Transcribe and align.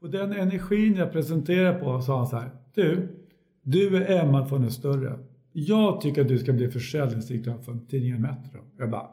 Och 0.00 0.10
den 0.10 0.32
energin 0.32 0.94
jag 0.96 1.12
presenterade 1.12 1.78
på 1.78 2.00
sa 2.00 2.16
han 2.16 2.26
så 2.26 2.36
här. 2.36 2.50
Du, 2.74 3.08
du 3.62 3.96
är 3.96 4.20
Emma 4.20 4.46
från 4.46 4.64
en 4.64 4.70
större. 4.70 5.18
Jag 5.52 6.00
tycker 6.00 6.22
att 6.22 6.28
du 6.28 6.38
ska 6.38 6.52
bli 6.52 6.70
försäljningsdirektör 6.70 7.58
för 7.58 7.78
tidningen 7.88 8.22
Metro. 8.22 8.60
Jag 8.78 8.90
bara, 8.90 9.06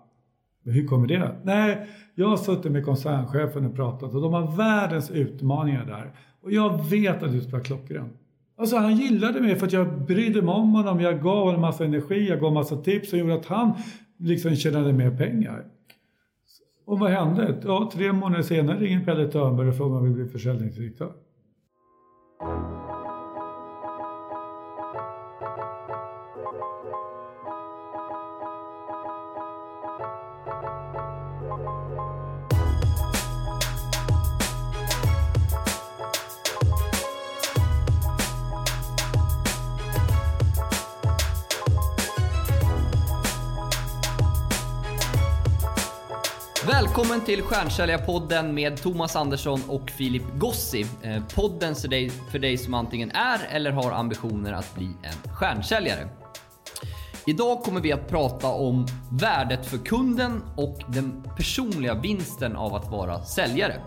men 0.64 0.74
hur 0.74 0.88
kommer 0.88 1.08
det? 1.08 1.36
Nej, 1.44 1.88
jag 2.16 2.28
har 2.28 2.38
suttit 2.38 2.72
med 2.72 2.86
koncernchefen 2.86 3.66
och 3.66 3.76
pratat 3.76 4.14
och 4.14 4.22
de 4.22 4.34
har 4.34 4.58
världens 4.58 5.12
utmaningar 5.12 5.86
där. 5.86 6.12
Och 6.42 6.52
jag 6.52 6.90
vet 6.90 7.24
att 7.24 7.32
du 7.32 7.42
ska 7.42 7.52
vara 7.52 7.64
klockren. 7.64 8.10
Alltså 8.58 8.78
han 8.78 8.96
gillade 8.96 9.42
mig 9.42 9.56
för 9.56 9.66
att 9.66 9.74
jag 9.74 10.06
brydde 10.06 10.42
mig 10.42 10.54
om 10.54 10.74
honom. 10.74 11.00
Jag 11.00 11.24
gav 11.24 11.46
honom 11.46 11.62
massa 11.62 11.86
energi, 11.86 12.30
jag 12.30 12.40
gav 12.40 12.54
massa 12.54 12.78
tips 12.78 13.14
och 13.14 13.20
gjorde 13.20 13.34
att 13.34 13.46
han 13.46 13.74
liksom 14.18 14.56
tjänade 14.56 14.94
mer 14.94 15.18
pengar. 15.18 15.66
Och 16.86 17.00
vad 17.00 17.12
hände? 17.12 17.62
Ja, 17.64 17.90
tre 17.94 18.14
månader 18.14 18.44
senare 18.44 18.80
ringer 18.80 19.06
Pelle 19.06 19.28
Törnberg 19.32 19.70
och 19.70 19.78
frågar 19.78 19.98
om 19.98 20.04
vi 20.04 20.14
vill 20.14 20.24
bli 20.24 20.32
försäljningsdirektör. 20.32 21.12
Välkommen 46.96 47.26
till 47.26 47.42
Stjärnsäljarpodden 47.42 48.54
med 48.54 48.78
Thomas 48.78 49.16
Andersson 49.16 49.62
och 49.68 49.90
Filip 49.90 50.24
Gossi. 50.38 50.86
Eh, 51.02 51.24
podden 51.36 51.76
för 51.76 51.88
dig, 51.88 52.10
för 52.10 52.40
dig 52.40 52.58
som 52.58 52.74
antingen 52.74 53.12
är 53.12 53.40
eller 53.50 53.72
har 53.72 53.92
ambitioner 53.92 54.54
att 54.54 54.76
bli 54.76 54.86
en 54.86 55.32
stjärnsäljare. 55.32 56.10
Idag 57.26 57.64
kommer 57.64 57.82
vi 57.82 57.92
att 57.92 58.10
prata 58.10 58.48
om 58.48 58.88
värdet 59.12 59.66
för 59.66 59.78
kunden 59.78 60.42
och 60.58 60.80
den 60.88 61.24
personliga 61.38 61.94
vinsten 61.94 62.56
av 62.56 62.76
att 62.76 62.92
vara 62.92 63.24
säljare. 63.24 63.82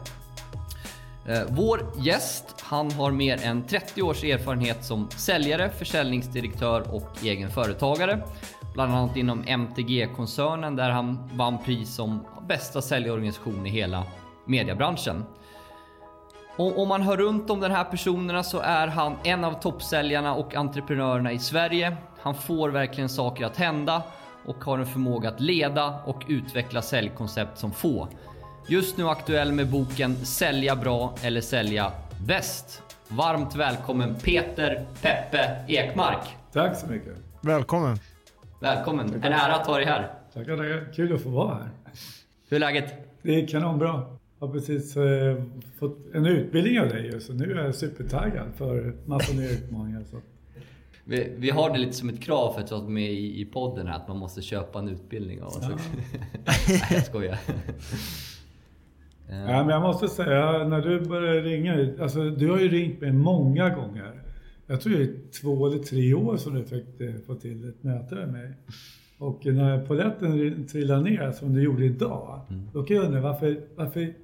Eh, 1.28 1.42
vår 1.48 1.92
gäst, 1.98 2.54
han 2.60 2.90
har 2.90 3.10
mer 3.10 3.44
än 3.44 3.66
30 3.66 4.02
års 4.02 4.24
erfarenhet 4.24 4.84
som 4.84 5.10
säljare, 5.10 5.70
försäljningsdirektör 5.70 6.94
och 6.94 7.08
egen 7.22 7.50
företagare. 7.50 8.22
Bland 8.74 8.94
annat 8.94 9.16
inom 9.16 9.44
MTG-koncernen 9.46 10.76
där 10.76 10.90
han 10.90 11.30
vann 11.34 11.58
pris 11.58 11.94
som 11.94 12.24
bästa 12.48 12.82
säljorganisation 12.82 13.66
i 13.66 13.70
hela 13.70 14.04
mediebranschen. 14.44 15.24
Och 16.56 16.82
om 16.82 16.88
man 16.88 17.02
hör 17.02 17.16
runt 17.16 17.50
om 17.50 17.60
den 17.60 17.70
här 17.70 17.84
personerna 17.84 18.42
så 18.42 18.60
är 18.60 18.86
han 18.86 19.16
en 19.24 19.44
av 19.44 19.60
toppsäljarna 19.60 20.34
och 20.34 20.54
entreprenörerna 20.54 21.32
i 21.32 21.38
Sverige. 21.38 21.96
Han 22.20 22.34
får 22.34 22.68
verkligen 22.68 23.08
saker 23.08 23.44
att 23.44 23.56
hända 23.56 24.02
och 24.46 24.64
har 24.64 24.78
en 24.78 24.86
förmåga 24.86 25.28
att 25.28 25.40
leda 25.40 26.00
och 26.04 26.22
utveckla 26.28 26.82
säljkoncept 26.82 27.58
som 27.58 27.72
få. 27.72 28.08
Just 28.68 28.96
nu 28.96 29.08
aktuell 29.08 29.52
med 29.52 29.70
boken 29.70 30.26
Sälja 30.26 30.76
bra 30.76 31.14
eller 31.22 31.40
sälja 31.40 31.92
bäst. 32.26 32.82
Varmt 33.08 33.56
välkommen 33.56 34.14
Peter 34.14 34.86
Peppe 35.02 35.64
Ekmark. 35.68 36.36
Tack 36.52 36.76
så 36.76 36.86
mycket. 36.86 37.16
Välkommen. 37.40 37.98
Välkommen. 38.60 39.14
En 39.14 39.32
ära 39.32 39.54
att 39.54 39.66
ha 39.66 39.76
dig 39.76 39.86
här. 39.86 40.10
Tackar, 40.34 40.56
tackar. 40.56 40.92
Kul 40.92 41.14
att 41.14 41.22
få 41.22 41.28
vara 41.28 41.54
här. 41.54 41.68
Hur 42.48 42.56
är 42.56 42.60
läget? 42.60 42.94
Det 43.22 43.42
är 43.42 43.46
kanonbra. 43.46 44.02
Jag 44.38 44.46
har 44.46 44.54
precis 44.54 44.96
eh, 44.96 45.42
fått 45.78 46.14
en 46.14 46.26
utbildning 46.26 46.80
av 46.80 46.88
dig 46.88 47.20
så 47.20 47.32
nu 47.32 47.52
är 47.52 47.64
jag 47.64 47.74
supertaggad 47.74 48.46
för 48.56 48.94
massa 49.06 49.32
nya 49.32 49.50
utmaningar. 49.50 50.04
Så. 50.10 50.16
Vi, 51.04 51.32
vi, 51.36 51.50
har 51.50 51.70
det 51.70 51.78
lite 51.78 51.92
som 51.92 52.08
ett 52.08 52.22
krav 52.22 52.52
för 52.52 52.60
att 52.60 52.70
vara 52.70 52.82
med 52.82 53.10
i, 53.12 53.40
i 53.40 53.44
podden 53.44 53.86
här, 53.86 53.96
att 53.96 54.08
man 54.08 54.18
måste 54.18 54.42
köpa 54.42 54.78
en 54.78 54.88
utbildning 54.88 55.42
av 55.42 55.48
oss. 55.48 55.58
Ja. 55.62 55.68
Nej, 56.68 56.82
jag 56.90 57.04
skojar. 57.04 57.38
Ja, 59.28 59.64
men 59.64 59.68
jag 59.68 59.82
måste 59.82 60.08
säga, 60.08 60.64
när 60.64 60.80
du 60.80 61.00
började 61.00 61.40
ringa, 61.40 62.02
alltså 62.02 62.30
du 62.30 62.50
har 62.50 62.58
ju 62.58 62.68
ringt 62.68 63.00
mig 63.00 63.12
många 63.12 63.70
gånger. 63.70 64.22
Jag 64.70 64.80
tror 64.80 64.92
det 64.92 65.02
är 65.02 65.30
två 65.40 65.66
eller 65.66 65.78
tre 65.78 66.14
år 66.14 66.36
som 66.36 66.54
du 66.54 66.64
fick 66.64 67.00
eh, 67.00 67.14
få 67.26 67.34
till 67.34 67.68
ett 67.68 67.82
möte 67.82 68.14
med 68.14 68.32
mig. 68.32 68.52
Och 69.18 69.46
när 69.46 69.86
poletten 69.86 70.66
trillade 70.66 71.02
ner 71.02 71.32
som 71.32 71.54
du 71.54 71.62
gjorde 71.62 71.84
idag, 71.84 72.40
mm. 72.50 72.70
då 72.72 72.82
kan 72.82 72.96
jag 72.96 73.04
undra 73.04 73.20
varför, 73.20 73.60
varför, 73.76 74.14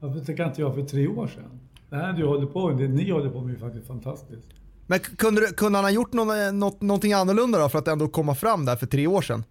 varför 0.00 0.20
tycker 0.20 0.44
inte 0.44 0.60
jag 0.60 0.74
för 0.74 0.82
tre 0.82 1.08
år 1.08 1.26
sedan? 1.26 1.60
Det 1.90 1.96
här 1.96 2.12
du 2.12 2.26
håller 2.26 2.46
på 2.46 2.68
med, 2.68 2.78
det 2.78 2.88
ni 2.88 3.10
håller 3.10 3.30
på 3.30 3.40
med 3.40 3.54
är 3.54 3.58
faktiskt 3.58 3.86
fantastiskt. 3.86 4.48
Men 4.86 4.98
kunde, 4.98 5.40
du, 5.40 5.46
kunde 5.46 5.78
han 5.78 5.84
ha 5.84 5.90
gjort 5.90 6.12
något, 6.12 6.54
något, 6.54 6.80
någonting 6.80 7.12
annorlunda 7.12 7.58
då 7.58 7.68
för 7.68 7.78
att 7.78 7.88
ändå 7.88 8.08
komma 8.08 8.34
fram 8.34 8.64
där 8.64 8.76
för 8.76 8.86
tre 8.86 9.06
år 9.06 9.22
sedan? 9.22 9.44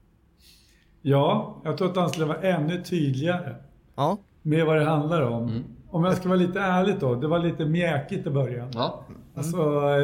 Ja, 1.01 1.61
jag 1.63 1.77
tror 1.77 1.89
att 1.89 1.95
han 1.95 2.09
skulle 2.09 2.25
vara 2.25 2.41
ännu 2.41 2.83
tydligare. 2.83 3.55
Ja. 3.95 4.17
Med 4.41 4.65
vad 4.65 4.77
det 4.77 4.85
handlar 4.85 5.21
om. 5.21 5.43
Mm. 5.49 5.63
Om 5.89 6.03
jag 6.03 6.17
ska 6.17 6.29
vara 6.29 6.39
lite 6.39 6.59
ärlig 6.59 6.95
då, 6.99 7.15
det 7.15 7.27
var 7.27 7.39
lite 7.39 7.65
mjäkigt 7.65 8.27
i 8.27 8.29
början. 8.29 8.71
Ja. 8.73 9.05
Alltså, 9.35 9.57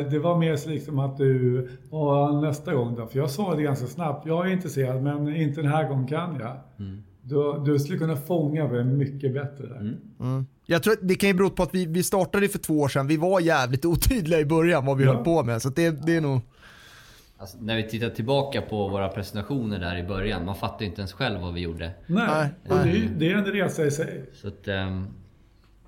det 0.10 0.20
var 0.20 0.38
mer 0.38 0.70
liksom 0.70 1.00
att 1.00 1.18
du, 1.18 1.70
och 1.90 2.42
nästa 2.42 2.74
gång 2.74 2.96
då, 2.96 3.08
för 3.08 3.20
jag 3.20 3.30
sa 3.30 3.56
det 3.56 3.64
ganska 3.64 3.88
snabbt, 3.88 4.28
jag 4.28 4.48
är 4.48 4.52
intresserad 4.52 5.04
men 5.04 5.36
inte 5.36 5.62
den 5.62 5.72
här 5.72 5.90
gången 5.90 6.08
kan 6.08 6.38
jag. 6.40 6.58
Mm. 6.80 7.04
Du, 7.22 7.64
du 7.66 7.80
skulle 7.80 7.98
kunna 7.98 8.16
fånga 8.16 8.68
mig 8.68 8.84
mycket 8.84 9.34
bättre 9.34 9.68
där. 9.68 9.80
Mm. 9.80 9.98
Mm. 10.20 10.46
Jag 10.66 10.84
tror 10.84 10.94
att 10.94 11.00
det 11.02 11.16
kan 11.16 11.30
ju 11.30 11.34
bero 11.34 11.50
på 11.50 11.64
att 11.64 11.76
vi, 11.76 11.86
vi 11.86 12.04
startade 12.04 12.48
för 12.48 12.60
två 12.60 12.80
år 12.80 12.88
sedan, 12.88 13.08
vi 13.08 13.18
var 13.18 13.40
jävligt 13.40 13.86
otydliga 13.92 14.40
i 14.40 14.46
början 14.46 14.86
vad 14.86 14.98
vi 14.98 15.04
ja. 15.04 15.14
höll 15.14 15.24
på 15.24 15.44
med. 15.44 15.62
Så 15.62 15.70
det, 15.70 16.06
det 16.06 16.16
är 16.16 16.22
nog... 16.22 16.42
Alltså, 17.38 17.58
när 17.62 17.76
vi 17.76 17.90
tittar 17.90 18.10
tillbaka 18.10 18.62
på 18.62 18.88
våra 18.88 19.10
presentationer 19.10 19.80
där 19.80 19.98
i 19.98 20.04
början, 20.04 20.46
man 20.46 20.56
fattar 20.56 20.80
ju 20.80 20.86
inte 20.86 21.02
ens 21.02 21.14
själv 21.14 21.42
vad 21.42 21.54
vi 21.54 21.62
gjorde. 21.62 21.92
Nej, 22.08 22.50
och 22.70 22.78
det, 22.78 23.10
det 23.18 23.32
är 23.32 23.36
en 23.36 23.46
resa 23.46 23.86
i 23.86 23.92
sig. 23.92 24.30
Så 24.34 24.48
att, 24.48 24.68
um, 24.68 25.08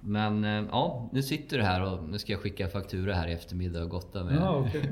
men 0.05 0.43
eh, 0.43 0.63
ja, 0.71 1.09
nu 1.13 1.23
sitter 1.23 1.57
du 1.57 1.63
här 1.63 1.81
och 1.81 2.09
nu 2.09 2.19
ska 2.19 2.31
jag 2.31 2.41
skicka 2.41 2.67
faktura 2.67 3.13
här 3.13 3.27
i 3.27 3.33
eftermiddag 3.33 3.83
och 3.83 3.89
gotta 3.89 4.23
med... 4.23 4.35
Ja, 4.35 4.57
okay. 4.59 4.81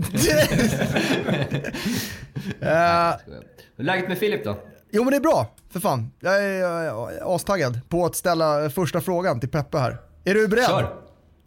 Hur 3.75 3.83
är 3.83 3.83
läget 3.83 4.07
med 4.07 4.17
Filip 4.17 4.43
då? 4.43 4.57
Jo 4.91 5.03
men 5.03 5.11
det 5.11 5.17
är 5.17 5.21
bra, 5.21 5.55
för 5.69 5.79
fan. 5.79 6.11
Jag 6.19 6.45
är, 6.45 6.59
jag 6.59 7.13
är 7.13 7.35
astaggad 7.35 7.79
på 7.89 8.05
att 8.05 8.15
ställa 8.15 8.69
första 8.69 9.01
frågan 9.01 9.39
till 9.39 9.49
Peppe 9.49 9.77
här. 9.77 9.97
Är 10.23 10.33
du 10.33 10.47
beredd? 10.47 10.65
Kör! 10.65 10.95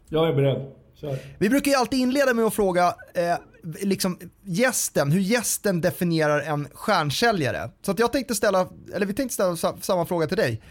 Jag 0.08 0.28
är 0.28 0.34
beredd. 0.34 0.72
Kör. 0.94 1.18
Vi 1.38 1.48
brukar 1.48 1.70
ju 1.70 1.76
alltid 1.76 1.98
inleda 1.98 2.34
med 2.34 2.44
att 2.44 2.54
fråga 2.54 2.94
eh, 3.14 3.36
liksom 3.82 4.18
gästen, 4.42 5.12
hur 5.12 5.20
gästen 5.20 5.80
definierar 5.80 6.40
en 6.40 6.68
stjärnsäljare. 6.74 7.70
Så 7.82 7.90
att 7.90 7.98
jag 7.98 8.12
tänkte 8.12 8.34
ställa, 8.34 8.68
eller 8.94 9.06
vi 9.06 9.14
tänkte 9.14 9.34
ställa 9.34 9.76
samma 9.80 10.06
fråga 10.06 10.26
till 10.26 10.36
dig. 10.36 10.62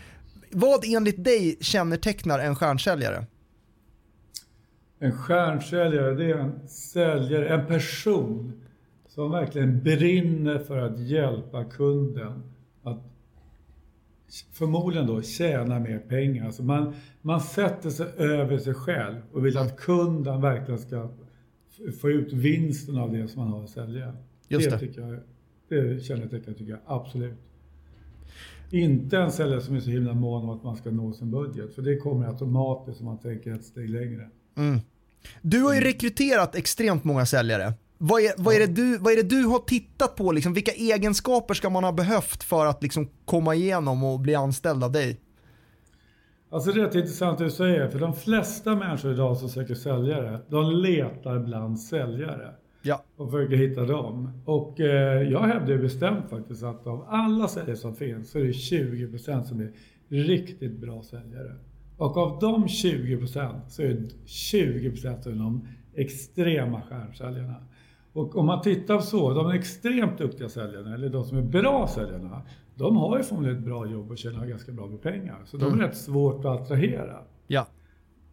Vad 0.53 0.84
enligt 0.86 1.24
dig 1.24 1.58
kännetecknar 1.62 2.40
en 2.40 2.56
stjärnsäljare? 2.56 3.25
En 5.00 5.12
stjärnsäljare, 5.12 6.16
det 6.16 6.31
är 6.31 6.38
en 6.38 6.68
säljare, 6.68 7.50
en 7.50 7.66
person 7.68 8.62
som 9.08 9.31
verkligen 9.31 9.84
brinner 9.84 10.59
för 10.59 10.78
att 10.78 11.00
hjälpa 11.00 11.64
kunden 11.64 12.44
att 12.84 13.00
förmodligen 14.52 15.08
då 15.08 15.22
tjäna 15.22 15.80
mer 15.80 16.00
pengar. 16.00 16.46
Alltså 16.46 16.64
man, 16.64 16.96
man 17.22 17.41
sätter 17.41 17.90
sig 17.90 18.08
över 18.18 18.58
sig 18.58 18.74
själv 18.74 19.16
och 19.31 19.46
vill 19.46 19.58
att 19.58 19.78
kunden 19.78 20.41
verkligen 20.41 20.80
ska 20.80 21.09
få 22.02 22.09
ut 22.09 22.34
vinsten 22.34 22.97
av 22.97 23.14
det 23.14 23.28
som 23.28 23.41
man 23.41 23.52
har 23.52 23.64
att 23.64 23.70
sälja. 23.70 24.14
Just 24.47 24.70
det. 24.70 24.75
Det, 24.75 24.80
tycker 24.80 25.02
jag, 25.02 25.20
det 25.70 26.03
kännetecknar 26.03 26.53
tycker 26.53 26.72
jag 26.72 26.80
absolut. 26.85 27.38
Inte 28.73 29.17
en 29.17 29.31
säljare 29.31 29.61
som 29.61 29.75
är 29.75 29.79
så 29.79 29.89
himla 29.89 30.13
mån 30.13 30.44
om 30.44 30.50
att 30.50 30.63
man 30.63 30.75
ska 30.75 30.91
nå 30.91 31.13
sin 31.13 31.31
budget. 31.31 31.75
För 31.75 31.81
det 31.81 31.97
kommer 31.97 32.28
automatiskt 32.28 33.00
om 33.00 33.06
man 33.06 33.19
tänker 33.19 33.53
ett 33.53 33.63
steg 33.63 33.89
längre. 33.89 34.29
Mm. 34.57 34.79
Du 35.41 35.61
har 35.61 35.73
ju 35.73 35.81
rekryterat 35.81 36.55
extremt 36.55 37.03
många 37.03 37.25
säljare. 37.25 37.73
Vad 37.97 38.22
är, 38.22 38.31
vad, 38.37 38.55
är 38.55 38.59
det 38.59 38.73
du, 38.73 38.97
vad 38.97 39.14
är 39.14 39.17
det 39.17 39.29
du 39.29 39.43
har 39.43 39.59
tittat 39.59 40.16
på? 40.16 40.31
Liksom, 40.31 40.53
vilka 40.53 40.72
egenskaper 40.72 41.53
ska 41.53 41.70
man 41.70 41.84
ha 41.84 41.91
behövt 41.91 42.43
för 42.43 42.66
att 42.66 42.84
liksom, 42.84 43.09
komma 43.25 43.55
igenom 43.55 44.03
och 44.03 44.20
bli 44.20 44.35
anställd 44.35 44.84
av 44.84 44.91
dig? 44.91 45.20
Alltså 46.49 46.72
det 46.72 46.81
är 46.81 46.85
rätt 46.85 46.96
intressant 46.96 47.37
det 47.37 47.43
du 47.43 47.52
säger, 47.52 47.90
för 47.90 47.99
de 47.99 48.14
flesta 48.14 48.75
människor 48.75 49.11
idag 49.14 49.37
som 49.37 49.49
söker 49.49 49.75
säljare, 49.75 50.40
de 50.49 50.72
letar 50.72 51.40
bland 51.40 51.79
säljare. 51.79 52.53
Ja. 52.84 53.03
Och 53.18 53.32
försöker 53.32 53.56
hitta 53.56 53.85
dem. 53.85 54.30
Och 54.46 54.80
eh, 54.80 55.22
jag 55.32 55.40
hävdar 55.40 55.78
bestämt 55.78 56.30
faktiskt 56.30 56.64
att 56.64 56.88
av 56.88 57.06
alla 57.09 57.47
säljare 57.47 57.78
som 57.78 57.96
finns 57.96 58.32
så 58.32 58.40
är 58.40 58.44
det 58.44 58.52
20% 58.52 59.44
som 59.44 59.59
är 59.59 59.72
riktigt 60.08 60.78
bra 60.78 61.03
säljare. 61.03 61.56
Och 61.97 62.18
av 62.18 62.40
de 62.40 62.66
20% 62.66 63.68
så 63.68 63.82
är 63.82 63.88
det 63.88 64.09
20% 64.26 65.28
av 65.28 65.35
de 65.35 65.68
extrema 65.96 66.82
stjärnsäljarna. 66.82 67.56
Och 68.14 68.35
om 68.35 68.46
man 68.46 68.62
tittar 68.62 69.00
så, 69.00 69.34
de 69.34 69.52
extremt 69.52 70.18
duktiga 70.18 70.50
säljarna, 70.50 70.94
eller 70.94 71.09
de 71.09 71.24
som 71.24 71.38
är 71.38 71.41
bra 71.41 71.88
säljarna, 71.88 72.41
de 72.76 72.97
har 72.97 73.18
ju 73.18 73.24
förmodligen 73.24 73.58
ett 73.58 73.66
bra 73.66 73.88
jobb 73.88 74.12
och 74.12 74.18
tjänar 74.18 74.46
ganska 74.46 74.72
bra 74.72 74.88
med 74.88 75.02
pengar. 75.02 75.41
Så 75.46 75.58
de 75.58 75.66
är 75.66 75.70
mm. 75.70 75.82
rätt 75.82 75.97
svårt 75.97 76.46
att 76.46 76.62
attrahera. 76.62 77.20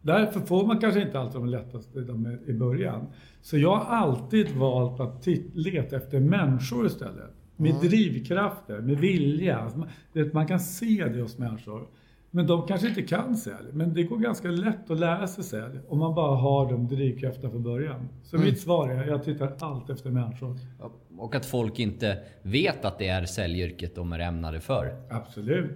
Därför 0.01 0.39
får 0.39 0.67
man 0.67 0.79
kanske 0.79 1.01
inte 1.01 1.19
alltid 1.19 1.41
de 1.41 1.49
lättaste 1.49 1.99
de 1.99 2.37
i 2.47 2.53
början. 2.53 3.07
Så 3.41 3.57
jag 3.57 3.75
har 3.75 3.95
alltid 3.95 4.51
valt 4.55 4.99
att 4.99 5.27
leta 5.53 5.95
efter 5.95 6.19
människor 6.19 6.85
istället. 6.85 7.31
Med 7.55 7.71
mm. 7.71 7.81
drivkrafter, 7.87 8.79
med 8.79 8.97
vilja. 8.97 9.57
Alltså, 9.57 9.85
man 10.33 10.47
kan 10.47 10.59
se 10.59 11.05
det 11.13 11.21
hos 11.21 11.37
människor. 11.37 11.87
Men 12.33 12.47
de 12.47 12.67
kanske 12.67 12.87
inte 12.87 13.01
kan 13.01 13.35
sälj. 13.35 13.67
Men 13.73 13.93
det 13.93 14.03
går 14.03 14.17
ganska 14.17 14.47
lätt 14.47 14.91
att 14.91 14.99
lära 14.99 15.27
sig 15.27 15.43
sälj 15.43 15.79
om 15.87 15.99
man 15.99 16.15
bara 16.15 16.35
har 16.35 16.71
de 16.71 16.87
drivkrafterna 16.87 17.49
från 17.49 17.63
början. 17.63 18.07
Så 18.23 18.35
mm. 18.35 18.47
mitt 18.47 18.59
svar 18.59 18.89
är, 18.89 19.07
jag 19.07 19.23
tittar 19.23 19.53
alltid 19.59 19.95
efter 19.95 20.09
människor. 20.09 20.59
Och 21.17 21.35
att 21.35 21.45
folk 21.45 21.79
inte 21.79 22.17
vet 22.41 22.85
att 22.85 22.97
det 22.99 23.07
är 23.07 23.25
säljyrket 23.25 23.95
de 23.95 24.13
är 24.13 24.19
ämnade 24.19 24.59
för. 24.59 24.95
Absolut. 25.09 25.71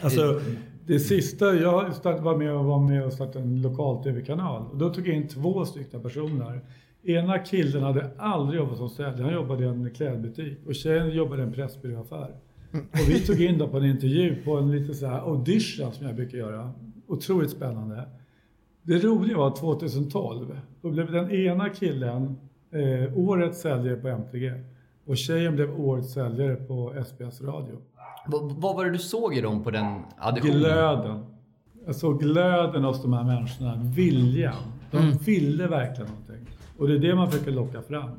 Alltså, 0.00 0.40
det 0.86 0.98
sista, 0.98 1.54
jag 1.54 1.84
var 2.04 2.36
med 2.36 2.52
och 2.52 2.64
var 2.64 2.78
med 2.78 3.04
och 3.04 3.12
startade 3.12 3.44
en 3.44 3.62
lokal 3.62 4.02
tv-kanal. 4.02 4.62
Och 4.70 4.76
då 4.78 4.94
tog 4.94 5.08
jag 5.08 5.16
in 5.16 5.28
två 5.28 5.64
stycken 5.64 6.02
personer. 6.02 6.60
Ena 7.02 7.38
killen 7.38 7.82
hade 7.82 8.10
aldrig 8.18 8.60
jobbat 8.60 8.78
som 8.78 8.88
säljare, 8.88 9.22
han 9.22 9.34
jobbade 9.34 9.64
i 9.64 9.68
en 9.68 9.90
klädbutik. 9.90 10.58
Och 10.66 10.74
tjejen 10.74 11.10
jobbade 11.10 11.42
i 11.42 11.44
en 11.44 11.52
pressbyråaffär. 11.52 12.34
Och 12.72 13.08
vi 13.08 13.20
tog 13.20 13.42
in 13.42 13.58
dem 13.58 13.70
på 13.70 13.76
en 13.76 13.84
intervju 13.84 14.42
på 14.44 14.56
en 14.56 14.70
lite 14.70 14.94
så 14.94 15.06
här 15.06 15.20
audition 15.20 15.92
som 15.92 16.06
jag 16.06 16.16
brukar 16.16 16.38
göra. 16.38 16.72
Otroligt 17.06 17.50
spännande. 17.50 18.08
Det 18.82 18.98
roliga 18.98 19.36
var 19.36 19.56
2012, 19.56 20.56
då 20.82 20.90
blev 20.90 21.12
den 21.12 21.30
ena 21.30 21.68
killen 21.68 22.36
eh, 22.70 23.18
årets 23.18 23.60
säljare 23.60 23.96
på 23.96 24.08
MTG 24.08 24.52
och 25.04 25.16
tjejen 25.16 25.54
blev 25.54 25.80
årets 25.80 26.12
säljare 26.12 26.56
på 26.56 26.94
SBS 27.04 27.40
radio. 27.40 27.76
V 28.26 28.38
vad 28.40 28.76
var 28.76 28.84
det 28.84 28.90
du 28.90 28.98
såg 28.98 29.36
i 29.36 29.40
dem 29.40 29.64
på 29.64 29.70
den 29.70 30.02
auditionen? 30.18 30.58
Glöden. 30.58 31.24
Jag 31.86 31.96
såg 31.96 32.20
glöden 32.20 32.84
hos 32.84 33.02
de 33.02 33.12
här 33.12 33.24
människorna, 33.24 33.80
viljan. 33.84 34.54
De 34.90 34.96
mm. 34.96 35.16
ville 35.16 35.66
verkligen 35.66 36.10
någonting. 36.10 36.54
Och 36.78 36.88
det 36.88 36.94
är 36.94 36.98
det 36.98 37.14
man 37.14 37.30
försöker 37.30 37.50
locka 37.50 37.82
fram. 37.82 38.10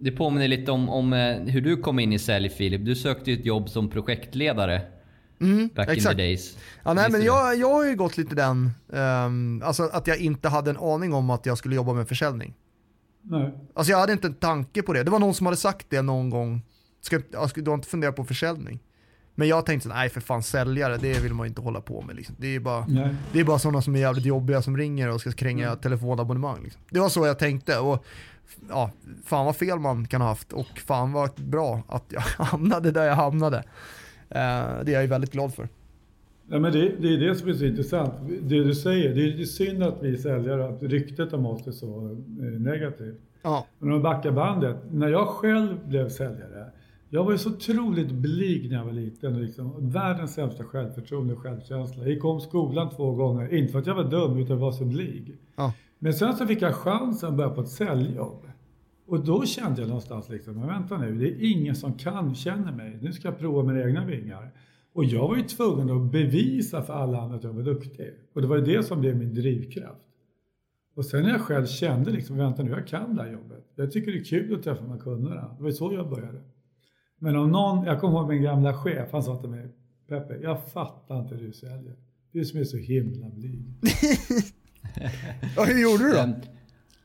Det 0.00 0.10
påminner 0.10 0.48
lite 0.48 0.72
om, 0.72 0.88
om 0.88 1.12
eh, 1.12 1.36
hur 1.36 1.60
du 1.60 1.76
kom 1.76 1.98
in 1.98 2.12
i 2.12 2.18
sälj 2.18 2.48
Filip. 2.48 2.84
Du 2.84 2.94
sökte 2.94 3.30
ju 3.30 3.38
ett 3.38 3.46
jobb 3.46 3.68
som 3.68 3.90
projektledare. 3.90 4.80
Mm, 5.40 5.70
back 5.74 5.88
exakt. 5.88 6.12
in 6.12 6.16
the 6.16 6.22
days. 6.22 6.58
Ja, 6.84 6.94
nej, 6.94 7.10
men 7.10 7.24
jag, 7.24 7.56
jag 7.58 7.74
har 7.74 7.84
ju 7.84 7.96
gått 7.96 8.18
lite 8.18 8.34
den, 8.34 8.70
um, 8.88 9.62
alltså 9.62 9.82
att 9.82 10.06
jag 10.06 10.18
inte 10.18 10.48
hade 10.48 10.70
en 10.70 10.76
aning 10.76 11.14
om 11.14 11.30
att 11.30 11.46
jag 11.46 11.58
skulle 11.58 11.76
jobba 11.76 11.92
med 11.92 12.08
försäljning. 12.08 12.54
Nej. 13.22 13.54
Alltså 13.74 13.92
jag 13.92 13.98
hade 13.98 14.12
inte 14.12 14.26
en 14.26 14.34
tanke 14.34 14.82
på 14.82 14.92
det. 14.92 15.02
Det 15.02 15.10
var 15.10 15.18
någon 15.18 15.34
som 15.34 15.46
hade 15.46 15.56
sagt 15.56 15.86
det 15.90 16.02
någon 16.02 16.30
gång. 16.30 16.62
Ska, 17.00 17.20
ska, 17.48 17.60
du 17.60 17.70
har 17.70 17.74
inte 17.74 17.88
funderat 17.88 18.16
på 18.16 18.24
försäljning? 18.24 18.80
Men 19.38 19.48
jag 19.48 19.66
tänkte 19.66 19.88
nej 19.88 20.08
för 20.08 20.20
fan 20.20 20.42
säljare, 20.42 20.96
det 20.96 21.22
vill 21.22 21.34
man 21.34 21.46
inte 21.46 21.60
hålla 21.60 21.80
på 21.80 22.02
med. 22.02 22.16
Liksom. 22.16 22.34
Det, 22.38 22.54
är 22.54 22.60
bara, 22.60 22.86
det 23.32 23.40
är 23.40 23.44
bara 23.44 23.58
sådana 23.58 23.82
som 23.82 23.94
är 23.94 23.98
jävligt 23.98 24.24
jobbiga 24.24 24.62
som 24.62 24.76
ringer 24.76 25.10
och 25.10 25.20
ska 25.20 25.32
kränga 25.32 25.66
mm. 25.66 25.78
telefonabonnemang. 25.78 26.62
Liksom. 26.62 26.82
Det 26.90 27.00
var 27.00 27.08
så 27.08 27.26
jag 27.26 27.38
tänkte. 27.38 27.78
Och, 27.78 28.04
ja, 28.68 28.90
fan 29.24 29.46
vad 29.46 29.56
fel 29.56 29.78
man 29.78 30.06
kan 30.06 30.20
ha 30.20 30.28
haft 30.28 30.52
och 30.52 30.78
fan 30.86 31.12
vad 31.12 31.30
bra 31.34 31.82
att 31.88 32.04
jag 32.08 32.20
hamnade 32.38 32.90
där 32.90 33.04
jag 33.04 33.14
hamnade. 33.14 33.56
Uh, 33.56 34.84
det 34.84 34.94
är 34.94 35.00
jag 35.00 35.08
väldigt 35.08 35.32
glad 35.32 35.54
för. 35.54 35.68
Ja, 36.48 36.58
men 36.58 36.72
det, 36.72 36.92
det, 37.00 37.08
är 37.08 37.18
det 37.18 37.34
som 37.34 37.48
är 37.48 37.54
så 37.54 37.64
intressant. 37.64 38.12
Det 38.42 38.64
du 38.64 38.74
säger, 38.74 39.14
det 39.14 39.42
är 39.42 39.44
synd 39.44 39.82
att 39.82 40.02
vi 40.02 40.18
säljare, 40.18 40.68
att 40.68 40.82
ryktet 40.82 41.32
om 41.32 41.46
oss 41.46 41.66
är 41.66 41.72
så 41.72 42.18
eh, 42.40 42.60
negativt. 42.60 43.20
Ja. 43.42 43.66
Men 43.78 43.92
om 43.92 44.02
backar 44.02 44.30
bandet, 44.30 44.76
när 44.90 45.08
jag 45.08 45.28
själv 45.28 45.88
blev 45.88 46.08
säljare, 46.08 46.66
jag 47.16 47.24
var 47.24 47.32
ju 47.32 47.38
så 47.38 47.50
otroligt 47.50 48.12
blyg 48.12 48.70
när 48.70 48.76
jag 48.76 48.84
var 48.84 48.92
liten. 48.92 49.42
Liksom. 49.42 49.90
Världens 49.90 50.34
sämsta 50.34 50.64
självförtroende 50.64 51.34
och 51.34 51.40
självkänsla. 51.40 52.02
Jag 52.02 52.12
gick 52.12 52.24
om 52.24 52.40
skolan 52.40 52.90
två 52.90 53.12
gånger, 53.12 53.54
inte 53.54 53.72
för 53.72 53.78
att 53.78 53.86
jag 53.86 53.94
var 53.94 54.10
dum, 54.10 54.38
utan 54.38 54.58
var 54.58 54.72
så 54.72 54.84
blyg. 54.84 55.36
Ja. 55.56 55.74
Men 55.98 56.14
sen 56.14 56.36
så 56.36 56.46
fick 56.46 56.62
jag 56.62 56.74
chansen 56.74 57.28
att 57.28 57.36
börja 57.36 57.50
på 57.50 57.60
ett 57.60 57.68
säljjobb. 57.68 58.46
Och 59.06 59.24
då 59.24 59.44
kände 59.44 59.80
jag 59.80 59.88
någonstans 59.88 60.28
liksom, 60.28 60.54
men 60.54 60.66
vänta 60.66 60.98
nu, 60.98 61.18
det 61.18 61.28
är 61.28 61.52
ingen 61.52 61.74
som 61.74 61.92
kan, 61.92 62.34
känner 62.34 62.72
mig. 62.72 62.98
Nu 63.02 63.12
ska 63.12 63.28
jag 63.28 63.38
prova 63.38 63.62
mina 63.62 63.84
egna 63.84 64.04
vingar. 64.04 64.52
Och 64.92 65.04
jag 65.04 65.28
var 65.28 65.36
ju 65.36 65.42
tvungen 65.42 65.90
att 65.90 66.12
bevisa 66.12 66.82
för 66.82 66.92
alla 66.92 67.20
andra 67.20 67.36
att 67.36 67.44
jag 67.44 67.52
var 67.52 67.62
duktig. 67.62 68.10
Och 68.32 68.40
det 68.40 68.46
var 68.46 68.56
ju 68.56 68.64
det 68.64 68.82
som 68.82 69.00
blev 69.00 69.16
min 69.16 69.34
drivkraft. 69.34 70.02
Och 70.94 71.04
sen 71.04 71.22
när 71.22 71.30
jag 71.30 71.40
själv 71.40 71.66
kände 71.66 72.10
liksom, 72.10 72.36
vänta 72.36 72.62
nu, 72.62 72.70
jag 72.70 72.86
kan 72.86 73.16
det 73.16 73.22
här 73.22 73.32
jobbet. 73.32 73.72
Jag 73.74 73.92
tycker 73.92 74.12
det 74.12 74.18
är 74.18 74.24
kul 74.24 74.54
att 74.54 74.62
träffa 74.62 74.82
de 74.82 74.90
här 74.90 74.98
kunderna. 74.98 75.54
Det 75.58 75.64
var 75.64 75.70
så 75.70 75.92
jag 75.94 76.10
började. 76.10 76.40
Men 77.18 77.36
om 77.36 77.50
någon, 77.50 77.84
jag 77.84 78.00
kommer 78.00 78.18
ihåg 78.18 78.28
min 78.28 78.42
gamla 78.42 78.74
chef, 78.74 79.08
han 79.12 79.22
sa 79.22 79.36
till 79.36 79.50
mig, 79.50 79.68
Peppe, 80.08 80.36
jag 80.42 80.68
fattar 80.72 81.20
inte 81.20 81.34
hur 81.34 81.46
du 81.46 81.52
säljer. 81.52 81.96
Du 82.32 82.44
som 82.44 82.60
är 82.60 82.64
så 82.64 82.76
himla 82.76 83.28
blyg. 83.30 83.64
ja, 85.56 85.64
hur 85.64 85.82
gjorde 85.82 86.04
du 86.04 86.12
då? 86.12 86.48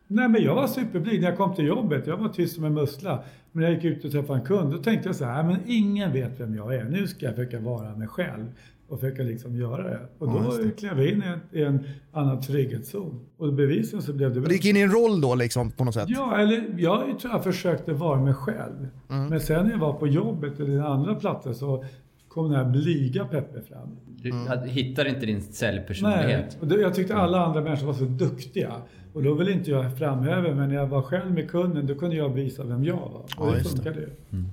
Nej 0.08 0.30
men 0.30 0.44
jag 0.44 0.56
var 0.56 0.68
superblyg 0.68 1.22
när 1.22 1.30
jag 1.30 1.38
kom 1.38 1.56
till 1.56 1.66
jobbet. 1.66 2.08
Jag 2.08 2.18
var 2.18 2.30
tyst 2.30 2.56
som 2.56 2.64
en 2.64 2.74
mussla. 2.74 3.24
Men 3.52 3.62
när 3.62 3.70
jag 3.72 3.84
gick 3.84 3.98
ut 3.98 4.06
och 4.06 4.12
träffade 4.12 4.40
en 4.40 4.46
kund, 4.46 4.72
då 4.72 4.78
tänkte 4.78 5.10
jag 5.10 5.16
så 5.16 5.26
här, 5.26 5.44
men 5.44 5.60
ingen 5.66 6.14
vet 6.14 6.40
vem 6.40 6.56
jag 6.56 6.76
är. 6.76 6.84
Nu 6.84 7.08
ska 7.08 7.26
jag 7.26 7.36
försöka 7.36 7.60
vara 7.60 7.96
mig 7.96 8.08
själv 8.08 8.46
och 8.92 9.00
försöka 9.00 9.24
liksom 9.24 9.56
göra 9.56 9.84
det. 9.84 10.00
Och 10.18 10.28
då 10.28 10.58
ja, 10.64 10.70
klev 10.78 11.00
jag 11.00 11.08
in 11.08 11.24
i 11.24 11.28
en, 11.28 11.60
i 11.60 11.64
en 11.64 11.84
annan 12.12 12.42
trygghetszon. 12.42 13.20
Och 13.38 13.54
bevisligen 13.54 14.04
så 14.04 14.14
blev 14.14 14.34
det. 14.34 14.42
Du 14.42 14.54
gick 14.54 14.66
in 14.66 14.78
i 14.78 14.80
en 14.80 14.92
roll 14.92 15.22
då 15.22 15.36
liksom 15.36 15.72
på 15.72 15.84
något 15.84 15.94
sätt? 15.94 16.06
Ja, 16.08 16.38
eller 16.38 16.76
jag 16.78 17.20
tror 17.20 17.34
jag 17.34 17.44
försökte 17.44 17.94
vara 17.94 18.22
mig 18.22 18.34
själv. 18.34 18.88
Mm. 19.10 19.28
Men 19.28 19.40
sen 19.40 19.66
när 19.66 19.72
jag 19.72 19.80
var 19.80 19.94
på 19.94 20.08
jobbet 20.08 20.60
eller 20.60 20.80
andra 20.80 21.16
platser 21.16 21.54
så 21.54 21.86
kom 22.28 22.52
den 22.52 22.66
här 22.66 22.72
blyga 22.72 23.26
Peppe 23.26 23.62
fram. 23.62 23.98
Du 24.08 24.30
mm. 24.30 24.70
hittade 24.70 25.10
inte 25.10 25.26
din 25.26 25.42
säljpersonlighet? 25.42 26.58
Nej, 26.62 26.76
och 26.76 26.82
jag 26.82 26.94
tyckte 26.94 27.16
alla 27.16 27.46
andra 27.46 27.62
människor 27.62 27.88
var 27.88 27.94
så 27.94 28.06
duktiga. 28.06 28.74
Och 29.14 29.24
då 29.24 29.34
vill 29.34 29.50
inte 29.50 29.72
jag 29.72 29.98
framhäva, 29.98 30.56
men 30.56 30.70
när 30.70 30.76
jag 30.76 30.88
var 30.88 31.02
själv 31.02 31.34
med 31.34 31.50
kunden, 31.50 31.88
då 31.88 31.96
kunde 31.96 32.16
jag 32.16 32.30
visa 32.30 32.64
vem 32.64 32.84
jag 32.84 32.96
var. 32.96 33.22
Och 33.38 33.48
ja, 33.48 33.52
det 33.52 33.64
funkade 33.64 34.00
ju. 34.00 34.10
Mm. 34.32 34.46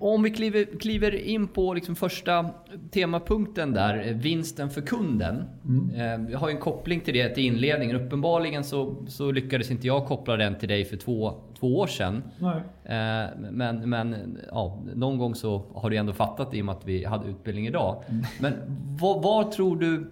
Om 0.00 0.22
vi 0.22 0.30
kliver, 0.30 0.78
kliver 0.78 1.14
in 1.14 1.48
på 1.48 1.74
liksom 1.74 1.96
första 1.96 2.50
temapunkten 2.90 3.72
där, 3.72 4.12
vinsten 4.14 4.70
för 4.70 4.80
kunden. 4.80 5.44
Mm. 5.64 6.24
Eh, 6.24 6.30
jag 6.32 6.38
har 6.38 6.50
en 6.50 6.58
koppling 6.58 7.00
till 7.00 7.14
det 7.14 7.34
till 7.34 7.44
inledningen. 7.44 7.96
Uppenbarligen 7.96 8.64
så, 8.64 8.96
så 9.08 9.30
lyckades 9.30 9.70
inte 9.70 9.86
jag 9.86 10.06
koppla 10.06 10.36
den 10.36 10.58
till 10.58 10.68
dig 10.68 10.84
för 10.84 10.96
två, 10.96 11.34
två 11.60 11.78
år 11.78 11.86
sedan. 11.86 12.22
Nej. 12.38 12.56
Eh, 12.84 13.28
men 13.50 13.90
men 13.90 14.38
ja, 14.50 14.82
någon 14.94 15.18
gång 15.18 15.34
så 15.34 15.62
har 15.74 15.90
du 15.90 15.96
ändå 15.96 16.12
fattat 16.12 16.54
i 16.54 16.60
och 16.60 16.64
med 16.64 16.74
att 16.74 16.86
vi 16.86 17.04
hade 17.04 17.28
utbildning 17.28 17.66
idag. 17.66 18.04
Mm. 18.08 18.24
Men 18.40 18.52
vad, 19.00 19.22
vad 19.22 19.52
tror 19.52 19.76
du 19.76 20.10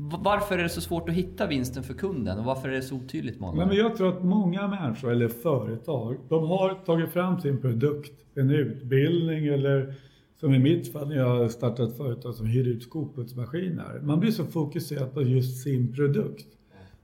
varför 0.00 0.58
är 0.58 0.62
det 0.62 0.68
så 0.68 0.80
svårt 0.80 1.08
att 1.08 1.14
hitta 1.14 1.46
vinsten 1.46 1.82
för 1.82 1.94
kunden 1.94 2.38
och 2.38 2.44
varför 2.44 2.68
är 2.68 2.72
det 2.72 2.82
så 2.82 2.96
otydligt 2.96 3.40
många 3.40 3.66
Men 3.66 3.76
Jag 3.76 3.96
tror 3.96 4.08
att 4.08 4.24
många 4.24 4.68
människor 4.68 5.12
eller 5.12 5.28
företag, 5.28 6.16
de 6.28 6.48
har 6.48 6.74
tagit 6.74 7.10
fram 7.10 7.40
sin 7.40 7.60
produkt, 7.60 8.12
en 8.34 8.50
utbildning 8.50 9.46
eller 9.46 9.94
som 10.40 10.54
i 10.54 10.58
mitt 10.58 10.92
fall 10.92 11.08
när 11.08 11.16
jag 11.16 11.50
startade 11.50 11.50
startat 11.50 11.90
ett 11.90 11.96
företag 11.96 12.34
som 12.34 12.46
hyr 12.46 12.68
ut 12.68 12.82
skoputsmaskiner. 12.82 14.00
Man 14.02 14.20
blir 14.20 14.30
så 14.30 14.44
fokuserad 14.44 15.14
på 15.14 15.22
just 15.22 15.62
sin 15.62 15.92
produkt 15.92 16.46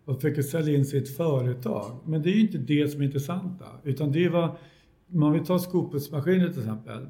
och 0.05 0.15
försöker 0.15 0.43
sälja 0.43 0.77
in 0.77 0.85
sitt 0.85 1.17
företag. 1.17 1.99
Men 2.05 2.23
det 2.23 2.31
är 2.31 2.35
ju 2.35 2.41
inte 2.41 2.59
det 2.59 2.89
som 2.89 3.01
är 3.01 3.05
intressanta, 3.05 3.67
utan 3.85 4.13
det 4.13 4.25
är 4.25 4.31
vad, 4.31 4.51
man 5.07 5.33
vill 5.33 5.45
ta 5.45 5.59
skoputsmaskiner 5.59 6.49
till 6.49 6.59
exempel. 6.59 7.07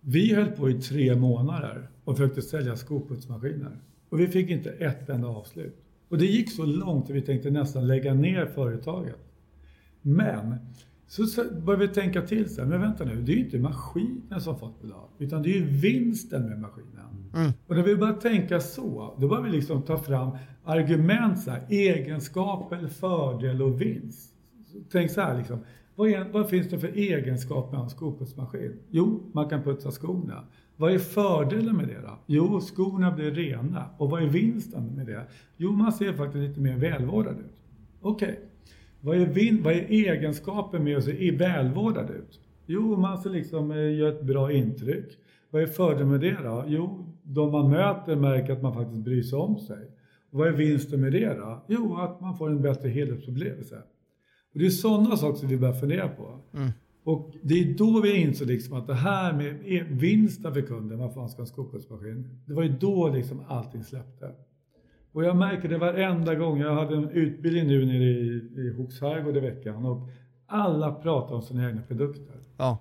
Vi 0.00 0.34
höll 0.34 0.46
på 0.46 0.70
i 0.70 0.74
tre 0.74 1.14
månader 1.14 1.90
och 2.04 2.16
försökte 2.16 2.42
sälja 2.42 2.76
skoputsmaskiner. 2.76 3.80
Och 4.08 4.20
vi 4.20 4.28
fick 4.28 4.50
inte 4.50 4.70
ett 4.70 5.08
enda 5.08 5.28
avslut. 5.28 5.76
Och 6.08 6.18
det 6.18 6.26
gick 6.26 6.52
så 6.52 6.64
långt 6.64 7.04
att 7.04 7.10
vi 7.10 7.22
tänkte 7.22 7.50
nästan 7.50 7.86
lägga 7.86 8.14
ner 8.14 8.46
företaget. 8.46 9.18
Men 10.02 10.54
så 11.06 11.44
började 11.64 11.86
vi 11.86 11.94
tänka 11.94 12.22
till 12.22 12.54
så 12.54 12.60
här, 12.60 12.68
men 12.68 12.80
vänta 12.80 13.04
nu, 13.04 13.22
det 13.22 13.32
är 13.32 13.36
ju 13.36 13.44
inte 13.44 13.58
maskinen 13.58 14.40
som 14.40 14.58
fått 14.58 14.82
betalt, 14.82 15.10
utan 15.18 15.42
det 15.42 15.48
är 15.48 15.54
ju 15.54 15.64
vinsten 15.64 16.48
med 16.48 16.60
maskinen. 16.60 17.30
Mm. 17.34 17.52
Och 17.66 17.76
när 17.76 17.82
vi 17.82 17.96
började 17.96 18.20
tänka 18.20 18.60
så, 18.60 19.14
då 19.18 19.28
började 19.28 19.50
vi 19.50 19.56
liksom 19.56 19.82
ta 19.82 19.98
fram 19.98 20.30
argument, 20.64 21.38
så 21.38 21.50
här, 21.50 21.66
egenskaper, 21.68 22.86
fördel 22.86 23.62
och 23.62 23.80
vinst. 23.80 24.34
Tänk 24.92 25.10
så 25.10 25.20
här 25.20 25.38
liksom, 25.38 25.58
vad, 25.94 26.08
är, 26.08 26.28
vad 26.32 26.50
finns 26.50 26.68
det 26.68 26.78
för 26.78 26.88
egenskaper 26.88 27.76
med 27.76 27.84
en 27.84 27.90
skoputsmaskin? 27.90 28.78
Jo, 28.90 29.30
man 29.32 29.48
kan 29.48 29.62
putsa 29.62 29.90
skorna. 29.90 30.44
Vad 30.78 30.92
är 30.92 30.98
fördelen 30.98 31.76
med 31.76 31.88
det 31.88 32.00
då? 32.02 32.18
Jo, 32.26 32.60
skorna 32.60 33.12
blir 33.12 33.30
rena. 33.30 33.84
Och 33.98 34.10
vad 34.10 34.22
är 34.22 34.26
vinsten 34.26 34.86
med 34.96 35.06
det? 35.06 35.26
Jo, 35.56 35.72
man 35.72 35.92
ser 35.92 36.12
faktiskt 36.12 36.48
lite 36.48 36.60
mer 36.60 36.76
välvårdad 36.76 37.38
ut. 37.38 37.56
Okej. 38.00 38.28
Okay. 38.28 38.44
Vad, 39.00 39.16
är 39.16 39.62
vad 39.62 39.72
är 39.72 39.86
egenskapen 39.90 40.84
med 40.84 40.96
att 40.96 41.04
se 41.04 41.30
välvårdad 41.30 42.10
ut? 42.10 42.40
Jo, 42.66 42.96
man 42.96 43.18
ser 43.18 43.30
liksom, 43.30 43.70
eh, 43.70 43.96
gör 43.96 44.08
ett 44.08 44.22
bra 44.22 44.52
intryck. 44.52 45.18
Vad 45.50 45.62
är 45.62 45.66
fördelen 45.66 46.10
med 46.10 46.20
det 46.20 46.36
då? 46.42 46.64
Jo, 46.66 47.14
de 47.22 47.52
man 47.52 47.70
möter 47.70 48.16
märker 48.16 48.52
att 48.52 48.62
man 48.62 48.74
faktiskt 48.74 49.04
bryr 49.04 49.22
sig 49.22 49.38
om 49.38 49.58
sig. 49.58 49.90
Vad 50.30 50.48
är 50.48 50.52
vinsten 50.52 51.00
med 51.00 51.12
det 51.12 51.34
då? 51.34 51.64
Jo, 51.68 51.96
att 51.96 52.20
man 52.20 52.38
får 52.38 52.50
en 52.50 52.62
bättre 52.62 52.88
helhetsupplevelse. 52.88 53.76
Och 54.52 54.58
det 54.58 54.66
är 54.66 54.70
sådana 54.70 55.16
saker 55.16 55.38
som 55.38 55.48
vi 55.48 55.56
börjar 55.56 55.74
fundera 55.74 56.08
på. 56.08 56.38
Mm. 56.54 56.70
Och 57.04 57.34
det 57.42 57.54
är 57.54 57.74
då 57.74 58.00
vi 58.00 58.16
insåg 58.16 58.48
liksom 58.48 58.76
att 58.76 58.86
det 58.86 58.94
här 58.94 59.32
med 59.32 59.84
vinsten 59.90 60.54
för 60.54 60.62
kunden, 60.62 60.98
varför 60.98 61.20
man 61.20 61.28
ska 61.28 61.42
en 61.42 61.46
skoputsmaskin, 61.46 62.28
det 62.46 62.54
var 62.54 62.62
ju 62.62 62.68
då 62.68 63.08
liksom 63.08 63.42
allting 63.48 63.84
släppte. 63.84 64.30
Och 65.12 65.24
jag 65.24 65.36
märker 65.36 65.68
det 65.68 65.78
varenda 65.78 66.34
gång. 66.34 66.60
Jag 66.60 66.74
hade 66.74 66.96
en 66.96 67.10
utbildning 67.10 67.66
nu 67.66 67.86
nere 67.86 68.04
i, 68.04 68.50
i 68.56 68.74
Hooks 68.76 69.00
herrgård 69.00 69.36
i 69.36 69.40
veckan 69.40 69.86
och 69.86 70.08
alla 70.46 70.94
pratar 70.94 71.34
om 71.34 71.42
sina 71.42 71.68
egna 71.68 71.82
produkter. 71.82 72.36
Ja. 72.56 72.78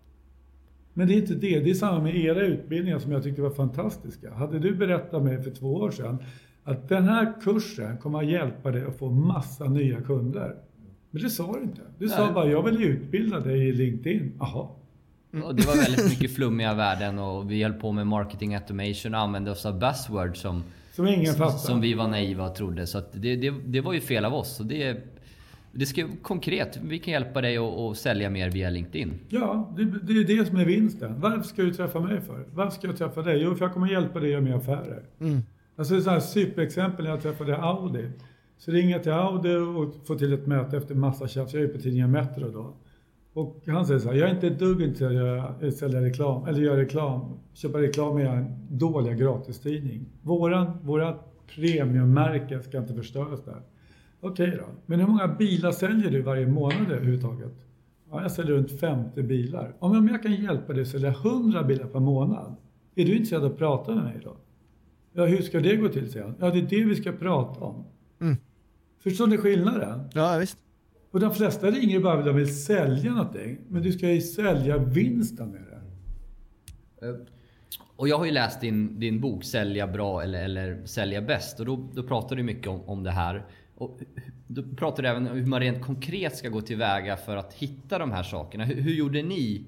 Men 0.94 1.08
det 1.08 1.14
är 1.14 1.18
inte 1.18 1.36
det. 1.36 1.60
Det 1.60 1.70
är 1.70 1.74
samma 1.74 2.04
med 2.04 2.16
era 2.16 2.42
utbildningar 2.42 3.00
som 3.00 3.12
jag 3.12 3.24
tyckte 3.24 3.42
var 3.42 3.50
fantastiska. 3.50 4.34
Hade 4.34 4.60
du 4.60 4.76
berättat 4.76 5.24
mig 5.24 5.44
för 5.44 5.52
två 5.52 5.74
år 5.74 5.92
sedan 5.92 6.18
att 6.64 6.90
den 6.90 7.04
här 7.04 7.42
kursen 7.42 7.98
kommer 7.98 8.20
att 8.20 8.30
hjälpa 8.30 8.72
dig 8.72 8.86
att 8.86 8.98
få 8.98 9.10
massa 9.10 9.66
nya 9.66 10.02
kunder. 10.02 10.56
Men 11.18 11.24
det 11.24 11.30
sa 11.30 11.54
du 11.54 11.64
inte. 11.64 11.82
Du 12.00 12.10
sa 12.10 12.32
bara, 12.34 12.48
jag 12.48 12.64
vill 12.64 12.84
utbilda 12.84 13.40
dig 13.40 13.68
i 13.68 13.72
LinkedIn. 13.72 14.32
Jaha. 14.40 14.68
Och 15.44 15.56
det 15.56 15.68
var 15.68 15.76
väldigt 15.76 16.10
mycket 16.10 16.36
flummiga 16.36 16.74
värden 16.74 17.20
och 17.20 17.52
vi 17.52 17.64
höll 17.64 17.74
på 17.74 17.92
med 17.92 18.08
marketing 18.08 18.56
automation 18.56 19.14
och 19.14 19.20
använde 19.20 19.52
oss 19.52 19.66
av 19.66 19.80
buzzwords 19.80 20.40
som, 20.42 20.64
Som 20.92 21.08
ingen 21.08 21.34
fattar. 21.34 21.58
som 21.58 21.82
vi 21.82 21.94
var 21.94 22.08
naiva 22.08 22.50
och 22.50 22.56
trodde. 22.56 22.88
Så 22.88 22.98
att 22.98 23.14
det, 23.14 23.36
det, 23.36 23.54
det 23.66 23.82
var 23.82 23.94
ju 23.94 24.02
fel 24.02 24.26
av 24.26 24.34
oss. 24.34 24.60
Och 24.60 24.66
det, 24.66 24.98
det 25.72 25.86
ska 25.86 26.08
konkret, 26.22 26.80
vi 26.84 27.00
kan 27.00 27.12
hjälpa 27.12 27.42
dig 27.42 27.58
att, 27.58 27.64
att 27.64 27.98
sälja 27.98 28.30
mer 28.30 28.50
via 28.50 28.70
LinkedIn. 28.70 29.14
Ja, 29.30 29.74
det, 29.78 29.84
det 29.84 30.14
är 30.14 30.38
det 30.38 30.46
som 30.46 30.58
är 30.58 30.66
vinsten. 30.66 31.20
Varför 31.22 31.44
ska 31.44 31.62
du 31.62 31.74
träffa 31.74 32.00
mig 32.00 32.22
för? 32.22 32.46
Varför 32.54 32.72
ska 32.72 32.88
jag 32.88 32.98
träffa 32.98 33.22
dig? 33.22 33.42
Jo, 33.44 33.56
för 33.56 33.66
jag 33.66 33.74
kommer 33.74 33.88
hjälpa 33.88 34.20
dig 34.20 34.30
att 34.30 34.32
göra 34.32 34.42
mer 34.42 34.56
affärer. 34.56 35.04
Mm. 35.20 35.42
Alltså 35.76 35.96
ett 35.96 36.04
sånt 36.04 36.14
här 36.14 36.20
superexempel 36.20 37.06
när 37.06 37.12
jag 37.12 37.22
träffade 37.22 37.58
Audi. 37.58 38.10
Så 38.58 38.72
ringer 38.72 38.92
jag 38.92 39.04
till 39.04 39.12
Audi 39.12 39.56
och 39.56 40.08
får 40.08 40.16
till 40.16 40.34
ett 40.34 40.48
möte 40.48 40.78
efter 40.78 40.96
massa 40.96 41.28
tjafs. 41.28 41.54
Jag 41.54 41.64
är 41.64 41.68
på 41.68 41.80
tidningen 41.80 42.12
Metro 42.12 42.52
då. 42.52 42.74
Och 43.34 43.64
han 43.68 43.86
säger 43.86 44.00
så 44.00 44.08
här, 44.08 44.16
jag 44.16 44.30
är 44.30 44.34
inte 44.34 44.48
ett 44.48 44.60
dugg 44.60 44.82
intresserad 44.82 45.40
av 45.40 45.46
att 45.46 45.64
eh, 45.64 45.70
sälja 45.70 46.02
reklam, 46.02 46.46
eller 46.46 46.60
göra 46.60 46.78
reklam, 46.78 47.40
köpa 47.54 47.82
reklam 47.82 48.20
i 48.20 48.24
en 48.24 48.46
dålig 48.70 49.18
gratistidning. 49.18 50.06
Våran, 50.22 50.78
våra 50.82 51.18
premiummärke 51.56 52.64
ska 52.64 52.78
inte 52.78 52.94
förstöras 52.94 53.44
där. 53.46 53.62
Okej 54.22 54.58
då, 54.60 54.66
men 54.86 55.00
hur 55.00 55.08
många 55.08 55.28
bilar 55.28 55.72
säljer 55.72 56.12
du 56.12 56.22
varje 56.22 56.48
månad 56.48 56.92
överhuvudtaget? 56.92 57.54
Ja, 58.12 58.22
jag 58.22 58.32
säljer 58.32 58.56
runt 58.56 58.80
50 58.80 59.24
bilar. 59.24 59.74
Om 59.80 60.08
jag 60.08 60.24
kan 60.24 60.34
hjälpa 60.34 60.74
dig 60.74 60.82
att 60.82 60.88
sälja 60.88 61.10
100 61.10 61.64
bilar 61.64 61.88
per 61.88 62.00
månad, 62.00 62.56
är 62.96 63.06
du 63.06 63.12
intresserad 63.12 63.44
av 63.44 63.52
att 63.52 63.58
prata 63.58 63.96
med 63.96 64.04
mig 64.04 64.20
då? 64.24 64.36
Ja, 65.14 65.26
hur 65.26 65.42
ska 65.42 65.60
det 65.60 65.76
gå 65.76 65.88
till, 65.88 66.12
säger 66.12 66.26
han. 66.26 66.36
Ja, 66.40 66.50
det 66.50 66.60
är 66.60 66.80
det 66.80 66.84
vi 66.86 66.96
ska 66.96 67.12
prata 67.12 67.66
om. 67.66 67.86
Mm. 68.22 68.38
Förstår 69.00 69.28
ni 69.28 69.38
skillnaden? 69.38 70.10
Ja, 70.14 70.38
visst. 70.38 70.58
Och 71.12 71.20
de 71.20 71.36
flesta 71.36 71.72
ringer 71.72 72.00
bara 72.00 72.14
för 72.14 72.20
att 72.20 72.26
de 72.26 72.36
vill 72.36 72.64
sälja 72.64 73.12
någonting. 73.12 73.58
Men 73.68 73.82
du 73.82 73.92
ska 73.92 74.12
ju 74.12 74.22
sälja 74.22 74.78
vinsten 74.78 75.50
med 75.50 75.62
det. 75.62 75.78
Och 77.96 78.08
jag 78.08 78.18
har 78.18 78.26
ju 78.26 78.32
läst 78.32 78.62
din, 78.62 79.00
din 79.00 79.22
bok 79.22 79.44
Sälja 79.44 79.88
bra 79.88 80.24
eller, 80.24 80.44
eller 80.44 80.86
Sälja 80.86 81.22
bäst 81.22 81.60
och 81.60 81.66
då, 81.66 81.90
då 81.94 82.04
pratar 82.04 82.36
du 82.36 82.44
mycket 82.44 82.68
om, 82.68 82.82
om 82.82 83.04
det 83.04 83.12
här. 83.12 83.46
Och 83.76 84.00
då 84.48 84.64
pratar 84.64 85.04
du 85.04 85.10
även 85.10 85.28
om 85.28 85.38
hur 85.38 85.46
man 85.46 85.60
rent 85.60 85.82
konkret 85.82 86.36
ska 86.36 86.50
gå 86.50 86.62
tillväga 86.62 87.18
för 87.18 87.38
att 87.38 87.54
hitta 87.54 88.00
de 88.00 88.12
här 88.12 88.24
sakerna. 88.24 88.66
Hur, 88.66 88.82
hur 88.82 88.94
gjorde 88.94 89.22
ni 89.22 89.66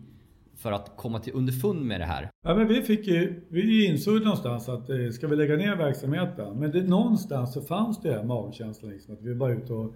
för 0.60 0.72
att 0.72 0.98
komma 0.98 1.20
till 1.20 1.34
underfund 1.34 1.86
med 1.86 2.02
det 2.02 2.06
här? 2.06 2.30
Ja, 2.44 2.56
men 2.56 2.68
vi, 2.68 2.82
fick 2.82 3.08
ju, 3.08 3.42
vi 3.50 3.86
insåg 3.86 4.22
någonstans 4.22 4.70
att 4.70 4.90
eh, 4.90 5.10
ska 5.12 5.28
vi 5.28 5.36
lägga 5.36 5.56
ner 5.56 5.76
verksamheten? 5.76 6.60
Men 6.60 6.72
det, 6.72 6.84
någonstans 6.84 7.54
så 7.54 7.62
fanns 7.62 8.02
det 8.02 8.12
här 8.12 8.24
magkänslan 8.24 8.92
liksom, 8.92 9.14
att 9.14 9.22
vi 9.22 9.34
var 9.34 9.50
ute 9.50 9.74
och 9.74 9.96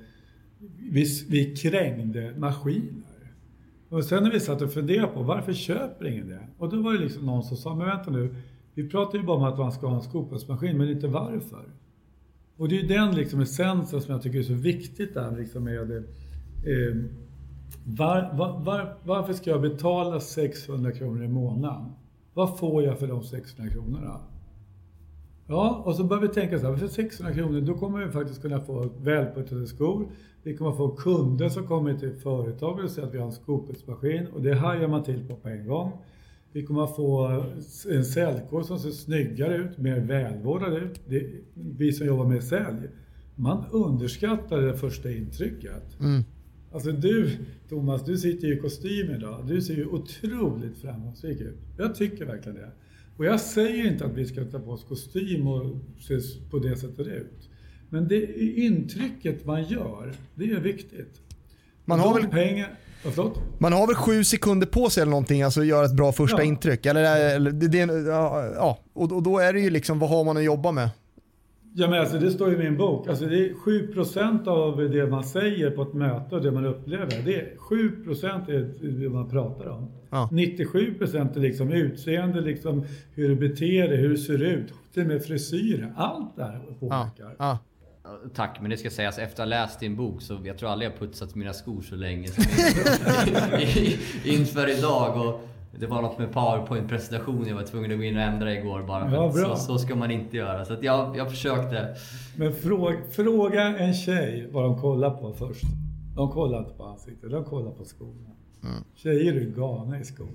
vi, 0.91 1.05
vi 1.29 1.55
krängde 1.55 2.34
maskiner. 2.38 3.13
Och 3.89 4.03
sen 4.03 4.24
när 4.24 4.32
vi 4.32 4.39
satt 4.39 4.62
och 4.62 4.74
funderade 4.74 5.08
på 5.08 5.24
varför 5.24 5.53
köper 5.53 6.05
ingen 6.05 6.29
det? 6.29 6.48
Och 6.58 6.70
då 6.70 6.82
var 6.82 6.93
det 6.93 7.00
liksom 7.00 7.25
någon 7.25 7.43
som 7.43 7.58
sa, 7.58 7.75
men 7.75 7.88
vänta 7.88 8.12
nu, 8.12 8.36
vi 8.74 8.89
pratar 8.89 9.17
ju 9.17 9.24
bara 9.24 9.38
om 9.38 9.43
att 9.43 9.58
man 9.58 9.72
ska 9.72 9.88
ha 9.88 9.96
en 9.96 10.01
skopasmaskin, 10.01 10.77
men 10.77 10.89
inte 10.89 11.08
varför. 11.08 11.65
Och 12.58 12.70
det 12.70 12.77
är 12.77 12.82
ju 12.82 12.88
den 12.88 13.15
liksom 13.15 13.41
essensen 13.41 14.01
som 14.01 14.13
jag 14.13 14.22
tycker 14.22 14.39
är 14.39 14.43
så 14.43 14.53
viktigt 14.53 15.13
där 15.13 15.38
liksom 15.38 15.63
med 15.63 15.91
eh, 15.91 16.96
var, 17.85 18.33
var, 18.33 18.59
var, 18.59 18.97
varför 19.03 19.33
ska 19.33 19.49
jag 19.49 19.61
betala 19.61 20.19
600 20.19 20.91
kronor 20.91 21.23
i 21.23 21.27
månaden? 21.27 21.91
Vad 22.33 22.57
får 22.59 22.83
jag 22.83 22.99
för 22.99 23.07
de 23.07 23.23
600 23.23 23.73
kronorna? 23.73 24.21
Ja, 25.47 25.81
och 25.85 25.95
så 25.95 26.03
börjar 26.03 26.21
vi 26.21 26.27
tänka 26.27 26.59
så 26.59 26.67
här, 26.67 26.77
för 26.77 26.87
600 26.87 27.33
kronor 27.33 27.61
då 27.61 27.73
kommer 27.73 28.05
vi 28.05 28.11
faktiskt 28.11 28.41
kunna 28.41 28.61
få 28.61 28.89
välputsade 28.97 29.67
skor. 29.67 30.07
Vi 30.43 30.57
kommer 30.57 30.71
få 30.71 30.89
kunder 30.89 31.49
som 31.49 31.67
kommer 31.67 31.93
till 31.93 32.15
företaget 32.15 32.85
och 32.85 32.91
säger 32.91 33.07
att 33.07 33.13
vi 33.13 33.17
har 33.17 33.25
en 33.25 33.31
skoputsmaskin 33.31 34.27
och 34.27 34.41
det 34.41 34.53
hajar 34.53 34.87
man 34.87 35.03
till 35.03 35.27
på 35.27 35.35
på 35.35 35.49
en 35.49 35.67
gång. 35.67 35.91
Vi 36.51 36.65
kommer 36.65 36.83
att 36.83 36.95
få 36.95 37.43
en 37.91 38.05
säljkår 38.05 38.63
som 38.63 38.79
ser 38.79 38.89
snyggare 38.89 39.55
ut, 39.55 39.77
mer 39.77 39.99
välvårdad 39.99 40.73
ut. 40.73 41.01
Det, 41.07 41.31
vi 41.53 41.93
som 41.93 42.07
jobbar 42.07 42.25
med 42.25 42.43
sälj, 42.43 42.89
man 43.35 43.65
underskattar 43.71 44.61
det 44.61 44.77
första 44.77 45.11
intrycket. 45.11 45.99
Mm. 45.99 46.23
Alltså 46.73 46.91
du, 46.91 47.29
Thomas, 47.69 48.05
du 48.05 48.17
sitter 48.17 48.47
ju 48.47 48.53
i 48.57 48.59
kostym 48.59 49.11
idag. 49.11 49.45
Du 49.47 49.61
ser 49.61 49.73
ju 49.73 49.85
otroligt 49.85 50.77
framgångsrik 50.77 51.41
ut. 51.41 51.57
Jag 51.77 51.95
tycker 51.95 52.25
verkligen 52.25 52.57
det. 52.57 52.71
Och 53.17 53.25
jag 53.25 53.39
säger 53.39 53.87
inte 53.91 54.05
att 54.05 54.13
vi 54.13 54.25
ska 54.25 54.43
ta 54.45 54.59
på 54.59 54.71
oss 54.71 54.83
kostym 54.83 55.47
och 55.47 55.75
se 56.07 56.19
på 56.51 56.59
det 56.59 56.77
sättet 56.77 57.07
ut. 57.07 57.49
Men 57.89 58.07
det 58.07 58.33
intrycket 58.59 59.45
man 59.45 59.63
gör, 59.63 60.13
det 60.35 60.51
är 60.51 60.59
viktigt. 60.59 61.21
Man 61.85 61.99
har 61.99 62.13
väl- 62.21 62.29
pengar... 62.29 62.79
Ja? 63.15 63.33
Man 63.57 63.73
har 63.73 63.87
väl 63.87 63.95
sju 63.95 64.23
sekunder 64.23 64.67
på 64.67 64.89
sig 64.89 65.01
eller 65.01 65.09
någonting, 65.09 65.41
alltså 65.41 65.59
att 65.61 65.67
göra 65.67 65.85
ett 65.85 65.95
bra 65.95 66.11
första 66.11 66.37
Ja. 66.37 66.43
intryck. 66.43 66.85
Eller, 66.85 67.35
eller 67.35 67.51
det, 67.51 67.67
det, 67.67 67.77
ja, 68.09 68.45
ja. 68.55 68.79
Och, 68.93 69.11
och 69.11 69.23
då 69.23 69.39
är 69.39 69.53
det 69.53 69.59
ju 69.59 69.69
liksom, 69.69 69.99
vad 69.99 70.09
har 70.09 70.23
man 70.23 70.37
att 70.37 70.43
jobba 70.43 70.71
med? 70.71 70.89
Ja, 71.75 71.89
men 71.89 71.99
alltså, 71.99 72.17
det 72.19 72.31
står 72.31 72.53
i 72.53 72.57
min 72.57 72.77
bok. 72.77 73.07
Alltså, 73.07 73.25
det 73.25 73.49
är 73.49 73.53
7% 73.53 74.47
av 74.47 74.77
det 74.91 75.07
man 75.07 75.23
säger 75.23 75.71
på 75.71 75.81
ett 75.81 75.93
möte 75.93 76.35
och 76.35 76.41
det 76.41 76.51
man 76.51 76.65
upplever. 76.65 77.21
Det 77.25 77.35
är 77.35 77.55
7% 77.55 78.49
är 78.51 78.89
det 78.99 79.09
man 79.09 79.29
pratar 79.29 79.69
om. 79.69 79.91
Ja. 80.09 80.29
97% 80.31 81.35
är 81.37 81.39
liksom 81.39 81.71
utseende, 81.71 82.41
liksom 82.41 82.85
hur 83.13 83.29
du 83.29 83.35
beter 83.35 83.87
dig, 83.87 83.97
hur 83.97 84.09
du 84.09 84.17
ser 84.17 84.43
ut, 84.43 84.73
till 84.93 85.01
och 85.01 85.07
med 85.07 85.23
frisyren. 85.25 85.93
Allt 85.95 86.31
Ja, 86.37 86.53
påverkar. 86.79 87.35
ja. 87.39 87.59
Ja, 88.05 88.19
Tack, 88.35 88.57
men 88.61 88.69
det 88.69 88.77
ska 88.77 88.89
sägas 88.89 89.17
efter 89.17 89.43
att 89.43 89.49
ha 89.49 89.59
läst 89.59 89.79
din 89.79 89.95
bok 89.95 90.21
så 90.21 90.39
jag 90.45 90.57
tror 90.57 90.69
aldrig 90.69 90.91
jag 90.91 90.99
putsat 90.99 91.35
mina 91.35 91.53
skor 91.53 91.81
så 91.81 91.95
länge 91.95 92.27
som 92.27 92.43
inför 94.25 94.77
idag. 94.77 95.27
Och 95.27 95.41
det 95.79 95.87
var 95.87 96.01
något 96.01 96.19
med 96.19 96.33
powerpoint-presentation 96.33 97.47
jag 97.47 97.55
var 97.55 97.63
tvungen 97.63 97.91
att 97.91 97.97
gå 97.97 98.03
in 98.03 98.15
och 98.15 98.21
ändra 98.21 98.53
igår 98.53 98.83
bara 98.83 99.11
Ja, 99.11 99.31
så, 99.31 99.55
så 99.55 99.77
ska 99.77 99.95
man 99.95 100.11
inte 100.11 100.37
göra. 100.37 100.65
Så 100.65 100.73
att 100.73 100.83
jag, 100.83 101.17
jag 101.17 101.29
försökte. 101.29 101.95
Men 102.37 102.53
fråga, 102.53 102.97
fråga 103.11 103.61
en 103.61 103.93
tjej 103.93 104.49
vad 104.51 104.63
de 104.63 104.81
kollar 104.81 105.09
på 105.09 105.33
först. 105.33 105.63
De 106.15 106.31
kollar 106.31 106.59
inte 106.59 106.73
på 106.73 106.83
ansiktet, 106.83 107.31
de 107.31 107.45
kollar 107.45 107.71
på 107.71 107.85
skorna. 107.85 108.29
Tjejer 108.95 109.33
är 109.33 109.45
galna 109.45 109.99
i 109.99 110.03
skor. 110.03 110.27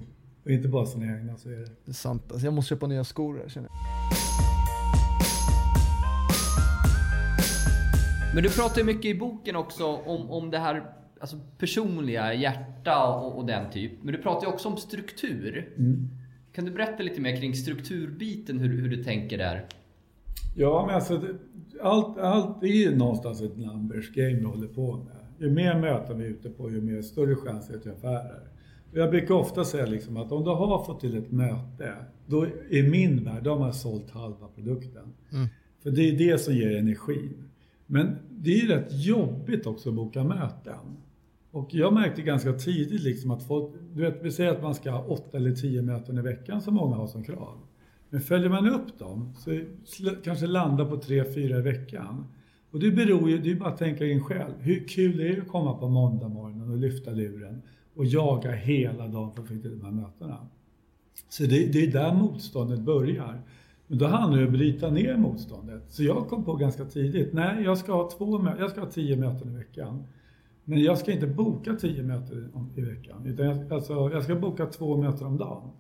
Och 0.45 0.51
inte 0.51 0.69
bara 0.69 0.87
sina 0.87 1.19
egna, 1.19 1.37
så 1.37 1.49
är 1.49 1.57
det. 1.57 1.71
Det 1.85 1.91
är 1.91 1.93
sant. 1.93 2.23
Alltså, 2.31 2.47
jag 2.47 2.55
måste 2.55 2.69
köpa 2.69 2.87
nya 2.87 3.05
skor 3.05 3.41
här, 3.43 3.49
känner 3.49 3.69
jag. 3.69 3.75
Men 8.35 8.43
du 8.43 8.51
pratar 8.51 8.79
ju 8.79 8.85
mycket 8.85 9.05
i 9.05 9.19
boken 9.19 9.57
också 9.57 9.87
om, 9.87 10.31
om 10.31 10.51
det 10.51 10.59
här 10.59 10.98
alltså 11.21 11.37
personliga, 11.59 12.35
hjärta 12.35 13.09
och, 13.09 13.39
och 13.39 13.47
den 13.47 13.71
typ. 13.71 13.93
Men 14.03 14.15
du 14.15 14.23
pratar 14.23 14.47
ju 14.47 14.53
också 14.53 14.69
om 14.69 14.77
struktur. 14.77 15.69
Kan 16.53 16.65
du 16.65 16.71
berätta 16.71 17.03
lite 17.03 17.21
mer 17.21 17.37
kring 17.37 17.55
strukturbiten, 17.55 18.59
hur, 18.59 18.83
hur 18.83 18.89
du 18.89 19.05
tänker 19.05 19.39
där? 19.39 19.67
Ja, 20.57 20.85
men 20.87 20.95
alltså 20.95 21.19
det, 21.19 21.29
allt, 21.83 22.19
allt 22.19 22.63
är 22.63 22.67
ju 22.67 22.97
någonstans 22.97 23.43
ett 23.43 23.57
numbers 23.57 24.13
game 24.13 24.35
vi 24.35 24.45
håller 24.45 24.69
på 24.69 24.97
med. 24.97 25.17
Ju 25.39 25.51
mer 25.51 25.81
möten 25.81 26.19
vi 26.19 26.25
är 26.25 26.29
ute 26.29 26.51
på, 26.51 26.71
ju 26.71 26.81
mer 26.81 27.03
större 27.03 27.35
chans 27.35 27.71
är 27.71 27.73
det 27.73 27.81
till 27.81 27.91
affärer. 27.91 28.49
Och 28.93 28.99
jag 28.99 29.11
brukar 29.11 29.35
ofta 29.35 29.65
säga 29.65 29.87
liksom 29.87 30.17
att 30.17 30.33
om 30.33 30.45
du 30.45 30.51
har 30.51 30.85
fått 30.85 31.01
till 31.01 31.17
ett 31.17 31.31
möte, 31.31 31.95
då 32.27 32.47
i 32.71 32.83
min 32.83 33.25
värld, 33.25 33.43
då 33.43 33.51
har 33.51 33.59
man 33.59 33.75
sålt 33.75 34.11
halva 34.11 34.49
produkten. 34.49 35.15
För 35.83 35.91
det 35.91 36.09
är 36.09 36.19
det 36.19 36.39
som 36.39 36.55
ger 36.55 36.77
energin. 36.77 37.49
Men 37.87 38.17
det 38.31 38.51
är 38.51 38.63
ju 38.63 38.69
rätt 38.69 39.05
jobbigt 39.05 39.67
också 39.67 39.89
att 39.89 39.95
boka 39.95 40.25
möten. 40.25 40.97
Och 41.51 41.75
jag 41.75 41.93
märkte 41.93 42.23
ganska 42.23 42.53
tidigt 42.53 43.03
liksom 43.03 43.31
att 43.31 43.43
folk, 43.43 43.75
du 43.95 44.03
vet, 44.03 44.23
vi 44.23 44.31
säger 44.31 44.51
att 44.51 44.63
man 44.63 44.75
ska 44.75 44.91
ha 44.91 45.05
åtta 45.05 45.37
eller 45.37 45.53
tio 45.53 45.83
möten 45.83 46.19
i 46.19 46.23
veckan 46.23 46.63
som 46.63 46.75
många 46.75 46.97
har 46.97 47.07
som 47.07 47.25
krav. 47.25 47.59
Men 48.11 48.21
följer 48.21 48.49
man 48.49 48.69
upp 48.69 48.99
dem 48.99 49.35
så 49.37 49.61
kanske 50.25 50.47
landar 50.47 50.85
på 50.85 50.97
tre, 50.97 51.25
fyra 51.25 51.59
i 51.59 51.63
veckan. 51.63 52.27
Och 52.71 52.81
det 52.81 52.91
beror 52.91 53.31
ju, 53.31 53.39
det 53.39 53.51
är 53.51 53.55
bara 53.55 53.69
att 53.69 53.79
tänka 53.79 54.07
in 54.07 54.21
själv. 54.21 54.53
Hur 54.61 54.89
kul 54.89 55.21
är 55.21 55.37
det 55.37 55.43
att 55.43 55.49
komma 55.49 55.75
på 55.75 55.89
måndag 55.89 56.29
morgonen 56.29 56.71
och 56.71 56.77
lyfta 56.77 57.11
luren 57.11 57.63
och 57.95 58.05
jaga 58.05 58.53
hela 58.53 59.09
dagen 59.09 59.33
för 59.33 59.43
att 59.43 59.49
få 59.49 59.55
till 59.55 59.79
de 59.79 59.85
här 59.85 59.93
mötena? 59.93 60.47
Så 61.29 61.43
det, 61.43 61.73
det 61.73 61.85
är 61.85 61.93
där 61.93 62.15
motståndet 62.15 62.81
börjar. 62.81 63.43
Men 63.87 63.99
då 63.99 64.07
handlar 64.07 64.39
det 64.39 64.47
om 64.47 64.53
att 64.53 64.59
bryta 64.59 64.91
ner 64.91 65.17
motståndet. 65.17 65.91
Så 65.91 66.05
jag 66.05 66.29
kom 66.29 66.45
på 66.45 66.55
ganska 66.55 66.85
tidigt, 66.85 67.33
nej 67.33 67.65
jag 67.65 67.79
ska 67.79 67.93
ha, 67.93 68.11
två, 68.11 68.39
mö- 68.39 68.61
jag 68.61 68.71
ska 68.71 68.81
ha 68.81 68.91
tio 68.91 69.17
möten 69.17 69.53
i 69.53 69.57
veckan. 69.57 70.05
Men 70.69 70.79
jag 70.83 70.99
ska 70.99 71.13
inte 71.13 71.27
boka 71.27 71.75
tio 71.75 72.03
möten 72.03 72.53
i 72.77 72.81
veckan. 72.81 73.27
Utan 73.27 73.47
jag, 73.47 73.73
alltså, 73.73 73.93
jag 73.93 74.23
ska 74.25 74.35
boka 74.35 74.67
två 74.67 74.97
möten 74.97 75.27
om 75.27 75.37
dagen. 75.39 75.71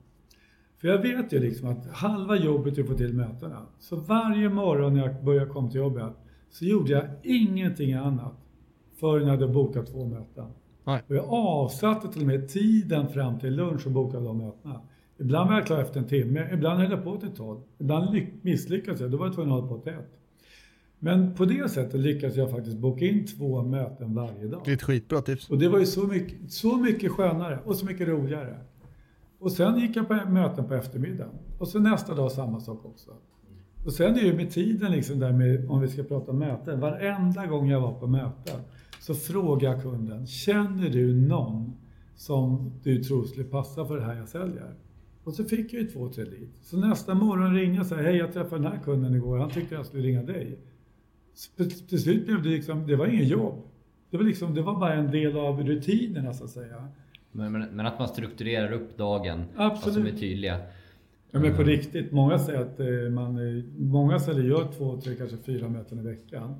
För 0.81 0.89
jag 0.89 0.99
vet 1.03 1.33
ju 1.33 1.39
liksom 1.39 1.69
att 1.69 1.87
halva 1.91 2.37
jobbet 2.37 2.79
är 2.79 2.83
att 2.83 2.89
få 2.89 2.95
till 2.95 3.15
mötena. 3.15 3.67
Så 3.79 3.97
varje 3.97 4.49
morgon 4.49 4.95
när 4.95 5.07
jag 5.07 5.25
börjar 5.25 5.47
komma 5.47 5.71
till 5.71 5.81
jobbet, 5.81 6.13
så 6.51 6.65
gjorde 6.65 6.93
jag 6.93 7.05
ingenting 7.23 7.93
annat 7.93 8.33
förrän 9.01 9.23
jag 9.23 9.31
hade 9.31 9.49
bokat 9.49 9.87
två 9.87 10.05
möten. 10.07 10.47
Nej. 10.85 11.03
Och 11.09 11.15
jag 11.17 11.25
avsatte 11.29 12.09
till 12.13 12.21
och 12.23 12.27
med 12.29 12.49
tiden 12.49 13.09
fram 13.09 13.39
till 13.39 13.57
lunch 13.57 13.87
och 13.87 13.93
bokade 13.93 14.25
de 14.25 14.39
mötena. 14.39 14.81
Ibland 15.19 15.49
var 15.51 15.57
jag 15.57 15.67
klar 15.67 15.79
efter 15.81 16.01
en 16.01 16.07
timme, 16.07 16.49
ibland 16.53 16.81
höll 16.81 16.91
jag 16.91 17.05
på 17.05 17.17
till 17.17 17.31
tolv. 17.31 17.59
Ibland 17.79 18.15
lyck- 18.15 18.35
misslyckades 18.43 19.01
jag, 19.01 19.11
då 19.11 19.17
var 19.19 19.27
jag 19.27 19.35
tvungen 19.35 19.53
att 19.53 19.61
hålla 19.61 19.75
på 19.75 19.81
till 19.83 19.93
ett. 19.93 20.15
Men 20.99 21.35
på 21.35 21.45
det 21.45 21.71
sättet 21.71 22.01
lyckades 22.01 22.37
jag 22.37 22.51
faktiskt 22.51 22.77
boka 22.77 23.05
in 23.05 23.27
två 23.27 23.63
möten 23.63 24.15
varje 24.15 24.47
dag. 24.47 24.63
Det 24.65 24.71
är 24.71 24.75
ett 24.75 24.83
skitbra 24.83 25.23
tips. 25.23 25.51
Och 25.51 25.59
det 25.59 25.69
var 25.69 25.79
ju 25.79 25.87
så 25.87 26.07
mycket, 26.07 26.53
så 26.53 26.77
mycket 26.77 27.13
skönare 27.13 27.59
och 27.65 27.77
så 27.77 27.87
mycket 27.87 28.09
roligare. 28.09 28.57
Och 29.39 29.53
sen 29.53 29.79
gick 29.79 29.97
jag 29.97 30.09
på 30.09 30.15
möten 30.15 30.65
på 30.65 30.75
eftermiddagen. 30.75 31.33
Och 31.59 31.69
så 31.69 31.79
nästa 31.79 32.15
dag 32.15 32.33
samma 32.33 32.61
sak 32.61 32.85
också. 32.85 33.11
Och 33.85 33.93
sen 33.93 34.11
är 34.11 34.21
det 34.21 34.27
ju 34.27 34.35
med 34.35 34.51
tiden 34.51 34.93
liksom 34.93 35.19
där 35.19 35.33
med, 35.33 35.71
om 35.71 35.81
vi 35.81 35.89
ska 35.89 36.03
prata 36.03 36.33
möten. 36.33 36.81
Varenda 36.81 37.47
gång 37.47 37.69
jag 37.71 37.81
var 37.81 37.93
på 37.93 38.07
möten 38.07 38.61
så 39.01 39.15
frågar 39.15 39.73
jag 39.73 39.83
kunden, 39.83 40.27
känner 40.27 40.91
du 40.91 41.15
någon 41.15 41.73
som 42.17 42.73
du 42.83 43.05
tror 43.05 43.25
skulle 43.25 43.45
passa 43.45 43.87
för 43.87 43.97
det 43.97 44.05
här 44.05 44.17
jag 44.17 44.29
säljer? 44.29 44.75
Och 45.25 45.35
så 45.35 45.45
fick 45.45 45.73
jag 45.73 45.83
ju 45.83 45.89
två, 45.89 46.09
tre 46.09 46.25
lead. 46.25 46.49
Så 46.63 46.77
nästa 46.77 47.15
morgon 47.15 47.55
ringde 47.55 47.75
jag 47.75 47.81
och 47.83 47.87
sa, 47.87 47.97
hej 47.97 48.17
jag 48.17 48.33
träffade 48.33 48.63
den 48.63 48.73
här 48.73 48.81
kunden 48.85 49.15
igår, 49.15 49.39
han 49.39 49.51
tyckte 49.51 49.75
jag 49.75 49.87
skulle 49.87 50.03
ringa 50.03 50.23
dig. 50.23 50.59
Till 51.89 52.03
slut 52.03 52.27
blev 52.27 52.43
det 52.43 52.49
liksom, 52.49 52.87
det 52.87 52.97
var 52.97 53.07
ingen 53.07 53.29
jobb. 53.29 53.63
Det 54.11 54.17
var, 54.17 54.25
liksom, 54.25 54.55
det 54.55 54.63
var 54.63 54.81
bara 54.81 54.95
en 54.95 55.11
del 55.11 55.37
av 55.37 55.63
rutinerna 55.63 56.35
så 56.35 56.45
att 56.45 56.51
säga. 56.51 56.89
Men, 57.33 57.53
men, 57.53 57.69
men 57.73 57.87
att 57.87 57.99
man 57.99 58.09
strukturerar 58.09 58.73
upp 58.73 58.99
dagen. 58.99 59.45
Absolut. 59.57 59.87
Och 59.87 59.93
som 59.93 60.07
är 60.07 60.21
tydliga. 60.21 60.61
Ja, 61.31 61.41
men 61.41 61.57
på 61.57 61.63
riktigt, 61.63 62.13
många 62.13 62.39
säger 62.39 62.61
att 62.61 62.81
eh, 62.81 63.11
man, 63.11 63.59
eh, 63.59 63.65
många 63.79 64.19
säljer 64.19 64.45
gör 64.45 64.73
två, 64.73 65.01
tre, 65.01 65.15
kanske 65.15 65.37
fyra 65.37 65.69
möten 65.69 65.99
i 65.99 66.03
veckan. 66.03 66.55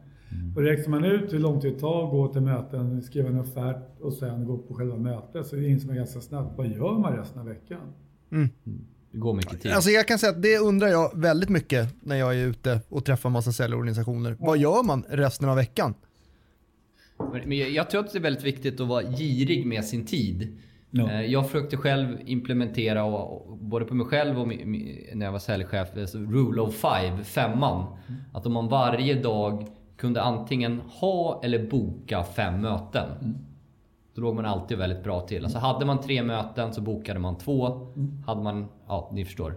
Och 0.57 0.63
räknar 0.63 0.89
man 0.89 1.05
ut 1.05 1.33
hur 1.33 1.39
lång 1.39 1.61
tid 1.61 1.73
det 1.73 1.79
tar 1.79 2.05
att 2.05 2.11
gå 2.11 2.29
till 2.29 2.43
möten, 2.43 3.03
skriva 3.03 3.29
en 3.29 3.39
offert 3.39 4.01
och 4.01 4.13
sen 4.13 4.45
gå 4.45 4.59
på 4.59 4.75
själva 4.75 4.97
mötet 4.97 5.47
så 5.47 5.57
inser 5.57 5.87
man 5.87 5.97
ganska 5.97 6.21
snabbt, 6.21 6.59
vad 6.59 6.69
gör 6.69 6.99
man 6.99 7.17
resten 7.17 7.41
av 7.41 7.47
veckan? 7.47 7.93
Det 9.19 9.23
går 9.23 9.35
mycket 9.35 9.63
tid. 9.63 9.73
Alltså 9.73 9.91
jag 9.91 10.09
kan 10.09 10.19
säga 10.19 10.31
att 10.33 10.43
det 10.43 10.59
undrar 10.59 10.89
jag 10.89 11.11
väldigt 11.21 11.49
mycket 11.49 11.89
när 12.03 12.17
jag 12.17 12.35
är 12.35 12.47
ute 12.47 12.81
och 12.89 13.05
träffar 13.05 13.31
massa 13.31 13.53
säljorganisationer. 13.53 14.37
Vad 14.41 14.59
gör 14.59 14.83
man 14.83 15.05
resten 15.09 15.49
av 15.49 15.57
veckan? 15.57 15.95
Men 17.45 17.73
jag- 17.75 17.91
tror 17.91 18.01
att 18.05 18.13
det 18.13 18.19
är 18.19 18.23
väldigt 18.23 18.45
viktigt 18.45 18.81
att 18.81 18.89
vara 18.89 19.03
girig 19.03 19.67
med 19.67 19.85
sin 19.85 20.07
tid. 20.07 20.59
Ja. 20.91 21.11
Eh, 21.11 21.21
Jag 21.21 21.47
försökte 21.51 21.77
själv 21.77 22.17
implementera, 22.27 23.05
och, 23.05 23.59
både 23.59 23.85
på 23.85 23.95
mig 23.95 24.07
själv 24.07 24.41
och 24.41 24.49
när 25.15 25.25
jag 25.27 25.33
var 25.33 25.39
säljchef, 25.39 25.89
alltså 25.97 26.19
rule 26.19 26.61
of 26.61 26.75
five, 26.75 27.25
femman. 27.25 27.85
Att 28.33 28.47
om 28.47 28.53
man 28.53 28.69
varje 28.69 29.15
dag 29.23 29.67
kunde 29.97 30.23
antingen 30.23 30.81
ha 30.81 31.41
eller 31.45 31.71
boka 31.71 32.25
fem 32.25 32.61
möten. 32.61 33.09
Då 34.19 34.23
låg 34.23 34.35
man 34.35 34.45
alltid 34.45 34.79
väldigt 34.79 35.05
bra 35.05 35.21
till. 35.21 35.45
Alltså 35.45 35.59
hade 35.59 35.85
man 35.87 36.01
tre 36.01 36.23
möten 36.23 36.75
så 36.75 36.81
bokade 36.81 37.21
man 37.21 37.39
två. 37.39 37.87
Hade 38.27 38.43
man, 38.43 38.67
ja 38.89 39.11
ni 39.13 39.25
förstår. 39.25 39.55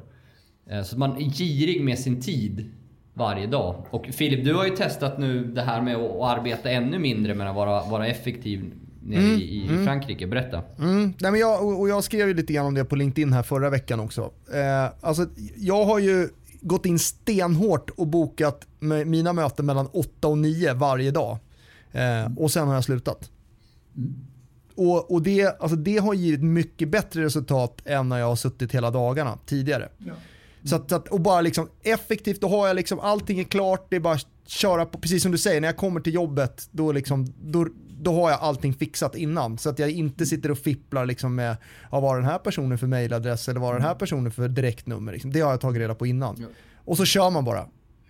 Eh, 0.70 0.84
Så 0.84 0.98
man 0.98 1.18
är 1.18 1.22
girig 1.22 1.84
med 1.84 2.00
sin 2.00 2.22
tid 2.22 2.72
varje 3.13 3.48
dag. 3.48 3.86
Och 3.89 4.06
Filip, 4.12 4.46
du 4.46 4.53
har 4.53 4.65
ju 4.65 4.75
testat 4.75 5.18
nu 5.20 5.46
det 5.46 5.62
här 5.62 5.82
med 5.82 5.96
att 5.96 6.38
arbeta 6.38 6.70
ännu 6.70 7.00
mindre 7.00 7.36
men 7.36 7.48
att 7.48 7.56
vara, 7.56 7.84
vara 7.89 8.08
effektiv 8.08 8.74
nere 9.03 9.22
i, 9.22 9.65
i 9.65 9.86
Frankrike. 9.86 10.27
Berätta. 10.27 10.62
Mm, 10.80 11.13
nej 11.20 11.32
men 11.32 11.39
jag, 11.39 11.80
och- 11.80 11.89
jag 11.89 12.03
skrev 12.03 12.27
ju 12.27 12.34
lite 12.34 12.53
grann 12.53 12.65
om 12.65 12.74
det 12.74 12.86
på 12.86 12.96
LinkedIn 12.96 13.34
här 13.34 13.44
förra 13.44 13.70
veckan 13.70 14.00
också. 14.00 14.22
Eh, 14.53 14.94
alltså, 15.01 15.25
jag 15.58 15.86
har 15.86 16.00
ju 16.00 16.30
gått 16.62 16.86
in 16.86 17.00
stenhårt 17.00 17.89
och 17.89 18.08
bokat 18.08 18.68
mina 19.06 19.34
möten 19.34 19.65
mellan 19.65 19.88
8 19.94 20.27
och 20.27 20.38
9 20.38 20.74
varje 20.74 21.12
dag. 21.12 21.38
Eh, 21.91 22.34
och 22.38 22.51
sen 22.51 22.68
har 22.68 22.74
jag 22.75 22.84
slutat. 22.84 23.30
Och, 24.90 25.12
och 25.12 25.22
det, 25.22 25.62
alltså 25.62 25.76
det 25.78 25.98
har 25.98 26.13
givit 26.13 26.44
mycket 26.44 26.89
bättre 26.89 27.24
resultat 27.26 27.82
än 27.86 28.10
när 28.10 28.17
jag 28.20 28.26
har 28.28 28.36
suttit 28.36 28.72
hela 28.72 28.91
dagarna 28.91 29.38
tidigare. 29.46 29.89
Ja. 29.98 30.13
Så 30.63 30.76
att, 30.76 30.89
så 30.89 30.96
att, 30.96 31.08
och 31.08 31.22
bara 31.22 31.41
liksom 31.41 31.70
effektivt, 31.84 32.41
då 32.41 32.48
har 32.48 32.67
jag 32.67 32.76
liksom 32.76 33.00
allting 33.00 33.39
är 33.39 33.44
klart, 33.44 33.88
det 33.89 33.96
är 33.96 34.00
bara 34.00 34.13
att 34.13 34.28
köra 34.48 34.86
på, 34.86 34.98
precis 35.00 35.24
som 35.24 35.32
du 35.32 35.38
säger, 35.38 35.62
när 35.62 35.67
jag 35.67 35.78
kommer 35.78 36.00
till 36.02 36.13
jobbet 36.13 36.67
då, 36.72 36.91
liksom, 36.91 37.28
då, 37.44 37.67
då 38.02 38.13
har 38.13 38.30
jag 38.30 38.39
allting 38.41 38.74
fixat 38.74 39.15
innan. 39.15 39.58
Så 39.58 39.70
att 39.70 39.80
jag 39.80 39.89
inte 39.91 40.26
sitter 40.26 40.52
och 40.52 40.58
fipplar 40.58 41.06
liksom 41.06 41.36
med, 41.36 41.58
ja, 41.91 42.00
vad 42.00 42.15
den 42.17 42.26
här 42.26 42.38
personen 42.38 42.78
för 42.78 42.88
mailadress 42.88 43.50
eller 43.50 43.60
vad 43.60 43.76
den 43.76 43.82
här 43.82 43.96
personen 43.96 44.32
för 44.32 44.48
direktnummer. 44.48 45.12
Liksom. 45.13 45.32
Det 45.34 45.39
har 45.41 45.52
jag 45.52 45.62
tagit 45.62 45.80
reda 45.80 45.96
på 45.96 46.06
innan. 46.06 46.36
Ja. 46.39 46.48
Och 46.86 46.98
så 46.98 47.06
kör 47.06 47.30
man 47.30 47.46
bara. 47.46 47.65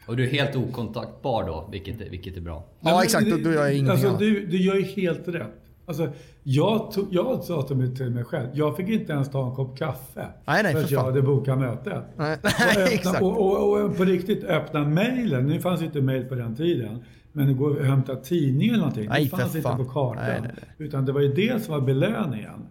Och 0.05 0.17
du 0.17 0.27
är 0.27 0.31
helt 0.31 0.55
okontaktbar 0.55 1.43
då, 1.47 1.69
vilket, 1.71 2.01
är- 2.01 2.09
vilket 2.09 2.37
är 2.37 2.41
bra. 2.41 2.65
Ja, 2.79 3.03
exakt, 3.03 3.25
det- 3.25 3.31
då- 3.31 3.37
då 3.37 3.51
gör 3.51 3.61
jag 3.61 3.73
ingenting 3.73 3.91
alltså, 3.91 4.07
annat. 4.07 4.19
du, 4.19 4.45
du 4.47 4.61
gör 4.61 4.75
ju 4.75 4.83
helt 4.83 5.27
rätt. 5.27 5.60
Alltså, 5.85 6.09
jag, 6.43 6.91
tog, 6.91 7.07
jag 7.11 7.43
sa 7.43 7.61
till 7.61 7.75
mig, 7.75 7.95
till 7.95 8.09
mig 8.09 8.23
själv, 8.23 8.47
jag 8.53 8.77
fick 8.77 8.89
inte 8.89 9.13
ens 9.13 9.31
ta 9.31 9.49
en 9.49 9.55
kopp 9.55 9.77
kaffe. 9.77 10.27
Nej, 10.45 10.63
nej, 10.63 10.73
för 10.73 10.79
för 10.79 10.85
att 10.85 10.91
jag 10.91 11.03
hade 11.03 11.21
bokat 11.21 11.59
mötet. 11.59 12.03
Nej, 12.15 12.37
Och, 12.43 13.07
öppna, 13.09 13.19
och, 13.27 13.71
och, 13.71 13.81
och 13.81 13.97
på 13.97 14.03
riktigt 14.03 14.43
öppna 14.43 14.85
mejlen. 14.85 15.47
Nu 15.47 15.59
fanns 15.59 15.81
ju 15.81 15.85
inte 15.85 16.01
mejl 16.01 16.25
på 16.25 16.35
den 16.35 16.55
tiden. 16.55 17.03
Men 17.31 17.57
gå 17.57 17.65
och 17.65 17.85
hämta 17.85 18.15
tidning 18.15 18.69
eller 18.69 18.77
någonting. 18.77 19.09
Nej, 19.09 19.23
det 19.23 19.29
fanns 19.29 19.55
inte 19.55 19.75
på 19.77 19.85
kartan. 19.85 20.23
Nej, 20.27 20.41
nej, 20.41 20.53
Utan 20.77 21.05
det 21.05 21.11
var 21.11 21.21
ju 21.21 21.33
det 21.33 21.63
som 21.63 21.73
var 21.73 21.81
belöningen. 21.81 22.67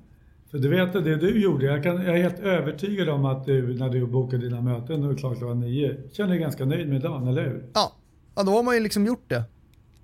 För 0.50 0.58
du 0.58 0.68
vet 0.68 0.92
det 0.92 1.16
du 1.16 1.42
gjorde, 1.42 1.66
jag, 1.66 1.82
kan, 1.82 1.96
jag 1.96 2.18
är 2.18 2.22
helt 2.22 2.38
övertygad 2.40 3.08
om 3.08 3.24
att 3.24 3.46
du 3.46 3.74
när 3.78 3.88
du 3.88 4.06
bokade 4.06 4.42
dina 4.42 4.60
möten 4.60 4.94
och 4.94 5.00
det 5.00 5.06
var 5.06 5.14
klockan 5.14 5.60
nio, 5.60 5.96
känner 6.12 6.30
dig 6.30 6.38
ganska 6.38 6.64
nöjd 6.64 6.88
med 6.88 7.00
dagen, 7.00 7.28
eller 7.28 7.42
hur? 7.42 7.64
Ja. 7.74 7.92
ja, 8.34 8.42
då 8.42 8.52
har 8.52 8.62
man 8.62 8.74
ju 8.74 8.80
liksom 8.80 9.06
gjort 9.06 9.24
det. 9.28 9.44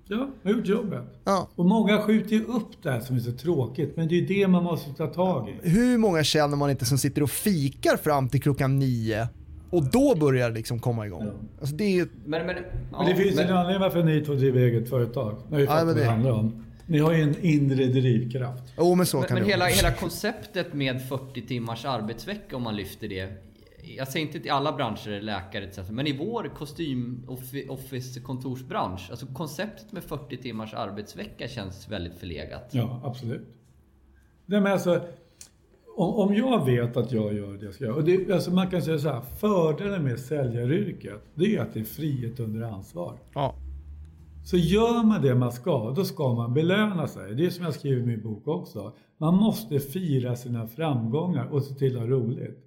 Ja, 0.09 0.29
har 0.43 0.51
gjort 0.51 0.67
jobbet. 0.67 1.03
Ja. 1.23 1.47
Och 1.55 1.65
många 1.65 2.01
skjuter 2.01 2.35
ju 2.35 2.43
upp 2.43 2.83
det 2.83 2.91
här 2.91 2.99
som 2.99 3.15
är 3.15 3.19
så 3.19 3.31
tråkigt, 3.31 3.97
men 3.97 4.07
det 4.07 4.15
är 4.15 4.19
ju 4.19 4.25
det 4.25 4.47
man 4.47 4.63
måste 4.63 4.93
ta 4.93 5.07
tag 5.07 5.49
i. 5.63 5.69
Hur 5.69 5.97
många 5.97 6.23
känner 6.23 6.57
man 6.57 6.69
inte 6.69 6.85
som 6.85 6.97
sitter 6.97 7.23
och 7.23 7.29
fikar 7.29 7.97
fram 7.97 8.29
till 8.29 8.41
klockan 8.41 8.79
nio 8.79 9.27
och 9.69 9.83
då 9.91 10.15
börjar 10.15 10.49
det 10.49 10.55
liksom 10.55 10.79
komma 10.79 11.05
igång? 11.05 11.29
Alltså 11.59 11.75
det 11.75 11.83
är 11.83 11.91
ju, 11.91 12.07
Men, 12.25 12.45
men, 12.47 12.55
ja, 12.91 12.97
Men 12.97 13.05
det 13.07 13.15
finns 13.15 13.31
ju 13.31 13.35
men- 13.35 13.47
en 13.47 13.57
anledning 13.57 13.81
varför 13.81 14.03
ni 14.03 14.21
två 14.25 14.33
driver 14.33 14.59
eget 14.61 14.89
företag. 14.89 15.35
Ni 15.47 15.53
har 15.53 15.59
ju 15.59 15.65
Ja, 15.65 15.71
fattat 15.71 15.85
men 15.85 15.87
vad 15.87 15.95
det 15.95 16.01
det- 16.03 16.09
handlar 16.09 16.31
om. 16.31 16.63
Ni 16.89 16.99
har 16.99 17.13
ju 17.13 17.21
en 17.21 17.35
inre 17.45 17.85
drivkraft. 17.85 18.63
jo 18.77 18.95
men 18.95 19.05
så 19.05 19.17
Men, 19.17 19.27
kan 19.27 19.35
men 19.35 19.43
det 19.43 19.49
hela, 19.49 19.65
vara. 19.65 19.73
hela 19.73 19.91
konceptet 19.91 20.73
med 20.73 21.07
40 21.09 21.41
timmars 21.47 21.85
arbetsvecka 21.85 22.55
om 22.55 22.63
man 22.63 22.75
lyfter 22.75 23.07
det. 23.07 23.27
Jag 23.97 24.07
säger 24.07 24.25
inte 24.25 24.39
till 24.39 24.51
alla 24.51 24.71
branscher, 24.71 25.21
läkare 25.21 25.63
etc. 25.65 25.89
Men 25.89 26.07
i 26.07 26.17
vår 26.17 26.51
kostym 26.55 27.25
offi- 27.27 27.67
office 27.69 28.19
kontorsbransch. 28.19 29.07
Alltså 29.09 29.25
konceptet 29.25 29.91
med 29.91 30.03
40 30.03 30.37
timmars 30.37 30.73
arbetsvecka 30.73 31.47
känns 31.47 31.89
väldigt 31.89 32.15
förlegat. 32.15 32.69
Ja, 32.71 33.01
absolut. 33.03 33.47
Nej, 34.45 34.61
men 34.61 34.71
alltså, 34.71 35.01
om, 35.97 36.13
om 36.29 36.33
jag 36.35 36.65
vet 36.65 36.97
att 36.97 37.11
jag 37.11 37.33
gör 37.33 37.53
det 37.57 37.65
jag 37.65 37.73
ska 37.73 37.83
göra. 37.83 37.95
Och 37.95 38.03
det, 38.03 38.31
alltså 38.31 38.51
man 38.51 38.69
kan 38.69 38.81
säga 38.81 38.99
så 38.99 39.09
här, 39.09 39.21
fördelen 39.21 40.03
med 40.03 40.19
säljaryrket, 40.19 41.21
det 41.35 41.55
är 41.55 41.61
att 41.61 41.73
det 41.73 41.79
är 41.79 41.83
frihet 41.83 42.39
under 42.39 42.61
ansvar. 42.61 43.19
Ja. 43.33 43.55
Så 44.45 44.57
gör 44.57 45.03
man 45.03 45.21
det 45.21 45.35
man 45.35 45.51
ska, 45.51 45.91
då 45.91 46.05
ska 46.05 46.33
man 46.33 46.53
belöna 46.53 47.07
sig. 47.07 47.35
Det 47.35 47.45
är 47.45 47.49
som 47.49 47.65
jag 47.65 47.73
skriver 47.73 48.01
i 48.01 48.05
min 48.05 48.21
bok 48.23 48.47
också. 48.47 48.93
Man 49.17 49.35
måste 49.35 49.79
fira 49.79 50.35
sina 50.35 50.67
framgångar 50.67 51.45
och 51.45 51.63
se 51.63 51.73
till 51.73 51.95
att 51.95 52.01
ha 52.01 52.07
roligt. 52.09 52.66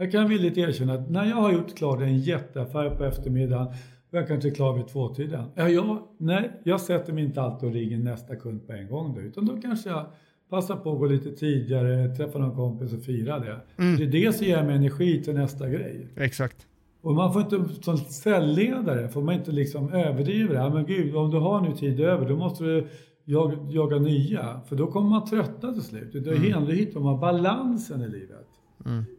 Jag 0.00 0.12
kan 0.12 0.28
villigt 0.28 0.58
erkänna 0.58 0.94
att 0.94 1.10
när 1.10 1.24
jag 1.24 1.36
har 1.36 1.52
gjort 1.52 1.76
klart 1.76 2.00
en 2.00 2.18
jätteaffär 2.18 2.90
på 2.90 3.04
eftermiddagen 3.04 3.66
och 4.10 4.18
jag 4.18 4.28
kanske 4.28 4.48
är 4.48 4.54
klar 4.54 4.76
vid 4.76 4.88
tvåtiden. 4.88 5.44
Ja, 5.54 5.68
jag, 5.68 5.98
nej, 6.18 6.60
jag 6.64 6.80
sätter 6.80 7.12
mig 7.12 7.24
inte 7.24 7.42
alltid 7.42 7.68
och 7.68 7.74
ringer 7.74 7.98
nästa 7.98 8.36
kund 8.36 8.66
på 8.66 8.72
en 8.72 8.88
gång 8.88 9.14
då, 9.14 9.20
utan 9.20 9.46
då 9.46 9.60
kanske 9.60 9.88
jag 9.88 10.06
passar 10.50 10.76
på 10.76 10.92
att 10.92 10.98
gå 10.98 11.06
lite 11.06 11.30
tidigare, 11.30 12.16
träffa 12.16 12.38
någon 12.38 12.56
kompis 12.56 12.92
och 12.92 13.02
fira 13.02 13.38
det. 13.38 13.60
Det 13.76 14.04
är 14.04 14.24
det 14.26 14.32
som 14.32 14.46
ger 14.46 14.62
mig 14.62 14.76
energi 14.76 15.22
till 15.22 15.34
nästa 15.34 15.68
grej. 15.68 16.08
Exakt. 16.16 16.66
Och 17.02 17.14
man 17.14 17.32
får 17.32 17.42
inte, 17.42 17.82
som 17.82 17.96
säljledare, 17.98 19.08
får 19.08 19.22
man 19.22 19.34
inte 19.34 19.52
liksom 19.52 19.92
överdriva 19.92 20.64
det. 20.64 20.74
Men 20.74 20.86
gud, 20.86 21.16
om 21.16 21.30
du 21.30 21.38
har 21.38 21.60
nu 21.60 21.76
tid 21.76 22.00
över, 22.00 22.28
då 22.28 22.36
måste 22.36 22.64
du 22.64 22.86
jaga, 23.24 23.58
jaga 23.70 23.98
nya. 23.98 24.60
För 24.68 24.76
då 24.76 24.86
kommer 24.86 25.10
man 25.10 25.24
tröttna 25.24 25.72
till 25.72 25.82
slut. 25.82 26.12
Det 26.12 26.30
är 26.30 26.56
mm. 26.56 26.66
Hittar 26.66 27.00
man 27.00 27.20
balansen 27.20 28.02
i 28.02 28.08
livet. 28.08 28.46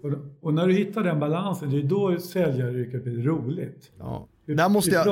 Och, 0.04 0.12
och 0.41 0.54
när 0.54 0.67
du 0.67 0.74
hittar 0.74 1.04
den 1.04 1.19
balansen, 1.19 1.69
det 1.69 1.78
är 1.78 1.84
då 1.84 2.19
säljaryrket 2.19 3.04
blir 3.04 3.24
roligt. 3.24 3.91
Ja. 4.00 4.28
Där 4.45 4.69
måste 4.69 4.91
jag... 4.91 5.08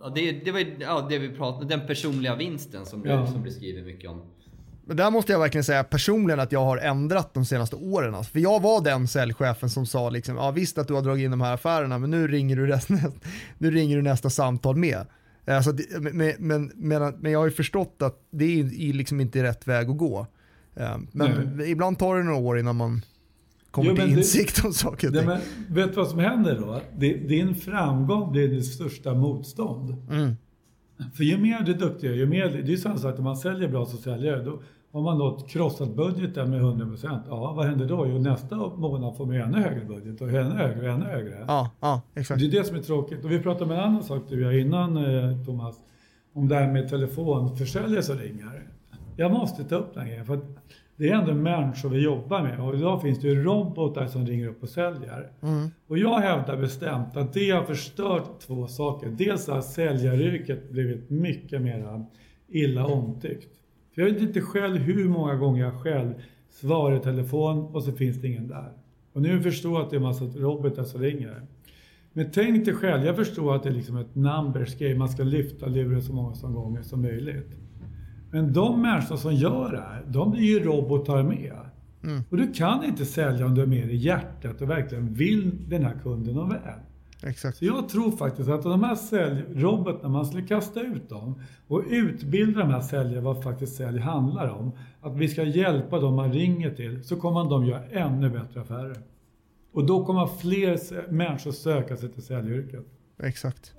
Ja, 0.00 0.08
det, 0.14 0.32
det 0.32 0.52
var 0.52 0.58
ju- 0.58 0.76
ja, 0.80 1.06
det 1.10 1.18
vi 1.18 1.28
pratade 1.28 1.66
den 1.76 1.86
personliga 1.86 2.36
vinsten 2.36 2.86
som 2.86 3.02
du, 3.02 3.08
Ja. 3.08 3.26
som 3.26 3.42
du 3.42 3.50
skriver 3.50 3.82
mycket 3.82 4.10
om. 4.10 4.20
Men 4.88 4.96
där 4.96 5.10
måste 5.10 5.32
jag 5.32 5.40
verkligen 5.40 5.64
säga 5.64 5.84
personligen 5.84 6.40
att 6.40 6.52
jag 6.52 6.64
har 6.64 6.78
ändrat 6.78 7.34
de 7.34 7.44
senaste 7.44 7.76
åren. 7.76 8.14
Alltså. 8.14 8.32
För 8.32 8.38
jag 8.40 8.62
var 8.62 8.84
den 8.84 9.08
säljchefen 9.08 9.70
som 9.70 9.86
sa 9.86 10.10
liksom, 10.10 10.36
ja 10.36 10.50
visst 10.50 10.78
att 10.78 10.88
du 10.88 10.94
har 10.94 11.02
dragit 11.02 11.24
in 11.24 11.30
de 11.30 11.40
här 11.40 11.54
affärerna 11.54 11.98
men 11.98 12.10
nu 12.10 12.28
ringer 12.28 12.56
du, 12.56 12.66
resten, 12.66 12.98
nu 13.58 13.70
ringer 13.70 13.96
du 13.96 14.02
nästa 14.02 14.30
samtal 14.30 14.76
med. 14.76 15.06
Alltså, 15.46 15.72
men, 16.00 16.32
men, 16.38 16.72
men, 16.74 17.14
men 17.18 17.32
jag 17.32 17.38
har 17.38 17.44
ju 17.46 17.50
förstått 17.52 17.96
att 18.02 18.20
det 18.30 18.60
är 18.60 18.92
liksom 18.92 19.20
inte 19.20 19.42
rätt 19.42 19.66
väg 19.68 19.90
att 19.90 19.96
gå. 19.98 20.26
Eh, 20.76 20.96
Men 21.12 21.60
ibland 21.66 21.98
tar 21.98 22.16
det 22.16 22.22
några 22.22 22.38
år 22.38 22.58
innan 22.58 22.76
man 22.76 23.02
kommer 23.70 23.90
Jo, 23.90 23.96
till 23.96 24.04
det- 24.10 24.16
insikt 24.16 24.64
om 24.64 24.72
saker 24.72 25.08
och 25.08 25.14
ting. 25.14 25.26
men, 25.26 25.38
vet 25.68 25.88
du 25.90 25.96
vad 25.96 26.08
som 26.08 26.18
händer 26.18 26.58
då? 26.60 26.80
Det- 26.98 27.14
Din 27.14 27.54
framgång 27.54 28.32
blir 28.32 28.48
ditt 28.48 28.66
största 28.74 29.14
motstånd. 29.14 29.96
Mm. 30.10 30.36
För 31.14 31.24
ju 31.24 31.38
mer 31.38 31.60
du 31.62 31.72
är 31.72 31.78
duktig, 31.78 32.14
ju 32.14 32.26
mer, 32.26 32.48
det 32.48 32.58
är 32.58 32.62
ju 32.66 32.76
samma 32.76 32.98
sak 32.98 33.12
att 33.12 33.18
om 33.18 33.24
man 33.24 33.36
säljer 33.36 33.68
bra 33.68 33.86
så 33.86 33.96
säljer 33.96 34.44
då 34.44 34.60
har 34.92 35.00
man 35.02 35.18
nått 35.18 35.48
krossat 35.48 35.96
budgeten 35.96 36.50
med 36.50 36.60
100 36.60 36.86
procent. 36.86 37.22
Ja, 37.28 37.52
vad 37.52 37.66
händer 37.66 37.86
då? 37.86 38.06
Jo, 38.08 38.18
nästa 38.18 38.56
månad 38.56 39.16
får 39.16 39.26
man 39.26 39.36
ännu 39.36 39.58
högre 39.60 39.84
budget 39.84 40.20
och 40.20 40.28
ännu 40.28 40.50
högre 40.54 40.80
och 40.88 40.94
ännu 40.94 41.04
högre. 41.04 41.44
Ja, 41.48 41.70
ja, 41.80 42.02
exakt. 42.14 42.40
Det 42.40 42.46
är 42.46 42.50
det 42.50 42.64
som 42.64 42.76
är 42.76 42.80
tråkigt. 42.82 43.24
Och 43.24 43.30
vi 43.30 43.38
pratade 43.38 43.64
om 43.64 43.70
en 43.70 43.80
annan 43.80 44.02
sak 44.02 44.22
du 44.28 44.40
jag 44.42 44.60
innan 44.60 44.96
eh, 44.96 45.44
Thomas, 45.46 45.76
om 46.32 46.48
det 46.48 46.54
här 46.54 46.72
med 46.72 46.88
telefonförsäljare 46.88 48.02
som 48.02 48.18
ringer. 48.18 48.62
Jag 49.16 49.30
måste 49.32 49.64
ta 49.64 49.74
upp 49.76 49.94
den 49.94 50.06
grejen 50.06 50.26
för 50.26 50.34
att 50.34 50.44
det 50.96 51.08
är 51.08 51.14
ändå 51.14 51.34
människor 51.34 51.88
vi 51.88 51.98
jobbar 51.98 52.42
med 52.42 52.60
och 52.60 52.74
idag 52.74 53.02
finns 53.02 53.20
det 53.20 53.28
ju 53.28 53.42
robotar 53.42 54.06
som 54.06 54.26
ringer 54.26 54.48
upp 54.48 54.62
och 54.62 54.68
säljer. 54.68 55.30
Mm. 55.42 55.68
Och 55.86 55.98
jag 55.98 56.18
hävdar 56.18 56.56
bestämt 56.56 57.16
att 57.16 57.32
det 57.32 57.50
har 57.50 57.62
förstört 57.62 58.40
två 58.40 58.66
saker. 58.66 59.08
Dels 59.08 59.48
har 59.48 59.60
säljaryrket 59.60 60.70
blivit 60.70 61.10
mycket 61.10 61.62
mer 61.62 62.04
illa 62.48 62.86
omtyckt. 62.86 63.56
För 63.94 64.02
jag 64.02 64.12
vet 64.12 64.22
inte 64.22 64.40
själv 64.40 64.76
hur 64.76 65.08
många 65.08 65.34
gånger 65.34 65.64
jag 65.64 65.82
själv 65.82 66.14
svarar 66.50 66.96
i 66.96 67.00
telefon 67.00 67.74
och 67.74 67.82
så 67.82 67.92
finns 67.92 68.16
det 68.16 68.28
ingen 68.28 68.48
där. 68.48 68.72
Och 69.12 69.22
nu 69.22 69.42
förstår 69.42 69.72
jag 69.72 69.82
att 69.82 69.90
det 69.90 69.96
är 69.96 69.98
en 69.98 70.02
massa 70.02 70.24
robotar 70.24 70.84
som 70.84 71.00
ringer. 71.00 71.42
Men 72.12 72.30
tänk 72.30 72.64
dig 72.64 72.74
själv, 72.74 73.06
jag 73.06 73.16
förstår 73.16 73.54
att 73.54 73.62
det 73.62 73.68
är 73.68 73.72
liksom 73.72 73.96
ett 73.96 74.14
numbers 74.14 74.78
game, 74.78 74.94
man 74.94 75.08
ska 75.08 75.22
lyfta 75.22 75.66
luren 75.66 76.02
så 76.02 76.12
många 76.12 76.34
som 76.34 76.54
gånger 76.54 76.82
som 76.82 77.02
möjligt. 77.02 77.65
Men 78.30 78.52
de 78.52 78.82
människor 78.82 79.16
som 79.16 79.34
gör 79.34 79.72
det 79.72 79.80
här, 79.80 80.02
de 80.06 80.30
blir 80.30 80.42
ju 80.42 80.64
robotar 80.64 81.22
med. 81.22 81.56
Mm. 82.02 82.22
Och 82.30 82.36
du 82.36 82.52
kan 82.52 82.84
inte 82.84 83.04
sälja 83.04 83.46
om 83.46 83.54
du 83.54 83.62
är 83.62 83.66
med 83.66 83.90
i 83.90 83.96
hjärtat 83.96 84.60
och 84.60 84.70
verkligen 84.70 85.14
vill 85.14 85.68
den 85.68 85.82
här 85.82 85.94
kunden 86.02 86.38
och 86.38 86.50
väl. 86.50 86.80
Exakt. 87.22 87.58
Så 87.58 87.64
jag 87.64 87.88
tror 87.88 88.16
faktiskt 88.16 88.48
att 88.48 88.62
de 88.62 88.84
här 88.84 88.94
säljrobotarna, 88.94 90.08
man 90.08 90.26
skulle 90.26 90.46
kasta 90.46 90.80
ut 90.80 91.08
dem 91.08 91.40
och 91.66 91.82
utbilda 91.88 92.60
de 92.60 92.70
här 92.70 92.80
säljare 92.80 93.20
vad 93.20 93.42
faktiskt 93.42 93.76
sälj 93.76 93.98
handlar 93.98 94.48
om. 94.48 94.72
Att 95.00 95.16
vi 95.16 95.28
ska 95.28 95.42
hjälpa 95.42 96.00
dem 96.00 96.14
man 96.14 96.32
ringer 96.32 96.70
till, 96.70 97.04
så 97.04 97.16
kommer 97.16 97.50
de 97.50 97.66
göra 97.66 97.84
ännu 97.84 98.30
bättre 98.30 98.60
affärer. 98.60 98.96
Och 99.72 99.86
då 99.86 100.04
kommer 100.04 100.26
fler 100.26 101.10
människor 101.12 101.52
söka 101.52 101.96
sig 101.96 102.08
till 102.08 102.22
säljyrket. 102.22 102.86
Exakt. 103.22 103.72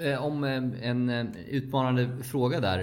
Eh, 0.00 0.24
Om 0.24 0.44
eh, 0.44 0.88
en 0.88 1.08
eh, 1.08 1.26
utmanande 1.48 2.08
fråga 2.22 2.60
där. 2.60 2.78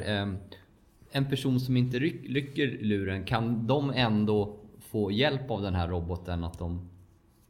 En 1.15 1.25
person 1.25 1.59
som 1.59 1.77
inte 1.77 1.99
ryck, 1.99 2.29
rycker 2.29 2.77
luren, 2.81 3.23
kan 3.23 3.67
de 3.67 3.91
ändå 3.95 4.55
få 4.79 5.11
hjälp 5.11 5.51
av 5.51 5.61
den 5.61 5.75
här 5.75 5.87
roboten 5.87 6.43
att 6.43 6.59
de 6.59 6.89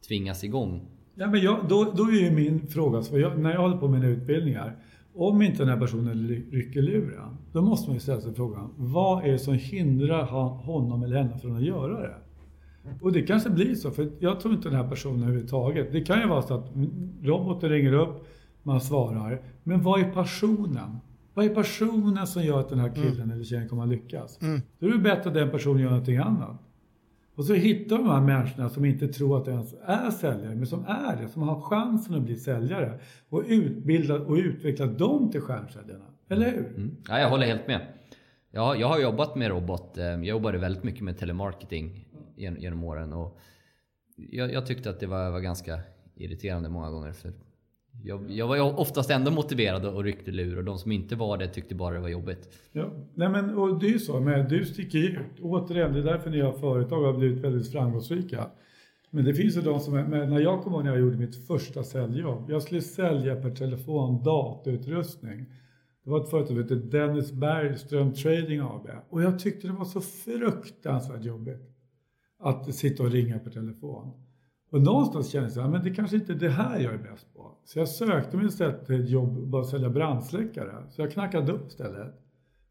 tvingas 0.07 0.43
igång? 0.43 0.81
Ja, 1.15 1.27
men 1.27 1.41
jag, 1.41 1.59
då, 1.69 1.93
då 1.95 2.03
är 2.03 2.23
ju 2.23 2.31
min 2.31 2.67
fråga, 2.67 3.01
så 3.01 3.19
jag, 3.19 3.39
när 3.39 3.53
jag 3.53 3.61
håller 3.61 3.77
på 3.77 3.87
med 3.87 3.99
mina 3.99 4.13
utbildningar, 4.13 4.77
om 5.15 5.41
inte 5.41 5.57
den 5.57 5.69
här 5.69 5.79
personen 5.79 6.27
rycker 6.51 6.81
luren, 6.81 7.37
då 7.51 7.61
måste 7.61 7.89
man 7.89 7.95
ju 7.95 7.99
ställa 7.99 8.21
sig 8.21 8.33
frågan, 8.33 8.73
vad 8.77 9.25
är 9.25 9.31
det 9.31 9.39
som 9.39 9.53
hindrar 9.53 10.23
honom 10.65 11.03
eller 11.03 11.17
henne 11.17 11.37
från 11.37 11.57
att 11.57 11.63
göra 11.63 12.01
det? 12.01 12.15
Och 13.01 13.11
det 13.11 13.21
kanske 13.21 13.49
blir 13.49 13.75
så, 13.75 13.91
för 13.91 14.11
jag 14.19 14.39
tror 14.39 14.53
inte 14.53 14.69
den 14.69 14.77
här 14.77 14.89
personen 14.89 15.23
överhuvudtaget. 15.23 15.91
Det 15.91 16.01
kan 16.01 16.19
ju 16.19 16.27
vara 16.27 16.41
så 16.41 16.53
att 16.53 16.71
roboten 17.21 17.69
ringer 17.69 17.93
upp, 17.93 18.27
man 18.63 18.81
svarar, 18.81 19.41
men 19.63 19.83
vad 19.83 19.99
är 19.99 20.11
passionen? 20.11 20.99
Vad 21.33 21.45
är 21.45 21.49
passionen 21.49 22.27
som 22.27 22.43
gör 22.43 22.59
att 22.59 22.69
den 22.69 22.79
här 22.79 22.95
killen 22.95 23.31
eller 23.31 23.43
tjejen 23.43 23.69
kommer 23.69 23.83
att 23.83 23.89
lyckas? 23.89 24.41
Mm. 24.41 24.61
Då 24.79 24.87
är 24.87 24.91
det 24.91 24.97
bättre 24.97 25.27
att 25.29 25.33
den 25.33 25.49
personen 25.51 25.81
gör 25.81 25.89
någonting 25.89 26.17
annat. 26.17 26.59
Och 27.35 27.45
så 27.45 27.53
hittar 27.53 27.97
de 27.97 28.09
här 28.09 28.21
människorna 28.21 28.69
som 28.69 28.85
inte 28.85 29.07
tror 29.07 29.37
att 29.37 29.45
de 29.45 29.51
ens 29.51 29.73
är 29.85 30.11
säljare, 30.11 30.55
men 30.55 30.67
som 30.67 30.85
är 30.85 31.17
det, 31.21 31.27
som 31.27 31.41
har 31.41 31.61
chansen 31.61 32.15
att 32.15 32.21
bli 32.21 32.35
säljare. 32.35 32.99
Och 33.29 33.43
utbilda 33.47 34.19
och 34.19 34.35
utveckla 34.35 34.85
dem 34.85 35.31
till 35.31 35.41
stjärnsäljarna. 35.41 36.05
Eller 36.29 36.51
hur? 36.51 36.67
Mm. 36.77 36.95
Ja, 37.07 37.19
jag 37.19 37.29
håller 37.29 37.45
helt 37.47 37.67
med. 37.67 37.87
Jag, 38.51 38.79
jag 38.79 38.87
har 38.87 38.99
jobbat 38.99 39.35
med 39.35 39.49
robot. 39.49 39.97
eh, 39.97 40.03
Jag 40.05 40.25
jobbade 40.25 40.57
väldigt 40.57 40.83
mycket 40.83 41.01
med 41.01 41.17
telemarketing 41.17 42.07
gen- 42.35 42.61
genom 42.61 42.83
åren. 42.83 43.13
Och 43.13 43.39
jag, 44.15 44.53
jag 44.53 44.65
tyckte 44.65 44.89
att 44.89 44.99
det 44.99 45.07
var, 45.07 45.31
var 45.31 45.39
ganska 45.39 45.79
irriterande 46.15 46.69
många 46.69 46.89
gånger. 46.91 47.11
För 47.11 47.33
jag, 48.01 48.31
jag 48.31 48.47
var 48.47 48.79
oftast 48.79 49.09
ändå 49.09 49.31
motiverad 49.31 49.85
och 49.85 50.03
ryckte 50.03 50.31
lur 50.31 50.57
och 50.57 50.63
de 50.63 50.77
som 50.77 50.91
inte 50.91 51.15
var 51.15 51.37
det 51.37 51.47
tyckte 51.47 51.75
bara 51.75 51.93
det 51.93 51.99
var 51.99 52.09
jobbigt. 52.09 52.49
Ja. 52.71 52.91
Nej 53.13 53.29
men 53.29 53.57
och 53.57 53.79
det 53.79 53.85
är 53.85 53.91
ju 53.91 53.99
så, 53.99 54.19
men 54.19 54.47
du 54.49 54.65
sticker 54.65 54.99
ut. 54.99 55.39
Återigen, 55.41 55.93
det 55.93 55.99
är 55.99 56.03
därför 56.03 56.29
ni 56.29 56.41
har 56.41 56.53
företag 56.53 56.99
och 56.99 57.05
har 57.05 57.19
blivit 57.19 57.43
väldigt 57.43 57.71
framgångsrika. 57.71 58.47
Men 59.09 59.25
det 59.25 59.33
finns 59.33 59.57
ju 59.57 59.61
de 59.61 59.79
som, 59.79 59.93
men 59.93 60.29
när 60.29 60.39
jag 60.39 60.63
kom 60.63 60.73
ihåg 60.73 60.83
när 60.83 60.91
jag 60.91 60.99
gjorde 60.99 61.17
mitt 61.17 61.47
första 61.47 61.83
säljjobb. 61.83 62.49
Jag 62.49 62.61
skulle 62.61 62.81
sälja 62.81 63.35
per 63.35 63.55
telefon 63.55 64.23
datautrustning. 64.23 65.45
Det 66.03 66.09
var 66.09 66.23
ett 66.23 66.29
företag 66.29 66.47
som 66.47 66.57
hette 66.57 66.75
Dennis 66.75 67.31
Bergström 67.31 68.13
Trading 68.13 68.59
AB. 68.59 68.89
Och 69.09 69.23
jag 69.23 69.39
tyckte 69.39 69.67
det 69.67 69.73
var 69.73 69.85
så 69.85 70.01
fruktansvärt 70.01 71.25
jobbigt. 71.25 71.61
Att 72.39 72.75
sitta 72.75 73.03
och 73.03 73.11
ringa 73.11 73.39
per 73.39 73.51
telefon. 73.51 74.11
Och 74.73 74.81
någonstans 74.81 75.31
kände 75.31 75.51
jag 75.55 75.75
att 75.75 75.83
det 75.83 75.89
kanske 75.89 76.15
inte 76.15 76.33
är 76.33 76.37
det 76.37 76.49
här 76.49 76.79
jag 76.79 76.93
är 76.93 76.97
bäst 76.97 77.33
på. 77.33 77.57
Så 77.65 77.79
jag 77.79 77.87
sökte 77.87 78.37
mig 78.37 78.45
istället 78.45 78.85
till 78.85 79.03
ett 79.03 79.09
jobb 79.09 79.47
bara 79.47 79.61
att 79.61 79.67
sälja 79.67 79.89
brandsläckare. 79.89 80.89
Så 80.89 81.01
jag 81.01 81.11
knackade 81.11 81.51
upp 81.51 81.67
istället. 81.67 82.13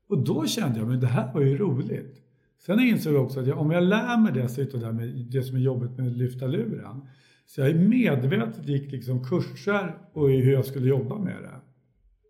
Och 0.08 0.24
då 0.24 0.46
kände 0.46 0.78
jag, 0.78 0.88
men 0.88 1.00
det 1.00 1.06
här 1.06 1.34
var 1.34 1.40
ju 1.40 1.58
roligt. 1.58 2.22
Sen 2.66 2.80
insåg 2.80 3.14
jag 3.14 3.24
också 3.24 3.40
att 3.40 3.46
jag, 3.46 3.58
om 3.58 3.70
jag 3.70 3.82
lär 3.82 4.20
mig 4.20 4.32
dessutom 4.32 4.80
det, 4.80 4.92
med 4.92 5.26
det 5.30 5.42
som 5.42 5.56
är 5.56 5.60
jobbigt 5.60 5.98
med 5.98 6.06
att 6.06 6.12
lyfta 6.12 6.46
luren. 6.46 7.08
Så 7.46 7.60
jag 7.60 7.76
medvetet 7.76 8.68
gick 8.68 8.92
liksom 8.92 9.24
kurser 9.24 9.96
och 10.12 10.30
i 10.30 10.36
hur 10.36 10.52
jag 10.52 10.64
skulle 10.64 10.88
jobba 10.88 11.18
med 11.18 11.42
det. 11.42 11.60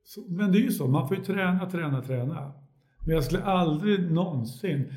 Så, 0.04 0.20
men 0.28 0.52
det 0.52 0.58
är 0.58 0.62
ju 0.62 0.70
så, 0.70 0.86
man 0.86 1.08
får 1.08 1.16
ju 1.16 1.22
träna, 1.22 1.70
träna, 1.70 2.02
träna. 2.02 2.52
Men 3.06 3.14
jag 3.14 3.24
skulle 3.24 3.42
aldrig 3.42 4.12
någonsin 4.12 4.92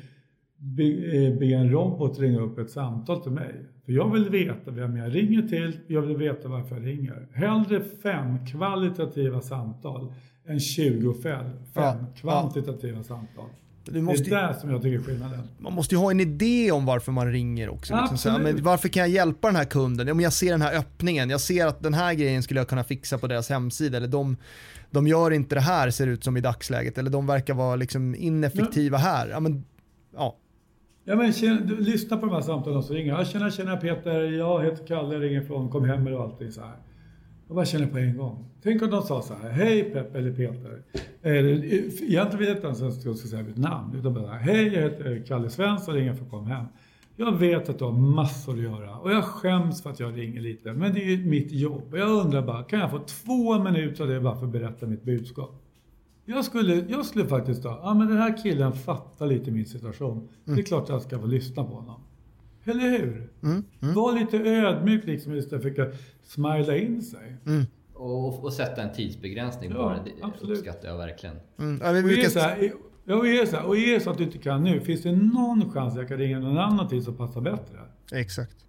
be, 0.58 0.84
eh, 0.84 1.38
be 1.38 1.46
en 1.46 1.70
robot 1.70 2.18
ringa 2.18 2.40
upp 2.40 2.58
ett 2.58 2.70
samtal 2.70 3.22
till 3.22 3.32
mig. 3.32 3.54
För 3.84 3.92
jag 3.92 4.12
vill 4.12 4.30
veta 4.30 4.70
vem 4.70 4.96
jag 4.96 5.14
ringer 5.14 5.42
till, 5.42 5.78
jag 5.86 6.02
vill 6.02 6.16
veta 6.16 6.48
varför 6.48 6.76
jag 6.76 6.86
ringer. 6.86 7.28
Hellre 7.32 7.82
fem 8.02 8.46
kvalitativa 8.46 9.40
samtal 9.40 10.12
än 10.48 10.60
20 10.60 11.14
fem, 11.22 11.44
Ja, 11.74 11.92
fem 11.92 12.06
kvantitativa 12.16 13.02
samtal. 13.02 13.48
Du 13.84 14.02
måste, 14.02 14.30
det 14.30 14.36
är 14.36 14.48
det 14.48 14.60
som 14.60 14.70
jag 14.70 14.82
tycker 14.82 14.98
är 14.98 15.02
skillnaden. 15.02 15.40
man 15.58 15.72
måste 15.72 15.94
ju 15.94 15.98
ha 15.98 16.10
en 16.10 16.20
idé 16.20 16.72
om 16.72 16.86
varför 16.86 17.12
man 17.12 17.32
ringer 17.32 17.68
också. 17.68 17.96
Liksom 18.00 18.18
så 18.18 18.30
här, 18.30 18.38
men 18.38 18.62
varför 18.62 18.88
kan 18.88 19.00
jag 19.00 19.08
hjälpa 19.08 19.48
den 19.48 19.56
här 19.56 19.64
kunden? 19.64 20.08
Om 20.10 20.20
jag 20.20 20.32
ser 20.32 20.50
den 20.50 20.62
här 20.62 20.78
öppningen, 20.78 21.30
jag 21.30 21.40
ser 21.40 21.66
att 21.66 21.82
den 21.82 21.94
här 21.94 22.14
grejen 22.14 22.42
skulle 22.42 22.60
jag 22.60 22.68
kunna 22.68 22.84
fixa 22.84 23.18
på 23.18 23.26
deras 23.26 23.48
hemsida. 23.48 23.96
Eller 23.96 24.08
de, 24.08 24.36
de 24.90 25.06
gör 25.06 25.30
inte 25.30 25.54
det 25.54 25.60
här 25.60 25.90
ser 25.90 26.06
det 26.06 26.12
ut 26.12 26.24
som 26.24 26.36
i 26.36 26.40
dagsläget. 26.40 26.98
Eller 26.98 27.10
de 27.10 27.26
verkar 27.26 27.54
vara 27.54 27.76
liksom 27.76 28.14
ineffektiva 28.14 28.98
här. 28.98 29.28
Ja, 29.28 29.40
men, 29.40 29.64
ja. 30.16 30.36
Ja, 31.08 31.16
men 31.16 31.32
tjena, 31.32 31.60
du, 31.60 31.80
lyssna 31.80 32.16
på 32.16 32.26
de 32.26 32.34
här 32.34 32.40
samtalen 32.40 32.82
som 32.82 32.96
ringer. 32.96 33.12
Jag 33.12 33.26
tjena, 33.26 33.50
tjena 33.50 33.76
Peter, 33.76 34.20
jag 34.22 34.64
heter 34.64 34.86
Kalle, 34.86 35.18
ringer 35.18 35.40
från 35.40 35.70
Kom 35.70 35.84
hem 35.84 36.06
och 36.06 36.22
allting 36.22 36.52
så 36.52 36.60
här. 36.60 36.76
Jag 37.46 37.56
bara 37.56 37.64
känner 37.64 37.86
på 37.86 37.98
en 37.98 38.16
gång. 38.16 38.50
Tänk 38.62 38.82
om 38.82 38.90
de 38.90 39.02
sa 39.02 39.22
så 39.22 39.34
här, 39.34 39.50
hej 39.50 39.82
Peppe, 39.82 40.18
eller 40.18 40.32
Peter. 40.32 40.82
Eller, 41.22 41.64
egentligen 41.64 42.38
vet 42.38 42.48
jag 42.48 42.56
inte 42.56 42.66
ens 42.66 42.82
att 42.82 43.04
jag 43.04 43.16
ska 43.16 43.28
säga 43.28 43.42
mitt 43.42 43.56
namn. 43.56 43.96
Utan 43.98 44.14
bara, 44.14 44.32
hej 44.32 44.74
jag 44.74 44.82
heter 44.82 45.24
Kalle 45.26 45.50
Svensson, 45.50 45.94
ringer 45.94 46.14
från 46.14 46.30
Kom 46.30 46.46
hem. 46.46 46.64
Jag 47.16 47.32
vet 47.38 47.68
att 47.68 47.78
du 47.78 47.84
har 47.84 47.92
massor 47.92 48.52
att 48.52 48.62
göra 48.62 48.98
och 48.98 49.10
jag 49.10 49.24
skäms 49.24 49.82
för 49.82 49.90
att 49.90 50.00
jag 50.00 50.18
ringer 50.18 50.40
lite. 50.40 50.72
Men 50.72 50.94
det 50.94 51.02
är 51.02 51.10
ju 51.16 51.26
mitt 51.26 51.52
jobb. 51.52 51.92
Och 51.92 51.98
jag 51.98 52.10
undrar 52.10 52.42
bara, 52.42 52.62
kan 52.62 52.80
jag 52.80 52.90
få 52.90 52.98
två 52.98 53.58
minuter 53.58 54.04
av 54.04 54.10
det 54.10 54.20
bara 54.20 54.36
för 54.36 54.46
att 54.46 54.52
berätta 54.52 54.86
mitt 54.86 55.02
budskap? 55.02 55.65
Jag 56.26 56.44
skulle, 56.44 56.84
jag 56.88 57.06
skulle 57.06 57.26
faktiskt 57.26 57.62
då, 57.62 57.68
ja 57.82 57.94
men 57.94 58.08
den 58.08 58.16
här 58.18 58.42
killen 58.42 58.72
fattar 58.72 59.26
lite 59.26 59.50
min 59.50 59.66
situation. 59.66 60.28
Det 60.44 60.52
är 60.52 60.62
klart 60.62 60.82
att 60.82 60.88
jag 60.88 61.02
ska 61.02 61.18
få 61.18 61.26
lyssna 61.26 61.64
på 61.64 61.74
honom. 61.74 62.00
Eller 62.64 62.90
hur? 62.98 63.30
Mm, 63.42 63.64
Var 63.80 64.12
lite 64.20 64.36
ödmjuk 64.38 65.04
liksom 65.06 65.34
istället 65.34 65.62
för 65.62 65.70
att 65.70 65.76
försöka 65.76 65.96
smila 66.22 66.76
in 66.76 67.02
sig. 67.02 67.36
Och, 67.94 68.44
och 68.44 68.52
sätta 68.52 68.82
en 68.82 68.92
tidsbegränsning 68.94 69.70
Ja, 69.70 69.76
på 69.76 70.04
det, 70.04 70.10
det 70.20 70.26
absolut. 70.26 70.58
uppskattar 70.58 70.88
jag 70.88 70.96
verkligen. 70.98 71.36
Mm, 71.58 71.80
ja, 71.84 71.92
vi 71.92 71.98
Och 71.98 72.02
är, 72.02 72.02
brukar, 72.02 72.22
det 72.22 72.30
så 72.30 72.38
här, 72.40 72.72
och 73.18 73.26
är 73.26 73.40
det 73.40 73.46
så 73.46 73.56
här, 73.56 73.66
och 73.66 73.76
är 73.76 73.94
det 73.94 74.00
så 74.00 74.10
att 74.10 74.18
du 74.18 74.24
inte 74.24 74.38
kan 74.38 74.62
nu, 74.64 74.80
finns 74.80 75.02
det 75.02 75.12
någon 75.12 75.70
chans 75.72 75.92
att 75.92 75.98
jag 75.98 76.08
kan 76.08 76.18
ringa 76.18 76.38
någon 76.38 76.58
annan 76.58 76.88
tid 76.88 77.02
som 77.04 77.16
passar 77.16 77.40
bättre? 77.40 77.78
exakt. 78.12 78.65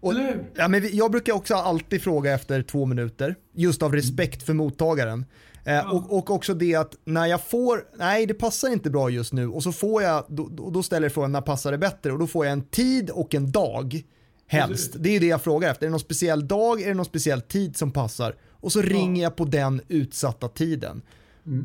Och, 0.00 0.14
ja, 0.54 0.68
men 0.68 0.88
jag 0.92 1.10
brukar 1.10 1.32
också 1.32 1.54
alltid 1.54 2.02
fråga 2.02 2.34
efter 2.34 2.62
två 2.62 2.86
minuter, 2.86 3.34
just 3.54 3.82
av 3.82 3.94
respekt 3.94 4.42
för 4.42 4.52
mottagaren. 4.52 5.24
Eh, 5.64 5.94
och, 5.94 6.18
och 6.18 6.30
också 6.30 6.54
det 6.54 6.74
att 6.74 6.96
när 7.04 7.26
jag 7.26 7.40
får, 7.44 7.84
nej 7.98 8.26
det 8.26 8.34
passar 8.34 8.68
inte 8.68 8.90
bra 8.90 9.10
just 9.10 9.32
nu 9.32 9.48
och 9.48 9.62
så 9.62 9.72
får 9.72 10.02
jag, 10.02 10.24
då, 10.28 10.70
då 10.70 10.82
ställer 10.82 11.04
jag 11.04 11.12
frågan 11.12 11.32
när 11.32 11.40
passar 11.40 11.72
det 11.72 11.78
bättre 11.78 12.12
och 12.12 12.18
då 12.18 12.26
får 12.26 12.46
jag 12.46 12.52
en 12.52 12.64
tid 12.64 13.10
och 13.10 13.34
en 13.34 13.52
dag 13.52 14.02
helst. 14.46 14.94
Det 14.98 15.16
är 15.16 15.20
det 15.20 15.26
jag 15.26 15.42
frågar 15.42 15.70
efter, 15.70 15.86
är 15.86 15.88
det 15.88 15.90
någon 15.90 16.00
speciell 16.00 16.48
dag, 16.48 16.82
är 16.82 16.88
det 16.88 16.94
någon 16.94 17.04
speciell 17.04 17.40
tid 17.40 17.76
som 17.76 17.92
passar? 17.92 18.34
Och 18.50 18.72
så 18.72 18.82
ringer 18.82 19.22
jag 19.22 19.36
på 19.36 19.44
den 19.44 19.80
utsatta 19.88 20.48
tiden. 20.48 21.02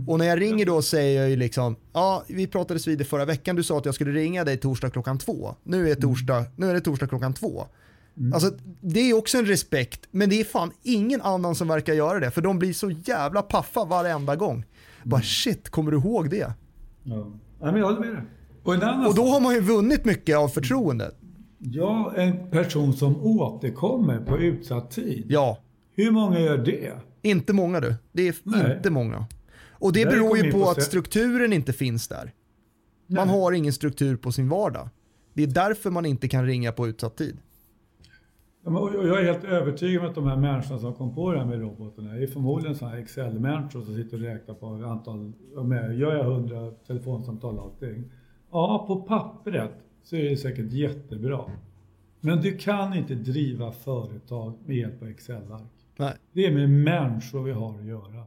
Och 0.07 0.19
när 0.19 0.25
jag 0.25 0.41
ringer 0.41 0.65
då 0.65 0.81
säger 0.81 1.21
jag 1.21 1.29
ju 1.29 1.35
liksom, 1.35 1.75
ja 1.93 2.23
vi 2.27 2.47
pratades 2.47 2.87
vid 2.87 2.97
det 2.97 3.05
förra 3.05 3.25
veckan, 3.25 3.55
du 3.55 3.63
sa 3.63 3.77
att 3.77 3.85
jag 3.85 3.95
skulle 3.95 4.11
ringa 4.11 4.43
dig 4.43 4.57
torsdag 4.57 4.89
klockan 4.89 5.17
två. 5.17 5.55
Nu 5.63 5.91
är, 5.91 5.95
torsdag, 5.95 6.45
nu 6.55 6.69
är 6.69 6.73
det 6.73 6.81
torsdag 6.81 7.07
klockan 7.07 7.33
två. 7.33 7.67
Alltså 8.33 8.51
det 8.81 8.99
är 8.99 9.13
också 9.17 9.37
en 9.37 9.45
respekt, 9.45 10.07
men 10.11 10.29
det 10.29 10.39
är 10.39 10.43
fan 10.43 10.71
ingen 10.83 11.21
annan 11.21 11.55
som 11.55 11.67
verkar 11.67 11.93
göra 11.93 12.19
det, 12.19 12.31
för 12.31 12.41
de 12.41 12.59
blir 12.59 12.73
så 12.73 12.91
jävla 12.91 13.41
paffa 13.41 13.85
varenda 13.85 14.35
gång. 14.35 14.65
Bara 15.03 15.21
shit, 15.21 15.69
kommer 15.69 15.91
du 15.91 15.97
ihåg 15.97 16.29
det? 16.29 16.53
Ja. 17.03 17.27
ja 17.59 17.65
men 17.65 17.75
jag 17.75 17.85
håller 17.85 17.99
med 17.99 18.13
dig. 18.13 18.23
Och, 18.63 18.73
annan 18.73 19.05
Och 19.05 19.15
då 19.15 19.25
har 19.25 19.39
man 19.39 19.53
ju 19.53 19.61
vunnit 19.61 20.05
mycket 20.05 20.37
av 20.37 20.47
förtroendet. 20.47 21.15
Ja, 21.57 22.13
en 22.15 22.49
person 22.51 22.93
som 22.93 23.25
återkommer 23.25 24.19
på 24.19 24.37
utsatt 24.37 24.91
tid. 24.91 25.25
Ja, 25.29 25.57
Hur 25.95 26.11
många 26.11 26.39
gör 26.39 26.57
det? 26.57 26.93
inte 27.21 27.53
många 27.53 27.79
du. 27.79 27.95
Det 28.11 28.27
är 28.27 28.35
Nej. 28.43 28.75
inte 28.77 28.89
många. 28.89 29.25
Och 29.71 29.93
det 29.93 30.03
Där 30.03 30.11
beror 30.11 30.37
ju 30.37 30.51
på 30.51 30.59
på 30.59 30.69
att 30.69 30.83
strukturen 30.83 31.53
inte 31.53 31.73
finns 31.73 32.07
där. 32.07 32.33
Man 33.07 33.27
Nej. 33.27 33.39
har 33.39 33.51
ingen 33.51 33.73
struktur 33.73 34.17
på 34.17 34.31
sin 34.31 34.49
vardag. 34.49 34.89
Det 35.33 35.43
är 35.43 35.47
därför 35.47 35.91
man 35.91 36.05
inte 36.05 36.27
kan 36.27 36.45
ringa 36.45 36.71
på 36.71 36.87
utsatt 36.87 37.17
tid. 37.17 37.37
Jag 38.67 39.19
är 39.19 39.23
helt 39.23 39.43
övertygad 39.43 40.03
om 40.03 40.09
att 40.09 40.15
de 40.15 40.27
här 40.27 40.37
människorna 40.37 40.79
som 40.79 40.93
kom 40.93 41.15
på 41.15 41.31
det 41.31 41.39
här 41.39 41.45
med 41.45 41.59
robotarna 41.59 42.15
är 42.15 42.27
förmodligen 42.27 42.75
sådana 42.75 42.95
här 42.95 43.01
Excel-människor 43.01 43.81
som 43.81 43.95
sitter 43.95 44.17
och 44.17 44.23
räknar 44.23 44.55
på 44.55 44.67
antal, 44.67 45.33
gör 45.95 46.15
jag 46.15 46.25
100 46.25 46.71
telefonsamtal 46.87 47.57
och 47.57 47.63
allting. 47.63 48.11
Ja, 48.51 48.85
på 48.87 49.01
pappret 49.01 49.71
så 50.03 50.15
är 50.15 50.29
det 50.29 50.37
säkert 50.37 50.71
jättebra. 50.71 51.41
Men 52.19 52.41
du 52.41 52.57
kan 52.57 52.93
inte 52.93 53.15
driva 53.15 53.71
företag 53.71 54.53
med 54.65 54.77
hjälp 54.77 55.01
av 55.01 55.07
Excel-ark. 55.07 56.13
Det 56.33 56.45
är 56.45 56.51
med 56.53 56.69
människor 56.69 57.43
vi 57.43 57.51
har 57.51 57.79
att 57.79 57.85
göra. 57.85 58.23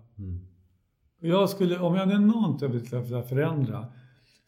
Och 1.20 1.28
jag 1.28 1.48
skulle, 1.48 1.78
om 1.78 1.94
jag 1.94 2.12
är 2.12 2.18
någonting 2.18 2.68
jag 2.92 3.00
vill 3.00 3.22
förändra 3.22 3.86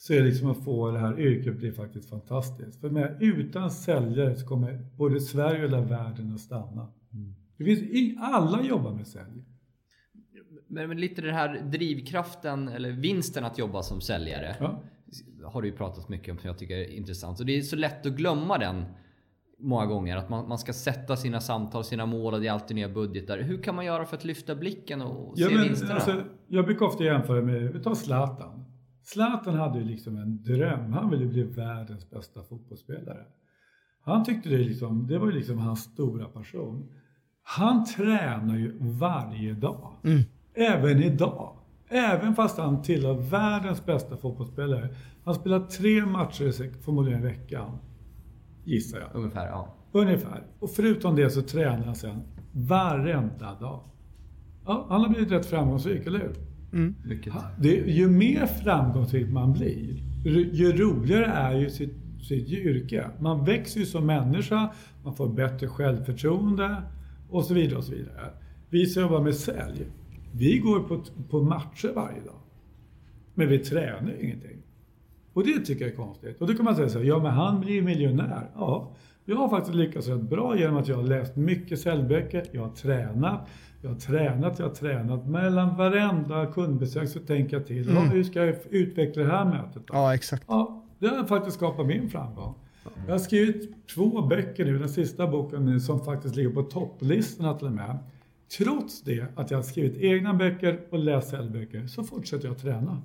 så 0.00 0.12
är 0.12 0.16
det 0.18 0.24
liksom 0.24 0.50
att 0.50 0.64
få 0.64 0.90
det 0.90 0.98
här 0.98 1.20
yrket 1.20 1.56
bli 1.56 1.72
faktiskt 1.72 2.10
fantastiskt. 2.10 2.80
För 2.80 2.90
med, 2.90 3.16
utan 3.20 3.70
säljare 3.70 4.36
så 4.36 4.46
kommer 4.46 4.86
både 4.96 5.20
Sverige 5.20 5.64
och 5.64 5.70
hela 5.70 5.80
världen 5.80 6.34
att 6.34 6.40
stanna. 6.40 6.92
Det 7.56 7.64
finns 7.64 7.80
i, 7.80 8.16
alla 8.20 8.62
jobbar 8.62 8.92
med 8.92 9.06
sälj. 9.06 9.44
Men, 10.68 10.88
men 10.88 11.00
lite 11.00 11.22
den 11.22 11.34
här 11.34 11.60
drivkraften 11.72 12.68
eller 12.68 12.92
vinsten 12.92 13.44
att 13.44 13.58
jobba 13.58 13.82
som 13.82 14.00
säljare. 14.00 14.56
Ja. 14.60 14.82
Har 15.44 15.62
du 15.62 15.68
ju 15.68 15.76
pratat 15.76 16.08
mycket 16.08 16.32
om 16.32 16.38
som 16.38 16.46
jag 16.48 16.58
tycker 16.58 16.76
är 16.76 16.90
intressant. 16.90 17.40
Och 17.40 17.46
det 17.46 17.58
är 17.58 17.62
så 17.62 17.76
lätt 17.76 18.06
att 18.06 18.12
glömma 18.12 18.58
den 18.58 18.84
många 19.58 19.86
gånger. 19.86 20.16
Att 20.16 20.28
man, 20.28 20.48
man 20.48 20.58
ska 20.58 20.72
sätta 20.72 21.16
sina 21.16 21.40
samtal, 21.40 21.84
sina 21.84 22.06
mål 22.06 22.34
och 22.34 22.40
det 22.40 22.46
är 22.46 22.52
alltid 22.52 22.74
nya 22.74 22.88
budgetar. 22.88 23.38
Hur 23.38 23.62
kan 23.62 23.74
man 23.74 23.84
göra 23.84 24.04
för 24.04 24.16
att 24.16 24.24
lyfta 24.24 24.54
blicken 24.54 25.02
och 25.02 25.38
se 25.38 25.44
Ja, 25.44 25.50
men, 25.50 25.62
vinsterna? 25.62 25.94
alltså, 25.94 26.22
jag 26.48 26.64
brukar 26.64 26.86
ofta 26.86 27.04
jämföra 27.04 27.42
med, 27.42 27.72
vi 27.72 27.82
tar 27.82 27.94
Zlatan. 27.94 28.64
Zlatan 29.02 29.54
hade 29.54 29.78
ju 29.78 29.84
liksom 29.84 30.16
en 30.16 30.42
dröm. 30.42 30.92
Han 30.92 31.10
ville 31.10 31.26
bli 31.26 31.42
världens 31.42 32.10
bästa 32.10 32.42
fotbollsspelare. 32.42 33.24
Han 34.04 34.24
tyckte 34.24 34.48
det, 34.48 34.58
liksom, 34.58 35.06
det 35.06 35.18
var 35.18 35.32
liksom 35.32 35.58
hans 35.58 35.80
stora 35.80 36.24
passion. 36.24 36.88
Han 37.42 37.84
tränar 37.84 38.56
ju 38.56 38.78
varje 38.80 39.54
dag. 39.54 39.92
Även 40.54 41.02
idag. 41.02 41.56
Även 41.88 42.34
fast 42.34 42.58
han 42.58 42.82
tillhör 42.82 43.14
världens 43.14 43.86
bästa 43.86 44.16
fotbollsspelare. 44.16 44.94
Han 45.24 45.34
spelar 45.34 45.60
tre 45.60 46.06
matcher 46.06 46.82
förmodligen 46.82 47.20
i 47.20 47.22
veckan. 47.22 47.78
Gissar 48.64 48.98
jag. 48.98 49.08
Ungefär, 49.14 49.46
ja. 49.46 49.76
Ungefär. 49.92 50.46
Och 50.58 50.70
förutom 50.70 51.16
det 51.16 51.30
så 51.30 51.42
tränar 51.42 51.84
han 51.84 51.94
sen 51.94 52.22
varenda 52.52 53.54
dag. 53.54 53.90
Ja, 54.64 54.86
han 54.88 55.00
har 55.00 55.08
blivit 55.08 55.32
rätt 55.32 55.46
framgångsrik, 55.46 56.06
eller 56.06 56.18
hur? 56.18 56.49
Mm. 56.72 56.94
Det, 57.58 57.74
ju 57.74 58.08
mer 58.08 58.46
framgångsrik 58.46 59.30
man 59.30 59.52
blir, 59.52 59.96
ju- 60.24 60.50
ju 60.52 60.72
roligare 60.72 61.24
är 61.26 61.58
ju 61.60 61.70
sitt, 61.70 61.94
sitt 62.22 62.48
yrke. 62.48 63.10
Man 63.20 63.44
växer 63.44 63.80
ju 63.80 63.86
som 63.86 64.06
människa, 64.06 64.72
man 65.04 65.14
får 65.14 65.28
bättre 65.28 65.68
självförtroende 65.68 66.82
och 67.30 67.44
så 67.44 67.54
vidare. 67.54 67.78
och 67.78 67.84
så 67.84 67.92
vidare. 67.92 68.30
Vi 68.70 68.86
som 68.86 69.02
jobbar 69.02 69.20
med 69.20 69.34
sälj, 69.34 69.86
vi 70.32 70.58
går 70.58 70.80
på, 70.80 71.02
på 71.30 71.42
matcher 71.42 71.92
varje 71.94 72.20
dag. 72.20 72.40
Men 73.34 73.48
vi 73.48 73.58
tränar 73.58 74.10
ju 74.10 74.24
ingenting. 74.26 74.56
Och 75.32 75.44
det 75.46 75.58
tycker 75.60 75.84
jag 75.84 75.92
är 75.92 75.96
konstigt. 75.96 76.40
Och 76.40 76.46
då 76.46 76.54
kan 76.54 76.64
man 76.64 76.76
säga 76.76 76.88
så 76.88 76.98
här, 76.98 77.04
ja 77.04 77.18
men 77.22 77.32
han 77.32 77.60
blir 77.60 77.72
ju 77.72 77.82
miljonär. 77.82 78.50
Ja, 78.54 78.92
jag 79.24 79.36
har 79.36 79.48
faktiskt 79.48 79.76
lyckats 79.76 80.08
rätt 80.08 80.22
bra 80.22 80.58
genom 80.58 80.76
att 80.76 80.88
jag 80.88 80.96
har 80.96 81.02
läst 81.02 81.36
mycket 81.36 81.80
säljböcker, 81.80 82.44
jag 82.52 82.62
har 82.62 82.70
tränat, 82.70 83.48
jag 83.82 83.90
har 83.90 83.96
tränat, 83.96 84.58
jag 84.58 84.66
har 84.66 84.74
tränat. 84.74 85.26
Mellan 85.26 85.76
varenda 85.76 86.46
kundbesök 86.46 87.08
så 87.08 87.18
tänker 87.18 87.56
jag 87.56 87.66
till, 87.66 87.88
ja, 87.94 88.00
hur 88.00 88.24
ska 88.24 88.44
jag 88.44 88.56
utveckla 88.70 89.22
det 89.22 89.28
här 89.28 89.44
mötet 89.44 89.86
då? 89.86 89.94
Ja, 89.94 90.14
exakt. 90.14 90.44
Ja, 90.48 90.84
det 90.98 91.08
har 91.08 91.24
faktiskt 91.24 91.56
skapat 91.56 91.86
min 91.86 92.10
framgång. 92.10 92.54
Jag 93.06 93.14
har 93.14 93.18
skrivit 93.18 93.86
två 93.94 94.22
böcker 94.22 94.64
nu, 94.64 94.78
den 94.78 94.88
sista 94.88 95.26
boken 95.26 95.66
nu, 95.66 95.80
som 95.80 96.04
faktiskt 96.04 96.36
ligger 96.36 96.50
på 96.50 96.62
topplistorna 96.62 97.54
till 97.54 97.66
och 97.66 97.72
med. 97.72 97.98
Trots 98.58 99.02
det 99.02 99.26
att 99.36 99.50
jag 99.50 99.58
har 99.58 99.62
skrivit 99.62 99.96
egna 99.96 100.34
böcker 100.34 100.80
och 100.90 100.98
läst 100.98 101.30
säljböcker 101.30 101.86
så 101.86 102.04
fortsätter 102.04 102.48
jag 102.48 102.58
träna. 102.58 103.02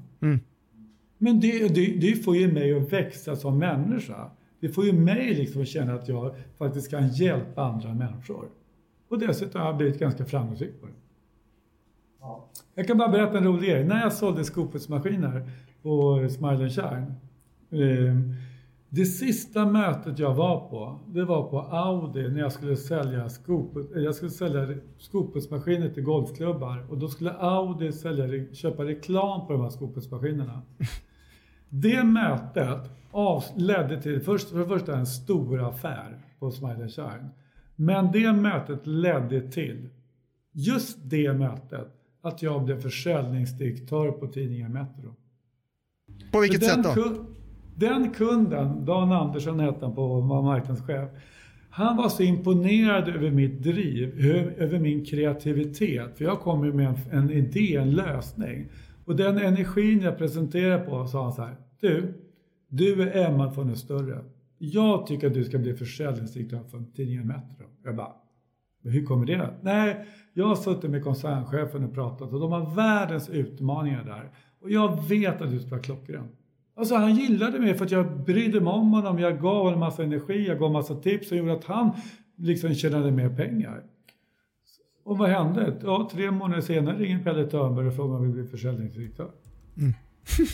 Men 1.17 1.39
det, 1.39 1.67
det, 1.75 1.86
det 1.86 2.23
får 2.23 2.36
ju 2.36 2.51
mig 2.51 2.78
att 2.78 2.93
växa 2.93 3.36
som 3.36 3.58
människa. 3.58 4.32
Det 4.65 4.69
får 4.69 4.86
ju 4.86 4.93
mig 4.93 5.34
liksom 5.34 5.62
att 5.62 5.67
känna 5.67 5.93
att 5.93 6.08
jag 6.08 6.36
faktiskt 6.58 6.91
kan 6.91 7.08
hjälpa 7.08 7.63
andra 7.63 7.93
människor. 7.93 8.49
Och 9.10 9.19
dessutom 9.19 9.62
har 9.62 9.67
jag 9.67 9.78
blivit 9.78 9.99
ganska 9.99 10.25
framgångsrik 10.25 10.82
på 10.82 10.88
det. 10.88 10.93
Jag 12.75 12.88
kan 12.88 12.97
bara 12.97 13.10
berätta 13.10 13.38
en 13.38 13.43
rolig 13.43 13.69
grej. 13.69 13.84
När 13.84 14.01
jag 14.01 14.13
sålde 14.13 14.43
skopelsmaskiner 14.43 15.49
på 15.82 16.28
Smile 16.30 16.69
Shine. 16.69 17.13
Eh, 17.71 18.15
det 18.89 19.06
sista 19.06 19.65
mötet 19.65 20.19
jag 20.19 20.34
var 20.34 20.69
på, 20.69 20.99
det 21.08 21.25
var 21.25 21.43
på 21.43 21.60
Audi 21.60 22.30
när 22.30 22.39
jag 22.39 22.51
skulle 22.51 22.75
sälja, 22.75 23.30
skopet, 23.30 23.95
eh, 23.95 24.01
jag 24.01 24.15
skulle 24.15 24.32
sälja 24.32 24.67
skopelsmaskiner 24.97 25.89
till 25.89 26.04
golfklubbar. 26.04 26.86
Och 26.89 26.97
då 26.97 27.08
skulle 27.08 27.32
Audi 27.32 27.91
sälja, 27.91 28.54
köpa 28.54 28.86
reklam 28.86 29.47
på 29.47 29.54
de 29.54 29.62
här 29.62 29.69
skopelsmaskinerna. 29.69 30.62
Det 31.69 32.04
mötet 32.04 32.91
av, 33.15 33.43
ledde 33.56 34.01
till, 34.01 34.21
först, 34.21 34.49
för 34.49 34.60
det 34.60 34.65
första 34.65 34.97
en 34.97 35.06
stor 35.06 35.69
affär 35.69 36.19
på 36.39 36.51
Smile 36.51 36.89
Shine. 36.89 37.30
Men 37.75 38.12
det 38.12 38.34
mötet 38.34 38.88
ledde 38.88 39.51
till, 39.51 39.89
just 40.51 40.97
det 41.10 41.34
mötet, 41.34 41.88
att 42.21 42.41
jag 42.41 42.63
blev 42.63 42.82
försäljningsdirektör 42.82 44.12
på 44.12 44.28
tidningen 44.28 44.73
Metro. 44.73 45.15
På 46.32 46.39
vilket 46.39 46.62
den, 46.62 46.84
sätt 46.84 46.95
då? 46.95 47.25
den 47.75 48.12
kunden, 48.12 48.86
Dan 48.86 49.12
Andersson 49.12 49.60
hette 49.60 49.86
han 49.86 49.95
på, 49.95 50.21
var 50.21 50.41
marknadschef. 50.41 51.10
Han 51.69 51.97
var 51.97 52.10
så 52.10 52.23
imponerad 52.23 53.08
över 53.08 53.32
mitt 53.32 53.63
driv, 53.63 54.25
över 54.58 54.80
min 54.80 55.06
kreativitet. 55.06 56.17
För 56.17 56.25
jag 56.25 56.39
kom 56.39 56.65
ju 56.65 56.73
med 56.73 56.88
en, 56.88 57.19
en 57.19 57.32
idé, 57.32 57.75
en 57.75 57.91
lösning. 57.91 58.69
Och 59.06 59.15
den 59.15 59.38
energin 59.38 60.01
jag 60.01 60.17
presenterade 60.17 60.86
på 60.86 61.08
sa 61.08 61.23
han 61.23 61.34
så 61.34 61.41
här. 61.41 61.56
Du, 61.80 62.13
du 62.67 63.01
är 63.01 63.25
Emma 63.25 63.51
från 63.51 63.67
den 63.67 63.75
större. 63.75 64.23
Jag 64.58 65.08
tycker 65.08 65.28
att 65.28 65.34
du 65.34 65.43
ska 65.43 65.58
bli 65.58 65.73
försäljningsdirektör 65.73 66.63
för 66.63 66.84
tidningen 66.95 67.28
Metro. 67.28 67.65
Jag 67.84 67.95
bara, 67.95 68.13
men 68.82 68.93
hur 68.93 69.06
kommer 69.06 69.25
det? 69.25 69.54
Nej, 69.62 70.06
jag 70.34 70.47
har 70.47 70.56
suttit 70.56 70.89
med 70.89 71.04
koncernchefen 71.04 71.84
och 71.84 71.93
pratat 71.93 72.34
och 72.34 72.39
de 72.39 72.51
har 72.51 72.75
världens 72.75 73.30
utmaningar 73.30 74.04
där. 74.04 74.30
Och 74.62 74.71
jag 74.71 75.08
vet 75.10 75.41
att 75.41 75.51
du 75.51 75.60
ska 75.60 75.69
vara 75.69 75.82
klockren. 75.82 76.28
Alltså 76.75 76.95
han 76.95 77.15
gillade 77.15 77.60
mig 77.60 77.73
för 77.73 77.86
att 77.86 77.91
jag 77.91 78.23
brydde 78.23 78.62
mig 78.62 78.73
om 78.73 78.93
honom. 78.93 79.19
Jag 79.19 79.41
gav 79.41 79.63
honom 79.63 79.80
massa 79.80 80.04
energi, 80.04 80.47
jag 80.47 80.60
gav 80.60 80.71
massa 80.71 80.95
tips 80.95 81.28
som 81.28 81.38
gjorde 81.38 81.54
att 81.54 81.65
han 81.65 81.91
liksom 82.36 82.73
tjänade 82.73 83.12
mer 83.12 83.30
pengar. 83.30 83.84
Och 85.04 85.17
vad 85.17 85.30
hände? 85.30 85.75
Ja, 85.84 86.10
tre 86.12 86.32
månader 86.32 86.62
senare 86.62 86.97
ringer 86.97 87.23
Pelle 87.23 87.45
Törnberg 87.45 87.88
och 87.88 87.95
frågar 87.95 88.15
om 88.15 88.25
vi 88.25 88.34
blir 88.34 88.43
försäljningsdirektör. 88.43 89.32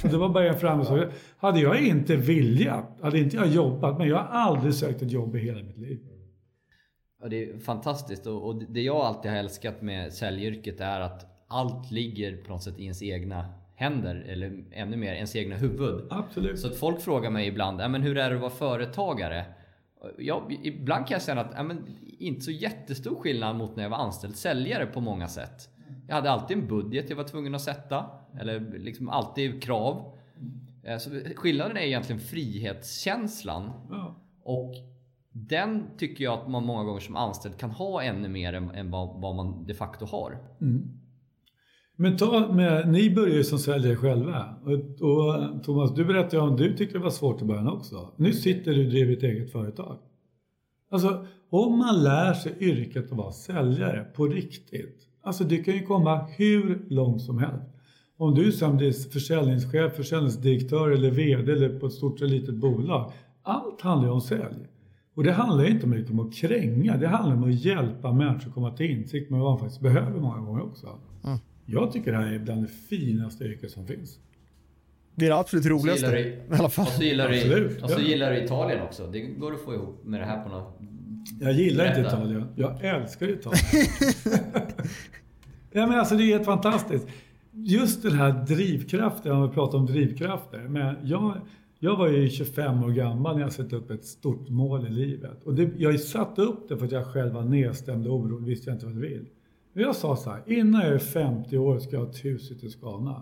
Och 0.03 0.09
det 0.09 0.17
var 0.17 0.29
bara 0.29 0.47
en 0.47 0.59
framgång. 0.59 1.03
Hade 1.37 1.59
jag 1.59 1.81
inte 1.81 2.15
viljat, 2.15 2.97
hade 3.01 3.19
inte 3.19 3.35
jag 3.35 3.47
jobbat, 3.47 3.97
men 3.97 4.07
jag 4.07 4.17
har 4.17 4.23
aldrig 4.25 4.73
sökt 4.73 5.01
ett 5.01 5.11
jobb 5.11 5.35
i 5.35 5.39
hela 5.39 5.63
mitt 5.63 5.77
liv. 5.77 5.99
Ja, 7.21 7.27
det 7.27 7.43
är 7.49 7.59
fantastiskt 7.59 8.27
och, 8.27 8.47
och 8.47 8.63
det 8.63 8.81
jag 8.81 8.95
alltid 8.95 9.31
har 9.31 9.37
älskat 9.37 9.81
med 9.81 10.13
säljyrket 10.13 10.81
är 10.81 10.99
att 10.99 11.45
allt 11.47 11.91
ligger 11.91 12.37
på 12.37 12.49
något 12.49 12.63
sätt 12.63 12.79
i 12.79 12.83
ens 12.83 13.03
egna 13.03 13.45
händer 13.75 14.15
eller 14.15 14.63
ännu 14.71 14.97
mer 14.97 15.13
ens 15.13 15.35
egna 15.35 15.55
huvud. 15.55 16.07
Absolut. 16.09 16.59
Så 16.59 16.67
att 16.67 16.75
folk 16.75 17.01
frågar 17.01 17.29
mig 17.29 17.47
ibland, 17.47 17.81
"Ja, 17.81 17.87
men 17.87 18.01
hur 18.01 18.17
är 18.17 18.29
det 18.29 18.35
att 18.35 18.41
vara 18.41 18.51
företagare? 18.51 19.45
Ja, 20.17 20.49
ibland 20.63 21.07
kan 21.07 21.15
jag 21.15 21.21
säga 21.21 21.39
att 21.39 21.65
men, 21.65 21.85
inte 22.19 22.41
så 22.41 22.51
jättestor 22.51 23.15
skillnad 23.15 23.55
mot 23.55 23.75
när 23.75 23.83
jag 23.83 23.89
var 23.89 23.97
anställd 23.97 24.35
säljare 24.35 24.85
på 24.85 25.01
många 25.01 25.27
sätt. 25.27 25.69
Jag 26.11 26.15
hade 26.15 26.31
alltid 26.31 26.57
en 26.57 26.67
budget 26.67 27.09
jag 27.09 27.17
var 27.17 27.23
tvungen 27.23 27.55
att 27.55 27.61
sätta. 27.61 28.05
Eller 28.39 28.79
liksom 28.79 29.09
alltid 29.09 29.63
krav. 29.63 30.17
Eh, 30.83 30.97
Så 30.97 31.09
skillnaden 31.35 31.77
är 31.77 31.81
egentligen 31.81 32.21
frihetskänslan. 32.21 33.71
Ja. 33.89 34.15
Och 34.43 34.73
den 35.31 35.83
tycker 35.97 36.23
jag 36.23 36.39
att 36.39 36.49
man 36.49 36.65
många 36.65 36.83
gånger 36.83 36.99
som 36.99 37.15
anställd 37.15 37.57
kan 37.57 37.71
ha 37.71 38.03
ännu 38.03 38.29
mer 38.29 38.53
än, 38.53 38.69
än 38.69 38.91
vad, 38.91 39.21
vad 39.21 39.35
man 39.35 39.65
de 39.65 39.73
facto 39.73 40.05
har. 40.05 40.37
Men 41.95 42.17
ta 42.17 42.53
med, 42.53 42.89
ni 42.89 43.15
började 43.15 43.35
ju 43.35 43.43
som 43.43 43.59
säljare 43.59 43.95
själva. 43.95 44.55
Och, 44.63 45.09
och 45.09 45.63
Thomas, 45.63 45.95
du 45.95 46.05
berättade 46.05 46.43
om 46.43 46.55
du 46.57 46.77
tyckte 46.77 46.97
det 46.97 47.03
var 47.03 47.09
svårt 47.09 47.41
i 47.41 47.45
början 47.45 47.67
också. 47.67 48.13
Nu 48.17 48.33
sitter 48.33 48.73
du 48.73 48.85
och 48.85 48.91
driver 48.91 49.13
ett 49.13 49.23
eget 49.23 49.51
företag. 49.51 49.97
Alltså, 50.89 51.25
om 51.49 51.77
man 51.77 52.03
lär 52.03 52.33
sig 52.33 52.55
yrket 52.59 53.11
att 53.11 53.17
vara 53.17 53.31
säljare 53.31 54.03
på 54.03 54.27
riktigt. 54.27 55.07
Alltså, 55.21 55.43
du 55.43 55.63
kan 55.63 55.73
ju 55.73 55.83
komma 55.85 56.25
hur 56.37 56.85
långt 56.89 57.21
som 57.21 57.37
helst. 57.37 57.65
Om 58.17 58.35
du 58.35 58.51
sen 58.51 58.77
blir 58.77 58.91
försäljningschef, 59.11 59.95
försäljningsdirektör 59.95 60.91
eller 60.91 61.11
VD 61.11 61.51
eller 61.51 61.79
på 61.79 61.85
ett 61.85 61.93
stort 61.93 62.21
eller 62.21 62.29
litet 62.31 62.55
bolag. 62.55 63.11
Allt 63.43 63.81
handlar 63.81 64.07
ju 64.07 64.13
om 64.13 64.21
sälj. 64.21 64.67
Och 65.15 65.23
det 65.23 65.31
handlar 65.31 65.65
inte 65.69 66.11
om 66.11 66.19
att 66.19 66.33
kränga, 66.35 66.97
det 66.97 67.07
handlar 67.07 67.35
om 67.35 67.43
att 67.43 67.65
hjälpa 67.65 68.13
människor 68.13 68.47
att 68.47 68.53
komma 68.53 68.71
till 68.77 68.91
insikt 68.91 69.29
med 69.29 69.39
vad 69.39 69.51
man 69.51 69.59
faktiskt 69.59 69.81
behöver 69.81 70.19
många 70.19 70.37
gånger 70.41 70.61
också. 70.63 70.87
Mm. 71.23 71.37
Jag 71.65 71.91
tycker 71.91 72.11
det 72.11 72.17
här 72.17 72.33
är 72.33 72.39
bland 72.39 72.61
det 72.63 72.67
finaste 72.67 73.43
yrket 73.43 73.71
som 73.71 73.87
finns. 73.87 74.19
Det 75.15 75.25
är 75.25 75.29
det 75.29 75.37
absolut 75.37 75.65
roligaste. 75.65 76.05
gillar 76.05 76.17
I 76.17 76.39
du- 76.49 76.55
alla 76.55 76.69
fall. 76.69 76.85
Och 76.85 76.91
så 76.91 77.03
gillar 77.03 77.83
och 77.83 77.89
så 77.89 77.99
gillar 78.01 78.31
du 78.31 78.43
Italien 78.43 78.81
också. 78.81 79.07
Det 79.11 79.19
går 79.21 79.53
att 79.53 79.61
få 79.61 79.73
ihop 79.73 80.03
med 80.03 80.19
det 80.21 80.25
här 80.25 80.43
på 80.43 80.49
något... 80.49 80.79
Jag 81.39 81.53
gillar 81.53 81.87
inte 81.87 82.01
Berätta. 82.01 82.17
Italien. 82.17 82.47
Jag 82.55 82.85
älskar 82.85 83.27
Italien. 83.27 83.63
ja, 85.71 85.87
men 85.87 85.99
alltså 85.99 86.15
det 86.15 86.23
är 86.23 86.27
helt 86.27 86.45
fantastiskt. 86.45 87.07
Just 87.53 88.03
den 88.03 88.11
här 88.11 88.45
drivkraften, 88.47 89.31
om 89.31 89.47
vi 89.49 89.53
pratar 89.53 89.77
om 89.77 89.85
drivkrafter. 89.85 90.59
Men 90.59 90.95
jag, 91.03 91.33
jag 91.79 91.97
var 91.97 92.07
ju 92.07 92.29
25 92.29 92.83
år 92.83 92.89
gammal 92.89 93.35
när 93.35 93.41
jag 93.41 93.53
satte 93.53 93.75
upp 93.75 93.91
ett 93.91 94.05
stort 94.05 94.49
mål 94.49 94.87
i 94.87 94.89
livet. 94.89 95.43
Och 95.43 95.55
det, 95.55 95.69
jag 95.77 95.99
satte 95.99 96.41
upp 96.41 96.69
det 96.69 96.77
för 96.77 96.85
att 96.85 96.91
jag 96.91 97.05
själv 97.05 97.33
var 97.33 97.43
nedstämd 97.43 98.07
och 98.07 98.15
orolig, 98.15 98.47
visste 98.47 98.69
jag 98.69 98.75
inte 98.75 98.85
vad 98.85 98.95
jag 98.95 99.01
vill. 99.01 99.25
Men 99.73 99.83
jag 99.83 99.95
sa 99.95 100.15
så 100.15 100.29
här, 100.29 100.41
innan 100.45 100.81
jag 100.81 100.93
är 100.93 100.99
50 100.99 101.57
år 101.57 101.79
ska 101.79 101.95
jag 101.95 102.03
ha 102.03 102.09
ett 102.09 102.25
hus 102.25 102.51
i 102.51 102.69
Skåne. 102.69 103.15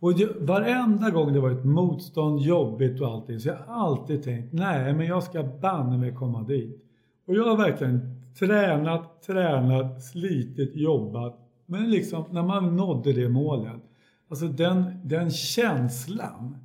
Och 0.00 0.14
det, 0.14 0.28
varenda 0.40 1.10
gång 1.10 1.32
det 1.32 1.40
var 1.40 1.50
ett 1.50 1.64
motstånd, 1.64 2.40
jobbigt 2.40 3.00
och 3.00 3.08
allting, 3.08 3.40
så 3.40 3.48
jag 3.48 3.56
har 3.56 3.86
alltid 3.86 4.22
tänkt, 4.22 4.52
nej 4.52 4.94
men 4.94 5.06
jag 5.06 5.22
ska 5.22 5.42
banne 5.42 5.98
mig 5.98 6.14
komma 6.14 6.42
dit. 6.42 6.80
Och 7.26 7.34
jag 7.34 7.44
har 7.44 7.56
verkligen 7.56 8.00
tränat, 8.38 9.22
tränat, 9.22 10.02
slitit, 10.02 10.76
jobbat. 10.76 11.40
Men 11.66 11.90
liksom 11.90 12.24
när 12.30 12.42
man 12.42 12.76
nådde 12.76 13.12
det 13.12 13.28
målet, 13.28 13.82
alltså 14.28 14.46
den, 14.46 14.84
den 15.04 15.30
känslan, 15.30 16.56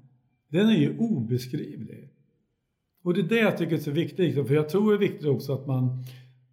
den 0.49 0.69
är 0.69 0.77
ju 0.77 0.97
obeskrivlig. 0.97 2.09
Och 3.03 3.13
det 3.13 3.19
är 3.19 3.27
det 3.27 3.39
jag 3.39 3.57
tycker 3.57 3.75
är 3.75 3.79
så 3.79 3.91
viktigt, 3.91 4.47
för 4.47 4.55
jag 4.55 4.69
tror 4.69 4.91
det 4.91 4.97
är 4.97 5.09
viktigt 5.09 5.27
också 5.27 5.53
att 5.53 5.67
man, 5.67 6.03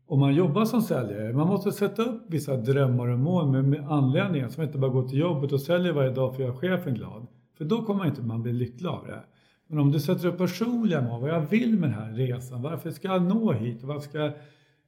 om 0.07 0.21
man 0.21 0.35
jobbar 0.35 0.65
som 0.65 0.83
säljare, 0.83 1.33
man 1.33 1.47
måste 1.47 1.73
sätta 1.73 2.03
upp 2.03 2.23
vissa 2.27 2.57
drömmar 2.57 3.09
och 3.09 3.19
mål 3.19 3.51
med, 3.51 3.65
med 3.65 3.91
anledningar, 3.91 4.49
som 4.49 4.63
inte 4.63 4.79
bara 4.79 4.91
går 4.91 5.09
till 5.09 5.19
jobbet 5.19 5.53
och 5.53 5.61
säljer 5.61 5.93
varje 5.93 6.11
dag 6.11 6.37
för 6.37 6.43
att 6.43 6.49
göra 6.49 6.57
chefen 6.57 6.95
glad. 6.95 7.27
För 7.59 7.65
då 7.65 7.83
kommer 7.83 7.99
man 7.99 8.09
inte 8.09 8.23
man 8.23 8.43
bli 8.43 8.53
lycklig 8.53 8.89
av 8.89 9.07
det. 9.07 9.25
Men 9.67 9.79
om 9.79 9.93
du 9.93 10.01
sätter 10.01 10.29
upp 10.29 10.39
personliga 10.39 11.03
mål, 11.03 11.21
vad 11.21 11.31
jag 11.31 11.41
vill 11.41 11.79
med 11.79 11.91
den 11.91 11.99
här 11.99 12.13
resan, 12.13 12.63
varför 12.63 12.91
ska 12.91 13.09
jag 13.09 13.23
nå 13.23 13.53
hit, 13.53 13.83
vad 13.83 14.03
ska 14.03 14.19
jag 14.19 14.33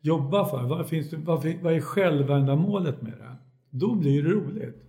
jobba 0.01 0.45
för, 0.45 0.63
vad, 0.63 0.87
finns 0.87 1.11
det, 1.11 1.17
vad, 1.17 1.47
vad 1.63 1.73
är 1.73 1.81
självändamålet 1.81 3.03
med 3.03 3.13
det? 3.13 3.37
Då 3.71 3.95
blir 3.95 4.23
det 4.23 4.31
roligt. 4.31 4.85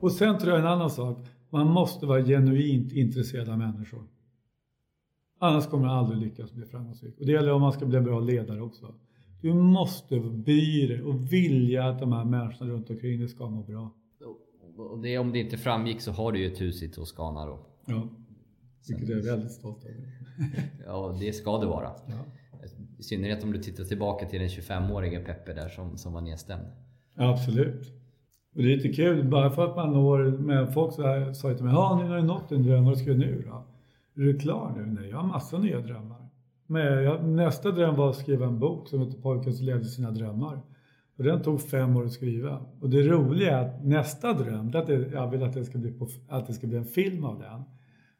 Och 0.00 0.12
sen 0.12 0.38
tror 0.38 0.52
jag 0.52 0.60
en 0.60 0.66
annan 0.66 0.90
sak, 0.90 1.18
man 1.50 1.66
måste 1.66 2.06
vara 2.06 2.22
genuint 2.22 2.92
intresserad 2.92 3.48
av 3.48 3.58
människor. 3.58 4.02
Annars 5.40 5.66
kommer 5.66 5.86
man 5.86 5.98
aldrig 5.98 6.20
lyckas 6.20 6.52
bli 6.52 6.66
framgångsrik. 6.66 7.18
Och 7.18 7.26
det 7.26 7.32
gäller 7.32 7.52
om 7.52 7.60
man 7.60 7.72
ska 7.72 7.86
bli 7.86 7.98
en 7.98 8.04
bra 8.04 8.20
ledare 8.20 8.60
också. 8.60 8.94
Du 9.40 9.54
måste 9.54 10.20
bry 10.20 10.86
dig 10.86 11.02
och 11.02 11.32
vilja 11.32 11.88
att 11.88 11.98
de 11.98 12.12
här 12.12 12.24
människorna 12.24 12.70
runt 12.70 12.90
omkring 12.90 13.18
dig 13.18 13.28
ska 13.28 13.50
må 13.50 13.62
bra. 13.62 13.94
Och 14.76 14.98
det, 14.98 15.18
om 15.18 15.32
det 15.32 15.38
inte 15.38 15.56
framgick 15.58 16.00
så 16.00 16.12
har 16.12 16.32
du 16.32 16.38
ju 16.38 16.52
ett 16.52 16.60
hus 16.60 16.82
i 16.82 16.88
Toscana 16.88 17.46
då. 17.46 17.58
Ja, 17.86 18.08
vilket 18.88 19.08
jag 19.08 19.18
är 19.18 19.22
väldigt 19.22 19.52
stolt 19.52 19.84
över. 19.84 20.18
Ja, 20.86 21.16
det 21.20 21.32
ska 21.32 21.58
det 21.58 21.66
vara. 21.66 21.90
Ja. 22.06 22.24
I 22.98 23.02
synnerhet 23.02 23.44
om 23.44 23.52
du 23.52 23.58
tittar 23.58 23.84
tillbaka 23.84 24.26
till 24.26 24.40
den 24.40 24.48
25-årige 24.48 25.20
Peppe 25.20 25.54
där 25.54 25.68
som, 25.68 25.98
som 25.98 26.12
var 26.12 26.20
nedstämd. 26.20 26.66
Ja, 27.14 27.30
absolut. 27.30 27.92
Och 28.54 28.62
det 28.62 28.72
är 28.72 28.76
lite 28.76 28.88
kul, 28.88 29.28
bara 29.28 29.50
för 29.50 29.70
att 29.70 29.76
man 29.76 29.92
når, 29.92 30.18
med 30.38 30.74
folk 30.74 30.94
så 30.94 31.02
här, 31.02 31.32
sa 31.32 31.54
till 31.54 31.64
mig, 31.64 31.74
ja 31.74 32.00
nu 32.02 32.08
har 32.08 32.16
du 32.16 32.22
nått 32.22 32.48
din 32.48 32.62
dröm, 32.62 32.84
vad 32.84 32.98
ska 32.98 33.10
du 33.10 33.18
nu 33.18 33.44
då? 33.46 33.64
Är 34.22 34.26
du 34.26 34.38
klar 34.38 34.74
nu? 34.76 34.86
Nej, 34.86 35.10
jag 35.10 35.16
har 35.16 35.26
massa 35.26 35.58
nya 35.58 35.80
drömmar. 35.80 36.28
Men 36.66 37.02
jag, 37.02 37.28
nästa 37.28 37.70
dröm 37.70 37.96
var 37.96 38.10
att 38.10 38.16
skriva 38.16 38.46
en 38.46 38.58
bok 38.58 38.88
som 38.88 39.00
heter 39.00 39.20
Pojken 39.20 39.54
som 39.54 39.66
levde 39.66 39.84
sina 39.84 40.10
drömmar. 40.10 40.62
Och 41.18 41.24
den 41.24 41.42
tog 41.42 41.60
fem 41.60 41.96
år 41.96 42.04
att 42.04 42.12
skriva. 42.12 42.60
Och 42.80 42.90
det 42.90 43.02
roliga 43.02 43.58
är 43.58 43.64
att 43.64 43.84
nästa 43.84 44.32
dröm, 44.32 44.70
det 44.70 44.78
är 44.78 44.82
att 44.82 45.12
jag 45.12 45.30
vill 45.30 45.42
att 45.42 45.52
det, 45.52 45.64
ska 45.64 45.78
bli 45.78 45.92
på, 45.92 46.08
att 46.28 46.46
det 46.46 46.52
ska 46.52 46.66
bli 46.66 46.76
en 46.76 46.84
film 46.84 47.24
av 47.24 47.38
den. 47.38 47.62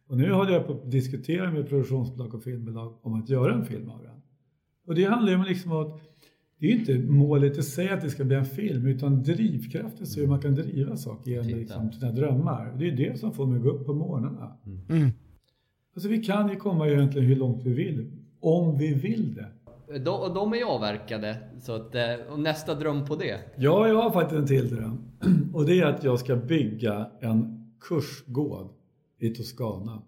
Och 0.09 0.17
nu 0.17 0.33
håller 0.33 0.53
jag 0.53 0.67
på 0.67 0.73
att 0.73 0.91
diskutera 0.91 1.51
med 1.51 1.69
produktionsbolag 1.69 2.35
och 2.35 2.43
filmbolag 2.43 2.99
om 3.03 3.15
att 3.15 3.29
göra 3.29 3.55
en 3.55 3.65
film 3.65 3.91
av 3.91 4.03
den. 4.03 4.23
Och 4.87 4.95
det 4.95 5.05
handlar 5.05 5.33
ju 5.33 5.39
om 5.39 5.45
liksom 5.45 5.73
att 5.73 6.01
det 6.59 6.67
är 6.67 6.71
ju 6.71 6.79
inte 6.79 6.99
målet 6.99 7.59
i 7.59 7.63
sig 7.63 7.89
att 7.89 8.01
det 8.01 8.11
ska 8.11 8.25
bli 8.25 8.37
en 8.37 8.45
film 8.45 8.87
utan 8.87 9.23
drivkraften, 9.23 10.07
så 10.07 10.21
hur 10.21 10.27
man 10.27 10.41
kan 10.41 10.55
driva 10.55 10.97
saker 10.97 11.31
genom 11.31 11.47
liksom, 11.47 11.93
sina 11.93 12.13
drömmar. 12.13 12.73
Och 12.73 12.79
det 12.79 12.89
är 12.89 12.97
det 12.97 13.19
som 13.19 13.33
får 13.33 13.47
mig 13.47 13.57
att 13.57 13.63
gå 13.63 13.71
upp 13.71 13.87
på 13.87 13.95
morgnarna. 13.95 14.57
Mm. 14.67 15.11
Alltså 15.95 16.09
vi 16.09 16.25
kan 16.25 16.49
ju 16.49 16.57
komma 16.57 16.89
egentligen 16.89 17.29
hur 17.29 17.37
långt 17.37 17.65
vi 17.65 17.75
vill, 17.75 18.13
om 18.41 18.79
vi 18.79 18.95
vill 18.95 19.35
det. 19.35 19.49
De, 19.99 20.21
och 20.21 20.35
de 20.35 20.53
är 20.53 20.57
ju 20.57 20.65
avverkade. 20.65 21.37
Så 21.61 21.73
att, 21.73 21.95
eh, 21.95 22.03
och 22.31 22.41
nästa 22.41 22.75
dröm 22.75 23.05
på 23.05 23.17
det. 23.17 23.39
Ja, 23.57 23.89
jag 23.89 24.03
har 24.03 24.11
faktiskt 24.11 24.41
en 24.41 24.47
till 24.47 24.69
dröm. 24.69 24.99
Och 25.55 25.67
det 25.67 25.81
är 25.81 25.87
att 25.87 26.05
jag 26.05 26.19
ska 26.21 26.37
bygga 26.37 27.11
en 27.21 27.71
kursgård 27.81 28.78
i 29.19 29.31
Toscana. 29.31 30.03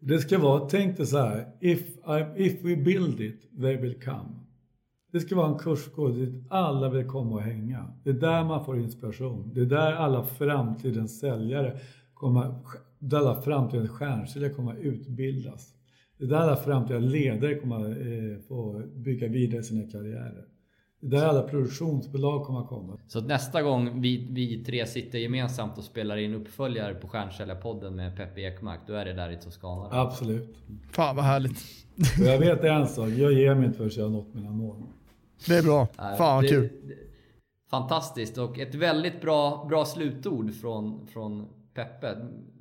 Det 0.00 0.18
ska 0.18 0.38
vara, 0.38 0.68
tänk 0.68 0.96
dig 0.96 1.06
så 1.06 1.18
här, 1.18 1.46
if, 1.60 1.88
I, 1.88 2.44
if 2.46 2.64
we 2.64 2.76
build 2.76 3.20
it, 3.20 3.60
they 3.60 3.76
will 3.76 4.00
come. 4.00 4.44
Det 5.12 5.20
ska 5.20 5.36
vara 5.36 5.52
en 5.52 5.58
kursgård 5.58 6.14
dit 6.14 6.44
alla 6.50 6.90
vill 6.90 7.06
komma 7.06 7.34
och 7.34 7.42
hänga. 7.42 7.92
Det 8.04 8.10
är 8.10 8.14
där 8.14 8.44
man 8.44 8.64
får 8.64 8.78
inspiration. 8.78 9.50
Det 9.54 9.60
är 9.60 9.64
där 9.66 9.92
alla 9.92 10.24
framtidens 10.24 11.20
säljare 11.20 11.78
kommer, 12.14 12.54
där 12.98 13.18
alla 13.18 13.42
framtidens 13.42 13.90
stjärnsäljare 13.90 14.52
kommer 14.52 14.72
att 14.72 14.78
utbildas. 14.78 15.74
Det 16.18 16.24
är 16.24 16.28
där 16.28 16.36
alla 16.36 16.56
framtida 16.56 16.98
ledare 16.98 17.54
kommer 17.54 17.76
att 17.76 17.98
eh, 17.98 18.46
få 18.48 18.82
bygga 18.94 19.28
vidare 19.28 19.62
sina 19.62 19.90
karriärer. 19.90 20.44
Det 21.10 21.16
är 21.16 21.20
där 21.20 21.28
alla 21.28 21.42
produktionsbolag 21.42 22.44
kommer 22.44 22.60
att 22.60 22.68
komma. 22.68 22.98
Så 23.06 23.18
att 23.18 23.26
nästa 23.26 23.62
gång 23.62 24.00
vi, 24.00 24.28
vi 24.30 24.64
tre 24.64 24.86
sitter 24.86 25.18
gemensamt 25.18 25.78
och 25.78 25.84
spelar 25.84 26.16
in 26.16 26.34
uppföljare 26.34 26.94
på 26.94 27.08
Stjärnsäljarpodden 27.08 27.96
med 27.96 28.16
Peppe 28.16 28.40
Ekmark, 28.40 28.80
då 28.86 28.92
är 28.92 29.04
det 29.04 29.12
där 29.12 29.30
i 29.30 29.36
Toscana. 29.36 29.88
Absolut. 30.00 30.56
Fan 30.90 31.16
vad 31.16 31.24
härligt. 31.24 31.58
Och 32.20 32.26
jag 32.26 32.38
vet 32.38 32.64
en 32.64 32.86
sak, 32.86 33.08
jag 33.08 33.32
ger 33.32 33.54
mig 33.54 33.64
inte 33.64 33.78
förrän 33.78 33.90
jag 33.96 34.04
har 34.04 34.10
nått 34.10 34.34
mina 34.34 34.50
mål. 34.50 34.76
Det 35.46 35.54
är 35.56 35.62
bra. 35.62 35.86
Fan 35.96 36.16
vad 36.18 36.44
det- 36.44 36.48
kul. 36.48 36.68
det- 36.82 36.94
Fantastiskt 37.70 38.38
och 38.38 38.58
ett 38.58 38.74
väldigt 38.74 39.20
bra, 39.20 39.66
bra 39.68 39.84
slutord 39.84 40.54
från, 40.54 41.06
från 41.06 41.48
Peppe. 41.74 42.16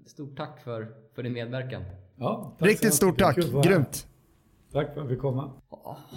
Stort 0.06 0.38
tack 0.38 0.64
för, 0.64 0.88
för 1.16 1.24
din 1.24 1.34
medverkan. 1.34 1.84
Ja, 2.16 2.56
tack 2.60 2.70
Riktigt 2.70 2.94
stort 2.94 3.20
tack. 3.20 3.38
Grymt. 3.64 4.08
Tack 4.74 4.94
för 4.94 5.02
att 5.02 5.10
fick 5.10 5.20
komma. 5.20 5.52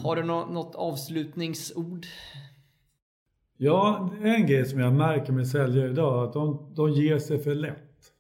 Har 0.03 0.16
du 0.16 0.23
nå- 0.23 0.47
något 0.47 0.75
avslutningsord? 0.75 2.07
Ja, 3.57 4.11
en 4.23 4.47
grej 4.47 4.64
som 4.66 4.81
jag 4.81 4.95
märker 4.95 5.33
med 5.33 5.49
säljare 5.49 5.90
idag, 5.90 6.25
att 6.25 6.33
de, 6.33 6.73
de 6.75 6.92
ger 6.92 7.19
sig 7.19 7.38
för 7.38 7.55
lätt. 7.55 8.12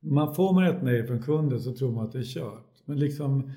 Man 0.00 0.34
får 0.34 0.52
man 0.54 0.64
ett 0.64 0.82
nej 0.82 1.06
från 1.06 1.22
kunden 1.22 1.60
så 1.60 1.72
tror 1.74 1.92
man 1.92 2.04
att 2.04 2.12
det 2.12 2.18
är 2.18 2.22
kört. 2.24 2.82
Men 2.84 2.98
liksom, 2.98 3.52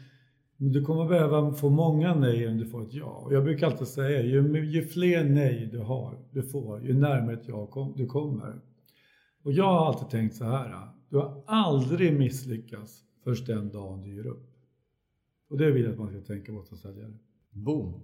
du 0.58 0.86
kommer 0.86 1.06
behöva 1.06 1.54
få 1.54 1.70
många 1.70 2.16
nej 2.16 2.46
än 2.46 2.58
du 2.58 2.66
får 2.66 2.82
ett 2.82 2.94
ja. 2.94 3.22
Och 3.26 3.34
jag 3.34 3.44
brukar 3.44 3.68
alltid 3.68 3.88
säga, 3.88 4.22
ju, 4.22 4.66
ju 4.66 4.82
fler 4.82 5.24
nej 5.24 5.70
du 5.72 5.80
har, 5.80 6.20
du 6.32 6.44
får, 6.44 6.84
ju 6.86 6.94
närmare 6.94 7.34
ett 7.34 7.48
ja 7.48 7.66
kom, 7.66 7.94
du 7.98 8.06
kommer. 8.06 8.62
Och 9.44 9.52
jag 9.52 9.66
har 9.66 9.86
alltid 9.86 10.10
tänkt 10.10 10.36
så 10.36 10.44
här, 10.44 10.90
du 11.10 11.18
har 11.18 11.44
aldrig 11.48 12.20
misslyckats 12.20 13.02
först 13.24 13.48
den 13.48 13.72
dagen 13.72 14.02
du 14.02 14.16
ger 14.16 14.28
upp. 14.28 14.55
Och 15.50 15.58
det 15.58 15.72
vill 15.72 15.84
jag 15.84 15.92
att 15.92 16.00
man 16.00 16.10
ska 16.10 16.22
tänka 16.22 16.52
på 16.52 16.64
som 16.64 16.78
säljare. 16.78 17.14
Boom! 17.50 18.02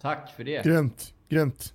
Tack 0.00 0.30
för 0.30 0.44
det. 0.44 0.64
Grymt. 0.64 1.14
Grymt. 1.28 1.72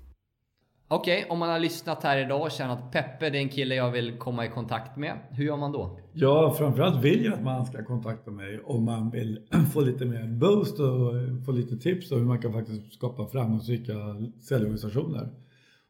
Okej, 0.89 1.25
om 1.29 1.39
man 1.39 1.49
har 1.49 1.59
lyssnat 1.59 2.03
här 2.03 2.25
idag 2.25 2.41
och 2.41 2.51
känner 2.51 2.73
att 2.73 2.91
Peppe 2.91 3.29
det 3.29 3.37
är 3.37 3.41
en 3.41 3.49
kille 3.49 3.75
jag 3.75 3.91
vill 3.91 4.17
komma 4.17 4.45
i 4.45 4.49
kontakt 4.49 4.97
med. 4.97 5.19
Hur 5.29 5.45
gör 5.45 5.57
man 5.57 5.71
då? 5.71 5.99
Ja, 6.13 6.55
framförallt 6.57 7.03
vill 7.03 7.25
jag 7.25 7.33
att 7.33 7.43
man 7.43 7.65
ska 7.65 7.83
kontakta 7.83 8.31
mig 8.31 8.59
om 8.65 8.83
man 8.83 9.09
vill 9.09 9.39
få 9.73 9.81
lite 9.81 10.05
mer 10.05 10.27
boost 10.27 10.79
och 10.79 11.13
få 11.45 11.51
lite 11.51 11.77
tips 11.77 12.11
om 12.11 12.17
hur 12.17 12.25
man 12.25 12.41
kan 12.41 12.53
faktiskt 12.53 12.93
skapa 12.93 13.27
framgångsrika 13.27 13.93
säljorganisationer. 14.41 15.29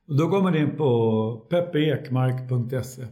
Och 0.07 0.17
då 0.17 0.27
går 0.27 0.41
man 0.41 0.55
in 0.55 0.75
på 0.77 1.47
peppeekmark.se 1.49 3.05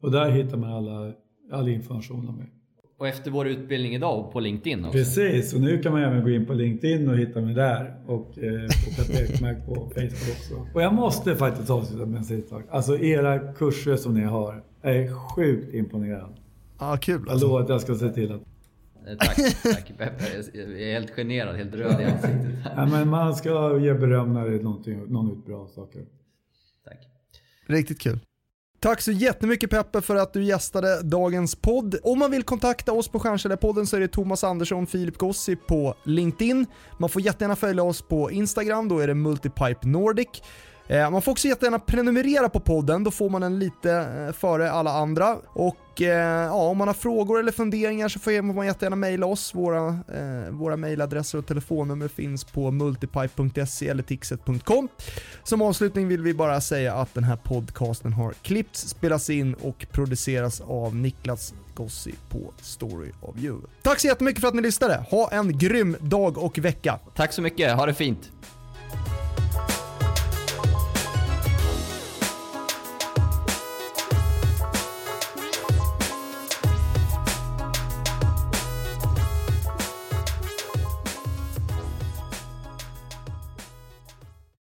och 0.00 0.10
där 0.10 0.30
hittar 0.30 0.56
man 0.56 0.72
alla, 0.72 1.14
all 1.52 1.68
information 1.68 2.28
om 2.28 2.36
mig. 2.36 2.50
Och 3.00 3.08
efter 3.08 3.30
vår 3.30 3.48
utbildning 3.48 3.94
idag 3.94 4.32
på 4.32 4.40
LinkedIn 4.40 4.84
också. 4.84 4.98
Precis, 4.98 5.54
och 5.54 5.60
nu 5.60 5.82
kan 5.82 5.92
man 5.92 6.02
även 6.02 6.22
gå 6.22 6.30
in 6.30 6.46
på 6.46 6.52
LinkedIn 6.52 7.08
och 7.08 7.16
hitta 7.18 7.40
mig 7.40 7.54
där 7.54 7.94
och 8.06 8.38
eh, 8.38 8.68
på 8.96 9.12
Ekmark 9.12 9.66
på 9.66 9.74
Facebook 9.74 10.36
också. 10.38 10.66
Och 10.74 10.82
jag 10.82 10.94
måste 10.94 11.36
faktiskt 11.36 11.70
avsluta 11.70 12.06
med 12.06 12.18
en 12.18 12.24
sista 12.24 12.48
sak. 12.48 12.64
Alltså 12.70 12.98
era 12.98 13.52
kurser 13.52 13.96
som 13.96 14.14
ni 14.14 14.24
har 14.24 14.64
är 14.82 15.14
sjukt 15.34 15.74
imponerande. 15.74 16.36
Ja, 16.78 16.96
kul 16.96 17.20
Jag 17.26 17.32
alltså. 17.32 17.46
lovar 17.46 17.60
att 17.62 17.68
jag 17.68 17.80
ska 17.80 17.94
se 17.94 18.08
till 18.08 18.32
att 18.32 18.40
Eh, 19.06 19.16
Tack, 19.16 19.36
tack 19.62 19.98
Peppe. 19.98 20.24
Jag 20.52 20.80
är 20.82 20.92
helt 20.92 21.10
generad, 21.10 21.56
helt 21.56 21.74
röd 21.74 22.00
i 22.00 22.04
ansiktet. 22.04 22.46
Ja, 22.76 22.86
men 22.86 23.08
man 23.08 23.34
ska 23.36 23.78
ge 23.78 23.94
beröm 23.94 24.32
när 24.34 24.48
det 24.48 24.54
är 24.56 25.08
någon 25.12 25.32
ut 25.32 25.46
bra 25.46 25.66
saker. 25.66 26.02
Tack. 26.84 26.98
Riktigt 27.66 28.00
kul. 28.00 28.18
Tack 28.82 29.00
så 29.00 29.12
jättemycket 29.12 29.70
Peppe 29.70 30.00
för 30.00 30.16
att 30.16 30.32
du 30.32 30.44
gästade 30.44 31.02
dagens 31.02 31.54
podd. 31.54 31.96
Om 32.02 32.18
man 32.18 32.30
vill 32.30 32.42
kontakta 32.42 32.92
oss 32.92 33.08
på 33.08 33.18
Stjärnkällarpodden 33.18 33.86
så 33.86 33.96
är 33.96 34.00
det 34.00 34.08
Thomas 34.08 34.44
Andersson, 34.44 34.86
Filip 34.86 35.18
Gossi 35.18 35.56
på 35.56 35.94
LinkedIn. 36.04 36.66
Man 36.98 37.08
får 37.08 37.22
jättegärna 37.22 37.56
följa 37.56 37.82
oss 37.82 38.02
på 38.02 38.30
Instagram, 38.30 38.88
då 38.88 38.98
är 38.98 39.06
det 39.06 39.14
Multipipe 39.14 39.88
Nordic. 39.88 40.28
Eh, 40.88 41.10
man 41.10 41.22
får 41.22 41.32
också 41.32 41.48
jättegärna 41.48 41.78
prenumerera 41.78 42.48
på 42.48 42.60
podden, 42.60 43.04
då 43.04 43.10
får 43.10 43.30
man 43.30 43.40
den 43.40 43.58
lite 43.58 43.92
eh, 43.92 44.32
före 44.32 44.70
alla 44.70 44.90
andra. 44.90 45.36
Och 46.00 46.06
eh, 46.06 46.46
ja, 46.46 46.52
om 46.52 46.78
man 46.78 46.88
har 46.88 46.94
frågor 46.94 47.40
eller 47.40 47.52
funderingar 47.52 48.08
så 48.08 48.18
får 48.18 48.42
man 48.42 48.66
jättegärna 48.66 48.96
mejla 48.96 49.26
oss. 49.26 49.54
Våra, 49.54 49.86
eh, 49.88 50.50
våra 50.50 50.76
mejladresser 50.76 51.38
och 51.38 51.46
telefonnummer 51.46 52.08
finns 52.08 52.44
på 52.44 52.70
multipipe.se 52.70 53.88
eller 53.88 54.02
tixet.com. 54.02 54.88
Som 55.44 55.62
avslutning 55.62 56.08
vill 56.08 56.22
vi 56.22 56.34
bara 56.34 56.60
säga 56.60 56.94
att 56.94 57.14
den 57.14 57.24
här 57.24 57.36
podcasten 57.36 58.12
har 58.12 58.32
klippts, 58.32 58.88
spelats 58.88 59.30
in 59.30 59.54
och 59.54 59.86
produceras 59.92 60.60
av 60.60 60.96
Niklas 60.96 61.54
Gossi 61.74 62.14
på 62.28 62.52
Story 62.60 63.10
of 63.20 63.36
You. 63.38 63.60
Tack 63.82 64.00
så 64.00 64.06
jättemycket 64.06 64.40
för 64.40 64.48
att 64.48 64.54
ni 64.54 64.62
lyssnade. 64.62 65.04
Ha 65.10 65.30
en 65.32 65.58
grym 65.58 65.96
dag 66.00 66.38
och 66.38 66.58
vecka. 66.58 66.98
Tack 67.14 67.32
så 67.32 67.42
mycket, 67.42 67.76
ha 67.76 67.86
det 67.86 67.94
fint. 67.94 68.30